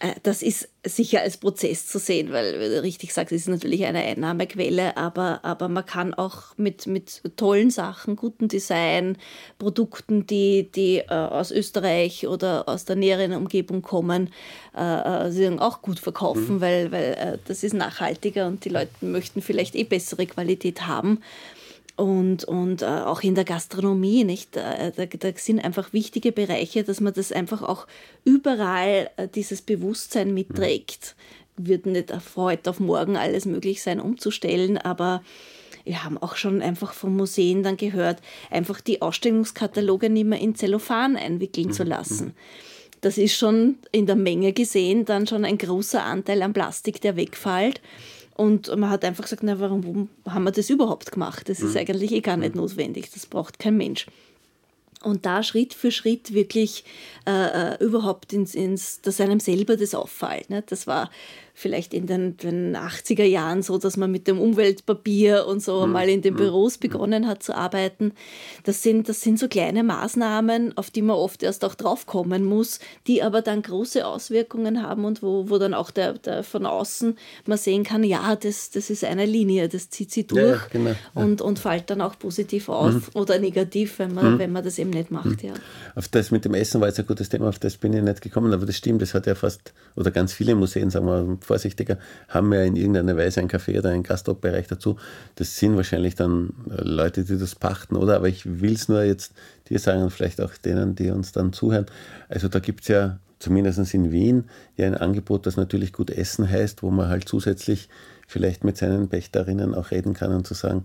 äh, 0.00 0.14
das 0.22 0.42
ist 0.42 0.68
sicher 0.84 1.20
als 1.20 1.36
Prozess 1.36 1.86
zu 1.86 1.98
sehen, 1.98 2.32
weil, 2.32 2.60
wie 2.60 2.74
du 2.74 2.82
richtig 2.82 3.14
sagst, 3.14 3.32
es 3.32 3.42
ist 3.42 3.48
natürlich 3.48 3.84
eine 3.84 4.00
Einnahmequelle, 4.00 4.96
aber, 4.96 5.40
aber 5.44 5.68
man 5.68 5.86
kann 5.86 6.12
auch 6.14 6.56
mit, 6.56 6.86
mit 6.86 7.22
tollen 7.36 7.70
Sachen, 7.70 8.16
gutem 8.16 8.48
Design, 8.48 9.16
Produkten, 9.58 10.26
die, 10.26 10.70
die 10.70 10.98
äh, 10.98 11.08
aus 11.08 11.50
Österreich 11.50 12.26
oder 12.26 12.68
aus 12.68 12.84
der 12.84 12.96
näheren 12.96 13.32
Umgebung 13.32 13.82
kommen, 13.82 14.30
äh, 14.76 15.28
äh 15.28 15.58
auch 15.58 15.82
gut 15.82 16.00
verkaufen, 16.00 16.56
mhm. 16.56 16.60
weil, 16.60 16.92
weil 16.92 17.38
das 17.46 17.62
ist 17.62 17.74
nachhaltiger 17.74 18.46
und 18.46 18.64
die 18.64 18.70
Leute 18.70 18.90
möchten 19.00 19.40
vielleicht 19.42 19.74
eh 19.74 19.84
bessere 19.84 20.26
Qualität 20.26 20.86
haben 20.86 21.20
und, 21.96 22.44
und 22.44 22.82
äh, 22.82 22.86
auch 22.86 23.22
in 23.22 23.34
der 23.34 23.44
Gastronomie, 23.44 24.24
nicht? 24.24 24.56
Da, 24.56 24.90
da, 24.90 25.06
da, 25.06 25.32
sind 25.36 25.64
einfach 25.64 25.92
wichtige 25.92 26.32
Bereiche, 26.32 26.82
dass 26.82 27.00
man 27.00 27.12
das 27.12 27.30
einfach 27.30 27.62
auch 27.62 27.86
überall 28.24 29.10
äh, 29.16 29.28
dieses 29.28 29.62
Bewusstsein 29.62 30.34
mitträgt. 30.34 31.14
Wird 31.56 31.86
nicht 31.86 32.12
auf 32.12 32.36
heute 32.36 32.70
auf 32.70 32.80
morgen 32.80 33.16
alles 33.16 33.46
möglich 33.46 33.80
sein, 33.82 34.00
umzustellen, 34.00 34.76
aber 34.76 35.22
wir 35.84 36.02
haben 36.02 36.18
auch 36.18 36.34
schon 36.34 36.62
einfach 36.62 36.94
von 36.94 37.14
Museen 37.14 37.62
dann 37.62 37.76
gehört, 37.76 38.20
einfach 38.50 38.80
die 38.80 39.00
Ausstellungskataloge 39.00 40.10
nicht 40.10 40.26
mehr 40.26 40.40
in 40.40 40.56
Zellophan 40.56 41.16
einwickeln 41.16 41.72
zu 41.72 41.84
mhm. 41.84 41.90
lassen. 41.90 42.34
Das 43.02 43.18
ist 43.18 43.36
schon 43.36 43.76
in 43.92 44.06
der 44.06 44.16
Menge 44.16 44.54
gesehen 44.54 45.04
dann 45.04 45.26
schon 45.26 45.44
ein 45.44 45.58
großer 45.58 46.02
Anteil 46.02 46.42
an 46.42 46.54
Plastik, 46.54 47.02
der 47.02 47.16
wegfällt. 47.16 47.82
Und 48.34 48.68
man 48.76 48.90
hat 48.90 49.04
einfach 49.04 49.24
gesagt, 49.24 49.42
na, 49.44 49.60
warum 49.60 50.08
haben 50.28 50.44
wir 50.44 50.50
das 50.50 50.68
überhaupt 50.68 51.12
gemacht? 51.12 51.48
Das 51.48 51.60
ist 51.60 51.72
mhm. 51.72 51.80
eigentlich 51.80 52.12
eh 52.12 52.20
gar 52.20 52.36
nicht 52.36 52.54
mhm. 52.54 52.62
notwendig, 52.62 53.10
das 53.12 53.26
braucht 53.26 53.58
kein 53.58 53.76
Mensch. 53.76 54.06
Und 55.02 55.26
da 55.26 55.42
Schritt 55.42 55.74
für 55.74 55.90
Schritt 55.90 56.32
wirklich 56.32 56.84
äh, 57.26 57.74
äh 57.74 57.84
überhaupt 57.84 58.32
ins, 58.32 58.54
ins, 58.54 59.02
dass 59.02 59.20
einem 59.20 59.38
selber 59.38 59.76
das 59.76 59.94
auffällt. 59.94 60.48
Ne? 60.48 60.64
Das 60.66 60.86
war 60.86 61.10
vielleicht 61.56 61.94
in 61.94 62.06
den, 62.06 62.36
den 62.36 62.76
80er 62.76 63.24
Jahren 63.24 63.62
so, 63.62 63.78
dass 63.78 63.96
man 63.96 64.10
mit 64.10 64.26
dem 64.26 64.40
Umweltpapier 64.40 65.46
und 65.46 65.62
so 65.62 65.86
mhm. 65.86 65.92
mal 65.92 66.08
in 66.08 66.20
den 66.20 66.34
mhm. 66.34 66.38
Büros 66.38 66.78
begonnen 66.78 67.28
hat 67.28 67.44
zu 67.44 67.56
arbeiten. 67.56 68.12
Das 68.64 68.82
sind, 68.82 69.08
das 69.08 69.20
sind 69.20 69.38
so 69.38 69.46
kleine 69.46 69.84
Maßnahmen, 69.84 70.76
auf 70.76 70.90
die 70.90 71.00
man 71.00 71.16
oft 71.16 71.44
erst 71.44 71.64
auch 71.64 71.76
draufkommen 71.76 72.44
muss, 72.44 72.80
die 73.06 73.22
aber 73.22 73.40
dann 73.40 73.62
große 73.62 74.04
Auswirkungen 74.04 74.82
haben 74.82 75.04
und 75.04 75.22
wo, 75.22 75.48
wo 75.48 75.58
dann 75.58 75.74
auch 75.74 75.92
der, 75.92 76.14
der 76.14 76.42
von 76.42 76.66
außen 76.66 77.16
man 77.46 77.56
sehen 77.56 77.84
kann, 77.84 78.02
ja, 78.02 78.34
das, 78.34 78.70
das 78.70 78.90
ist 78.90 79.04
eine 79.04 79.24
Linie, 79.24 79.68
das 79.68 79.90
zieht 79.90 80.10
sie 80.10 80.26
durch 80.26 80.60
ja, 80.60 80.66
genau, 80.70 80.90
ja. 80.90 80.96
und, 81.14 81.40
und 81.40 81.60
fällt 81.60 81.88
dann 81.88 82.00
auch 82.00 82.18
positiv 82.18 82.68
auf 82.68 82.94
mhm. 82.94 83.02
oder 83.14 83.38
negativ, 83.38 84.00
wenn 84.00 84.12
man, 84.12 84.34
mhm. 84.34 84.38
wenn 84.40 84.52
man 84.52 84.64
das 84.64 84.80
eben 84.80 84.90
nicht 84.90 85.12
macht. 85.12 85.44
Ja. 85.44 85.54
Auf 85.94 86.08
das 86.08 86.32
mit 86.32 86.44
dem 86.44 86.54
Essen 86.54 86.80
war 86.80 86.88
jetzt 86.88 86.98
ein 86.98 87.06
gutes 87.06 87.28
Thema, 87.28 87.48
auf 87.48 87.60
das 87.60 87.76
bin 87.76 87.92
ich 87.92 88.02
nicht 88.02 88.22
gekommen, 88.22 88.52
aber 88.52 88.66
das 88.66 88.76
stimmt, 88.76 89.02
das 89.02 89.14
hat 89.14 89.28
ja 89.28 89.36
fast, 89.36 89.72
oder 89.94 90.10
ganz 90.10 90.32
viele 90.32 90.56
Museen, 90.56 90.90
sagen 90.90 91.06
wir, 91.06 91.38
vorsichtiger, 91.44 91.98
haben 92.28 92.52
ja 92.52 92.62
in 92.62 92.76
irgendeiner 92.76 93.16
Weise 93.16 93.40
ein 93.40 93.48
Café 93.48 93.78
oder 93.78 93.90
einen 93.90 94.02
Gastropbereich 94.02 94.66
dazu. 94.66 94.96
Das 95.36 95.56
sind 95.56 95.76
wahrscheinlich 95.76 96.14
dann 96.14 96.54
äh, 96.70 96.82
Leute, 96.82 97.24
die 97.24 97.38
das 97.38 97.54
pachten, 97.54 97.96
oder? 97.96 98.16
Aber 98.16 98.28
ich 98.28 98.60
will 98.60 98.72
es 98.72 98.88
nur 98.88 99.02
jetzt 99.02 99.34
dir 99.68 99.78
sagen 99.78 100.02
und 100.02 100.10
vielleicht 100.10 100.40
auch 100.40 100.56
denen, 100.56 100.94
die 100.94 101.10
uns 101.10 101.32
dann 101.32 101.52
zuhören. 101.52 101.86
Also 102.28 102.48
da 102.48 102.58
gibt 102.58 102.82
es 102.82 102.88
ja 102.88 103.18
zumindest 103.38 103.94
in 103.94 104.10
Wien 104.10 104.44
ja 104.76 104.86
ein 104.86 104.96
Angebot, 104.96 105.46
das 105.46 105.56
natürlich 105.56 105.92
gut 105.92 106.10
Essen 106.10 106.48
heißt, 106.48 106.82
wo 106.82 106.90
man 106.90 107.08
halt 107.08 107.28
zusätzlich 107.28 107.88
vielleicht 108.26 108.64
mit 108.64 108.76
seinen 108.76 109.08
Pächterinnen 109.08 109.74
auch 109.74 109.90
reden 109.90 110.14
kann 110.14 110.34
und 110.34 110.46
zu 110.46 110.54
sagen, 110.54 110.84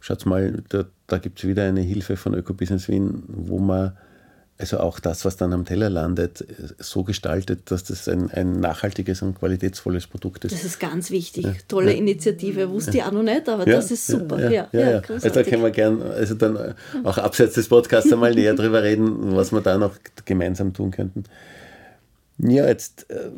schaut 0.00 0.24
mal, 0.26 0.62
da, 0.68 0.84
da 1.06 1.18
gibt 1.18 1.40
es 1.40 1.48
wieder 1.48 1.64
eine 1.64 1.80
Hilfe 1.80 2.16
von 2.16 2.34
Ökobusiness 2.34 2.88
Wien, 2.88 3.24
wo 3.26 3.58
man 3.58 3.96
also 4.58 4.80
auch 4.80 4.98
das, 4.98 5.24
was 5.24 5.36
dann 5.36 5.52
am 5.52 5.64
Teller 5.64 5.88
landet, 5.88 6.44
so 6.78 7.04
gestaltet, 7.04 7.70
dass 7.70 7.84
das 7.84 8.08
ein, 8.08 8.28
ein 8.32 8.58
nachhaltiges 8.58 9.22
und 9.22 9.38
qualitätsvolles 9.38 10.08
Produkt 10.08 10.44
ist. 10.44 10.52
Das 10.52 10.64
ist 10.64 10.80
ganz 10.80 11.12
wichtig. 11.12 11.44
Ja. 11.44 11.52
Tolle 11.68 11.92
ja. 11.92 11.98
Initiative. 11.98 12.68
Wusste 12.68 12.96
ich 12.96 13.04
auch 13.04 13.12
noch 13.12 13.22
nicht, 13.22 13.48
aber 13.48 13.64
das 13.64 13.92
ist 13.92 14.08
super. 14.08 14.50
Ja, 14.50 14.68
ja, 14.72 15.00
Also 15.08 15.28
da 15.28 15.44
können 15.44 15.62
wir 15.62 15.70
gern, 15.70 16.02
also 16.02 16.34
dann 16.34 16.74
auch 17.04 17.18
abseits 17.18 17.54
des 17.54 17.68
Podcasts 17.68 18.12
einmal 18.12 18.34
näher 18.34 18.54
drüber 18.54 18.82
reden, 18.82 19.36
was 19.36 19.52
wir 19.52 19.60
da 19.60 19.78
noch 19.78 19.94
gemeinsam 20.24 20.74
tun 20.74 20.90
könnten. 20.90 21.22
Ja, 22.38 22.66
jetzt 22.66 23.08
äh, 23.10 23.30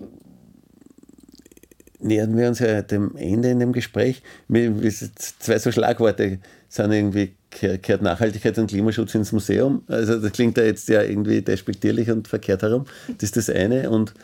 nähern 1.99 2.35
wir 2.37 2.49
uns 2.49 2.61
ja 2.61 2.81
dem 2.81 3.15
Ende 3.17 3.51
in 3.51 3.61
dem 3.61 3.73
Gespräch. 3.73 4.23
Zwei 4.49 5.59
so 5.59 5.71
Schlagworte 5.71 6.39
sind 6.69 6.93
irgendwie 6.93 7.35
kehrt 7.51 8.03
Nachhaltigkeit 8.03 8.57
und 8.59 8.69
Klimaschutz 8.69 9.15
ins 9.15 9.33
Museum. 9.33 9.83
Also 9.89 10.19
das 10.19 10.33
klingt 10.33 10.57
ja 10.57 10.65
jetzt 10.65 10.89
ja 10.89 11.03
irgendwie 11.03 11.43
despektierlich 11.43 12.11
und 12.11 12.29
verkehrt 12.29 12.63
herum. 12.63 12.87
Das 13.09 13.25
ist 13.25 13.37
das 13.37 13.51
eine 13.51 13.91
und 13.91 14.15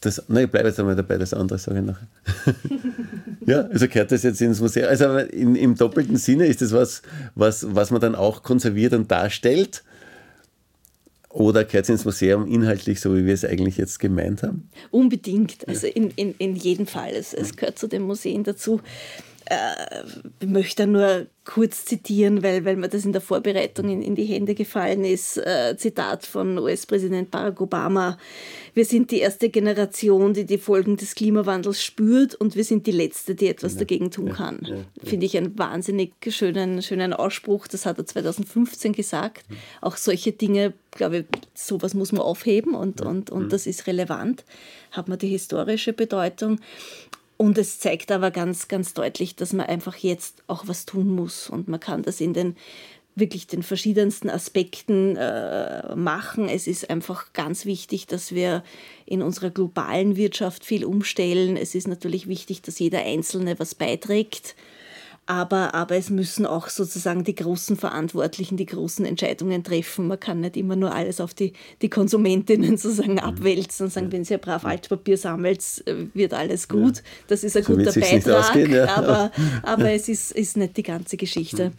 das, 0.00 0.22
na, 0.28 0.42
ich 0.42 0.50
bleibe 0.50 0.68
jetzt 0.68 0.78
einmal 0.78 0.94
dabei, 0.94 1.18
das 1.18 1.34
andere 1.34 1.58
sage 1.58 1.80
ich 1.80 1.84
nachher. 1.84 2.06
ja, 3.46 3.60
also 3.62 3.88
kehrt 3.88 4.12
das 4.12 4.22
jetzt 4.22 4.40
ins 4.40 4.60
Museum. 4.60 4.88
Also 4.88 5.16
in, 5.16 5.56
im 5.56 5.74
doppelten 5.74 6.16
Sinne 6.16 6.46
ist 6.46 6.62
das 6.62 6.72
was, 6.72 7.02
was, 7.34 7.74
was 7.74 7.90
man 7.90 8.00
dann 8.00 8.14
auch 8.14 8.42
konserviert 8.42 8.92
und 8.92 9.10
darstellt. 9.10 9.82
Oder 11.30 11.64
kehrt 11.64 11.84
es 11.84 11.90
ins 11.90 12.04
Museum 12.04 12.46
inhaltlich, 12.46 13.00
so 13.00 13.14
wie 13.14 13.26
wir 13.26 13.34
es 13.34 13.44
eigentlich 13.44 13.76
jetzt 13.76 13.98
gemeint 13.98 14.42
haben? 14.42 14.70
Unbedingt, 14.90 15.68
also 15.68 15.86
in, 15.86 16.10
in, 16.12 16.34
in 16.38 16.56
jedem 16.56 16.86
Fall. 16.86 17.12
Es, 17.12 17.34
es 17.34 17.56
gehört 17.56 17.78
zu 17.78 17.88
den 17.88 18.02
Museen 18.02 18.44
dazu 18.44 18.80
äh, 19.46 20.44
möchte 20.44 20.86
nur 20.86 21.26
kurz 21.46 21.84
zitieren, 21.84 22.42
weil, 22.42 22.64
weil 22.64 22.76
mir 22.76 22.88
das 22.88 23.04
in 23.04 23.12
der 23.12 23.20
Vorbereitung 23.20 23.88
in, 23.88 24.02
in 24.02 24.14
die 24.14 24.24
Hände 24.24 24.54
gefallen 24.54 25.04
ist. 25.04 25.38
Äh, 25.38 25.76
Zitat 25.78 26.26
von 26.26 26.58
US-Präsident 26.58 27.30
Barack 27.30 27.60
Obama. 27.60 28.18
Wir 28.74 28.84
sind 28.84 29.10
die 29.10 29.20
erste 29.20 29.48
Generation, 29.48 30.34
die 30.34 30.44
die 30.44 30.58
Folgen 30.58 30.96
des 30.96 31.14
Klimawandels 31.14 31.82
spürt 31.82 32.34
und 32.34 32.56
wir 32.56 32.64
sind 32.64 32.86
die 32.86 32.92
letzte, 32.92 33.34
die 33.34 33.46
etwas 33.46 33.74
ja, 33.74 33.78
dagegen 33.78 34.10
tun 34.10 34.32
kann. 34.32 34.58
Ja, 34.62 34.74
ja, 34.74 34.82
Finde 35.04 35.24
ich 35.24 35.36
einen 35.36 35.56
wahnsinnig 35.56 36.12
schönen, 36.28 36.82
schönen 36.82 37.12
Ausspruch. 37.12 37.68
Das 37.68 37.86
hat 37.86 37.98
er 37.98 38.06
2015 38.06 38.92
gesagt. 38.92 39.46
Auch 39.80 39.96
solche 39.96 40.32
Dinge, 40.32 40.74
glaube 40.90 41.18
ich, 41.18 41.24
sowas 41.54 41.94
muss 41.94 42.12
man 42.12 42.22
aufheben 42.22 42.74
und, 42.74 43.00
und, 43.00 43.30
und 43.30 43.44
mhm. 43.44 43.48
das 43.48 43.66
ist 43.66 43.86
relevant. 43.86 44.44
Hat 44.90 45.08
man 45.08 45.18
die 45.18 45.28
historische 45.28 45.92
Bedeutung. 45.92 46.58
Und 47.36 47.58
es 47.58 47.78
zeigt 47.78 48.10
aber 48.10 48.30
ganz, 48.30 48.68
ganz 48.68 48.94
deutlich, 48.94 49.36
dass 49.36 49.52
man 49.52 49.66
einfach 49.66 49.96
jetzt 49.96 50.42
auch 50.46 50.68
was 50.68 50.86
tun 50.86 51.08
muss. 51.08 51.50
Und 51.50 51.68
man 51.68 51.80
kann 51.80 52.02
das 52.02 52.20
in 52.20 52.32
den 52.32 52.56
wirklich 53.14 53.46
den 53.46 53.62
verschiedensten 53.62 54.28
Aspekten 54.28 55.16
äh, 55.16 55.96
machen. 55.96 56.48
Es 56.48 56.66
ist 56.66 56.90
einfach 56.90 57.32
ganz 57.32 57.64
wichtig, 57.64 58.06
dass 58.06 58.34
wir 58.34 58.62
in 59.06 59.22
unserer 59.22 59.50
globalen 59.50 60.16
Wirtschaft 60.16 60.64
viel 60.64 60.84
umstellen. 60.84 61.56
Es 61.56 61.74
ist 61.74 61.88
natürlich 61.88 62.28
wichtig, 62.28 62.60
dass 62.60 62.78
jeder 62.78 63.00
Einzelne 63.00 63.58
was 63.58 63.74
beiträgt 63.74 64.54
aber, 65.26 65.74
aber 65.74 65.96
es 65.96 66.08
müssen 66.08 66.46
auch 66.46 66.68
sozusagen 66.68 67.24
die 67.24 67.34
großen 67.34 67.76
Verantwortlichen 67.76 68.56
die 68.56 68.66
großen 68.66 69.04
Entscheidungen 69.04 69.64
treffen. 69.64 70.06
Man 70.06 70.20
kann 70.20 70.40
nicht 70.40 70.56
immer 70.56 70.76
nur 70.76 70.94
alles 70.94 71.20
auf 71.20 71.34
die, 71.34 71.52
die 71.82 71.90
Konsumentinnen 71.90 72.76
sozusagen 72.76 73.14
mhm. 73.14 73.18
abwälzen 73.18 73.86
und 73.86 73.92
sagen, 73.92 74.12
wenn 74.12 74.22
ihr 74.22 74.38
brav 74.38 74.64
Altpapier 74.64 75.18
sammelt, 75.18 75.62
äh, 75.86 76.06
wird 76.14 76.32
alles 76.32 76.68
gut. 76.68 77.02
Das 77.26 77.42
ist 77.42 77.56
ein 77.56 77.64
so 77.64 77.74
guter 77.74 77.92
Beitrag, 77.92 78.68
ja. 78.68 78.96
aber, 78.96 79.32
aber 79.62 79.90
es 79.90 80.08
ist, 80.08 80.32
ist 80.32 80.56
nicht 80.56 80.76
die 80.76 80.84
ganze 80.84 81.16
Geschichte. 81.16 81.72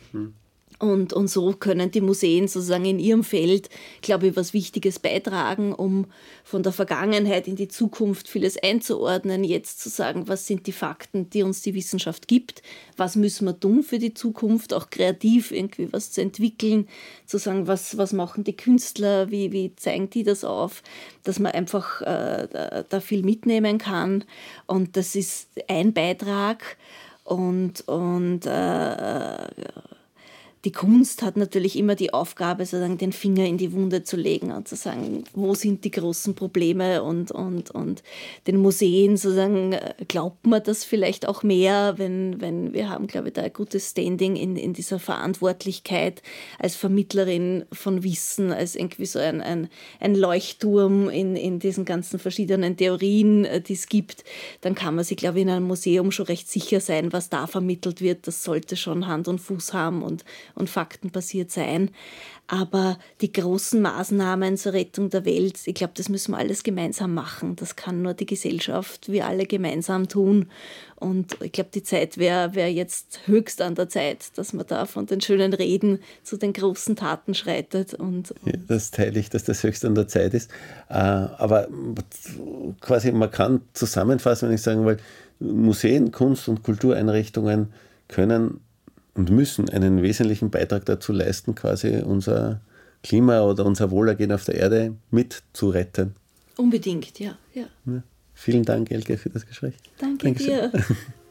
Und, 0.80 1.12
und 1.12 1.28
so 1.28 1.54
können 1.54 1.90
die 1.90 2.02
Museen 2.02 2.48
sozusagen 2.48 2.86
in 2.86 3.00
ihrem 3.00 3.24
Feld, 3.24 3.70
glaube 4.02 4.28
ich, 4.28 4.36
was 4.36 4.54
Wichtiges 4.54 5.00
beitragen, 5.00 5.74
um 5.74 6.06
von 6.44 6.62
der 6.62 6.72
Vergangenheit 6.72 7.48
in 7.48 7.56
die 7.56 7.68
Zukunft 7.68 8.28
vieles 8.28 8.62
einzuordnen, 8.62 9.44
jetzt 9.44 9.80
zu 9.80 9.90
sagen, 9.90 10.28
was 10.28 10.46
sind 10.46 10.68
die 10.68 10.72
Fakten, 10.72 11.32
die 11.32 11.42
uns 11.42 11.64
die 11.64 11.74
Wissenschaft 11.74 12.28
gibt, 12.28 12.62
was 12.96 13.16
müssen 13.16 13.46
wir 13.46 13.60
tun 13.60 13.82
für 13.82 13.98
die 13.98 14.14
Zukunft, 14.14 14.72
auch 14.72 14.92
kreativ 14.92 15.52
irgendwie 15.52 15.92
was 15.92 16.12
zu 16.12 16.22
entwickeln, 16.22 16.88
zu 17.26 17.40
sagen, 17.40 17.66
was, 17.66 17.98
was 17.98 18.14
machen 18.14 18.44
die 18.44 18.56
Künstler, 18.56 19.32
wie, 19.32 19.52
wie 19.52 19.76
zeigen 19.76 20.12
die 20.12 20.24
das 20.24 20.44
auf, 20.44 20.84
dass 21.24 21.40
man 21.40 21.54
einfach 21.54 22.02
äh, 22.02 22.48
da, 22.52 22.86
da 22.88 23.00
viel 23.00 23.24
mitnehmen 23.24 23.80
kann. 23.80 24.26
Und 24.68 24.96
das 24.96 25.16
ist 25.16 25.50
ein 25.68 25.94
Beitrag. 25.94 26.78
Und, 27.24 27.86
und 27.90 28.46
äh, 28.46 29.48
die 30.66 30.72
Kunst 30.72 31.22
hat 31.22 31.38
natürlich 31.38 31.78
immer 31.78 31.96
die 31.96 32.14
Aufgabe, 32.14 32.66
sozusagen 32.66 32.98
den 32.98 33.12
Finger 33.12 33.46
in 33.46 33.58
die 33.58 33.74
Wunde 33.74 34.04
zu 34.04 34.18
legen 34.18 34.52
und 34.52 34.68
zu 34.68 34.76
sagen, 34.76 35.24
wo 35.34 35.54
sind 35.54 35.84
die 35.84 35.92
großen 35.92 36.34
Probleme 36.34 37.04
und, 37.04 37.32
und, 37.32 37.72
und 37.72 38.02
den 38.48 38.58
Museen 38.58 39.18
sozusagen, 39.18 39.76
glaubt 40.08 40.48
man 40.48 40.64
das 40.64 40.84
vielleicht 40.84 41.28
auch 41.28 41.44
mehr, 41.44 41.96
wenn, 41.98 42.42
wenn 42.42 42.74
wir 42.74 42.90
haben, 42.90 43.08
glaube 43.08 43.28
ich, 43.28 43.34
da 43.36 43.44
ein 43.44 43.54
gutes 43.54 43.92
Standing 43.92 44.36
in, 44.36 44.56
in 44.56 44.74
dieser 44.74 45.00
Verantwortlichkeit 45.00 46.24
als 46.58 46.76
Vermittlerin 46.76 47.66
von 47.72 48.04
Wissen, 48.04 48.52
als 48.52 48.76
irgendwie 48.76 49.06
so 49.06 49.20
ein, 49.20 49.42
ein, 49.42 49.70
ein 50.00 50.16
Leuchtturm 50.16 51.10
in, 51.10 51.36
in 51.36 51.60
diesen 51.60 51.86
ganzen 51.86 52.18
verschiedenen 52.20 52.78
Theorien, 52.78 53.46
äh, 53.46 53.62
die 53.62 53.74
es 53.74 53.88
gibt, 53.88 54.24
dann 54.62 54.74
kann 54.74 54.96
man 54.96 55.06
sich, 55.06 55.18
glaube 55.18 55.38
ich, 55.38 55.44
in 55.44 55.52
einem 55.52 55.68
Museum 55.68 56.12
schon 56.12 56.26
recht 56.26 56.50
sicher 56.50 56.80
sein, 56.80 57.14
was 57.14 57.30
da 57.30 57.46
vermittelt 57.46 58.02
wird. 58.02 58.28
Das 58.28 58.44
sollte 58.44 58.76
schon 58.76 59.08
Hand 59.08 59.28
und 59.28 59.40
Fuß 59.40 59.74
haben 59.74 60.02
und 60.02 60.26
und 60.58 60.70
faktenbasiert 60.70 61.52
sein. 61.52 61.92
Aber 62.50 62.98
die 63.20 63.32
großen 63.32 63.82
Maßnahmen 63.82 64.56
zur 64.56 64.72
Rettung 64.72 65.10
der 65.10 65.26
Welt, 65.26 65.60
ich 65.66 65.76
glaube, 65.76 65.94
das 65.96 66.08
müssen 66.08 66.32
wir 66.32 66.38
alles 66.38 66.64
gemeinsam 66.64 67.14
machen. 67.14 67.58
Das 67.58 67.76
kann 67.76 68.02
nur 68.02 68.14
die 68.14 68.26
Gesellschaft, 68.26 69.10
wir 69.10 69.28
alle 69.28 69.46
gemeinsam 69.46 70.08
tun. 70.08 70.48
Und 70.96 71.38
ich 71.44 71.52
glaube, 71.52 71.72
die 71.74 71.84
Zeit 71.84 72.18
wäre 72.18 72.56
wär 72.56 72.72
jetzt 72.72 73.20
höchst 73.26 73.62
an 73.62 73.76
der 73.76 73.90
Zeit, 73.90 74.38
dass 74.38 74.54
man 74.54 74.66
da 74.66 74.86
von 74.86 75.06
den 75.06 75.20
schönen 75.20 75.54
Reden 75.54 76.00
zu 76.24 76.38
den 76.38 76.54
großen 76.54 76.96
Taten 76.96 77.34
schreitet. 77.34 77.94
Und, 77.94 78.34
ja, 78.46 78.54
das 78.68 78.92
teile 78.92 79.20
ich, 79.20 79.30
dass 79.30 79.44
das 79.44 79.64
höchst 79.64 79.84
an 79.84 79.96
der 79.96 80.08
Zeit 80.08 80.34
ist. 80.34 80.50
Äh, 80.90 80.94
aber 80.94 81.68
quasi, 82.80 83.12
man 83.12 83.30
kann 83.30 83.62
zusammenfassen, 83.74 84.48
wenn 84.48 84.56
ich 84.56 84.62
sagen 84.62 84.86
will, 84.86 84.98
Museen, 85.40 86.12
Kunst- 86.12 86.48
und 86.48 86.64
Kultureinrichtungen 86.64 87.74
können 88.08 88.62
und 89.18 89.32
müssen 89.32 89.68
einen 89.70 90.02
wesentlichen 90.04 90.52
Beitrag 90.52 90.86
dazu 90.86 91.12
leisten, 91.12 91.56
quasi 91.56 91.98
unser 91.98 92.62
Klima 93.04 93.42
oder 93.42 93.66
unser 93.66 93.92
Wohlergehen 93.92 94.32
auf 94.32 94.46
der 94.46 94.56
Erde 94.56 94.96
mitzuretten. 95.12 96.16
Unbedingt, 96.56 97.20
ja. 97.20 97.38
ja. 97.54 97.66
ja. 97.86 98.04
Vielen 98.34 98.64
Dank, 98.64 98.92
Elke, 98.92 99.18
für 99.18 99.30
das 99.30 99.46
Gespräch. 99.46 99.74
Danke 99.98 100.26
Dankeschön. 100.26 100.72
dir. 100.72 100.72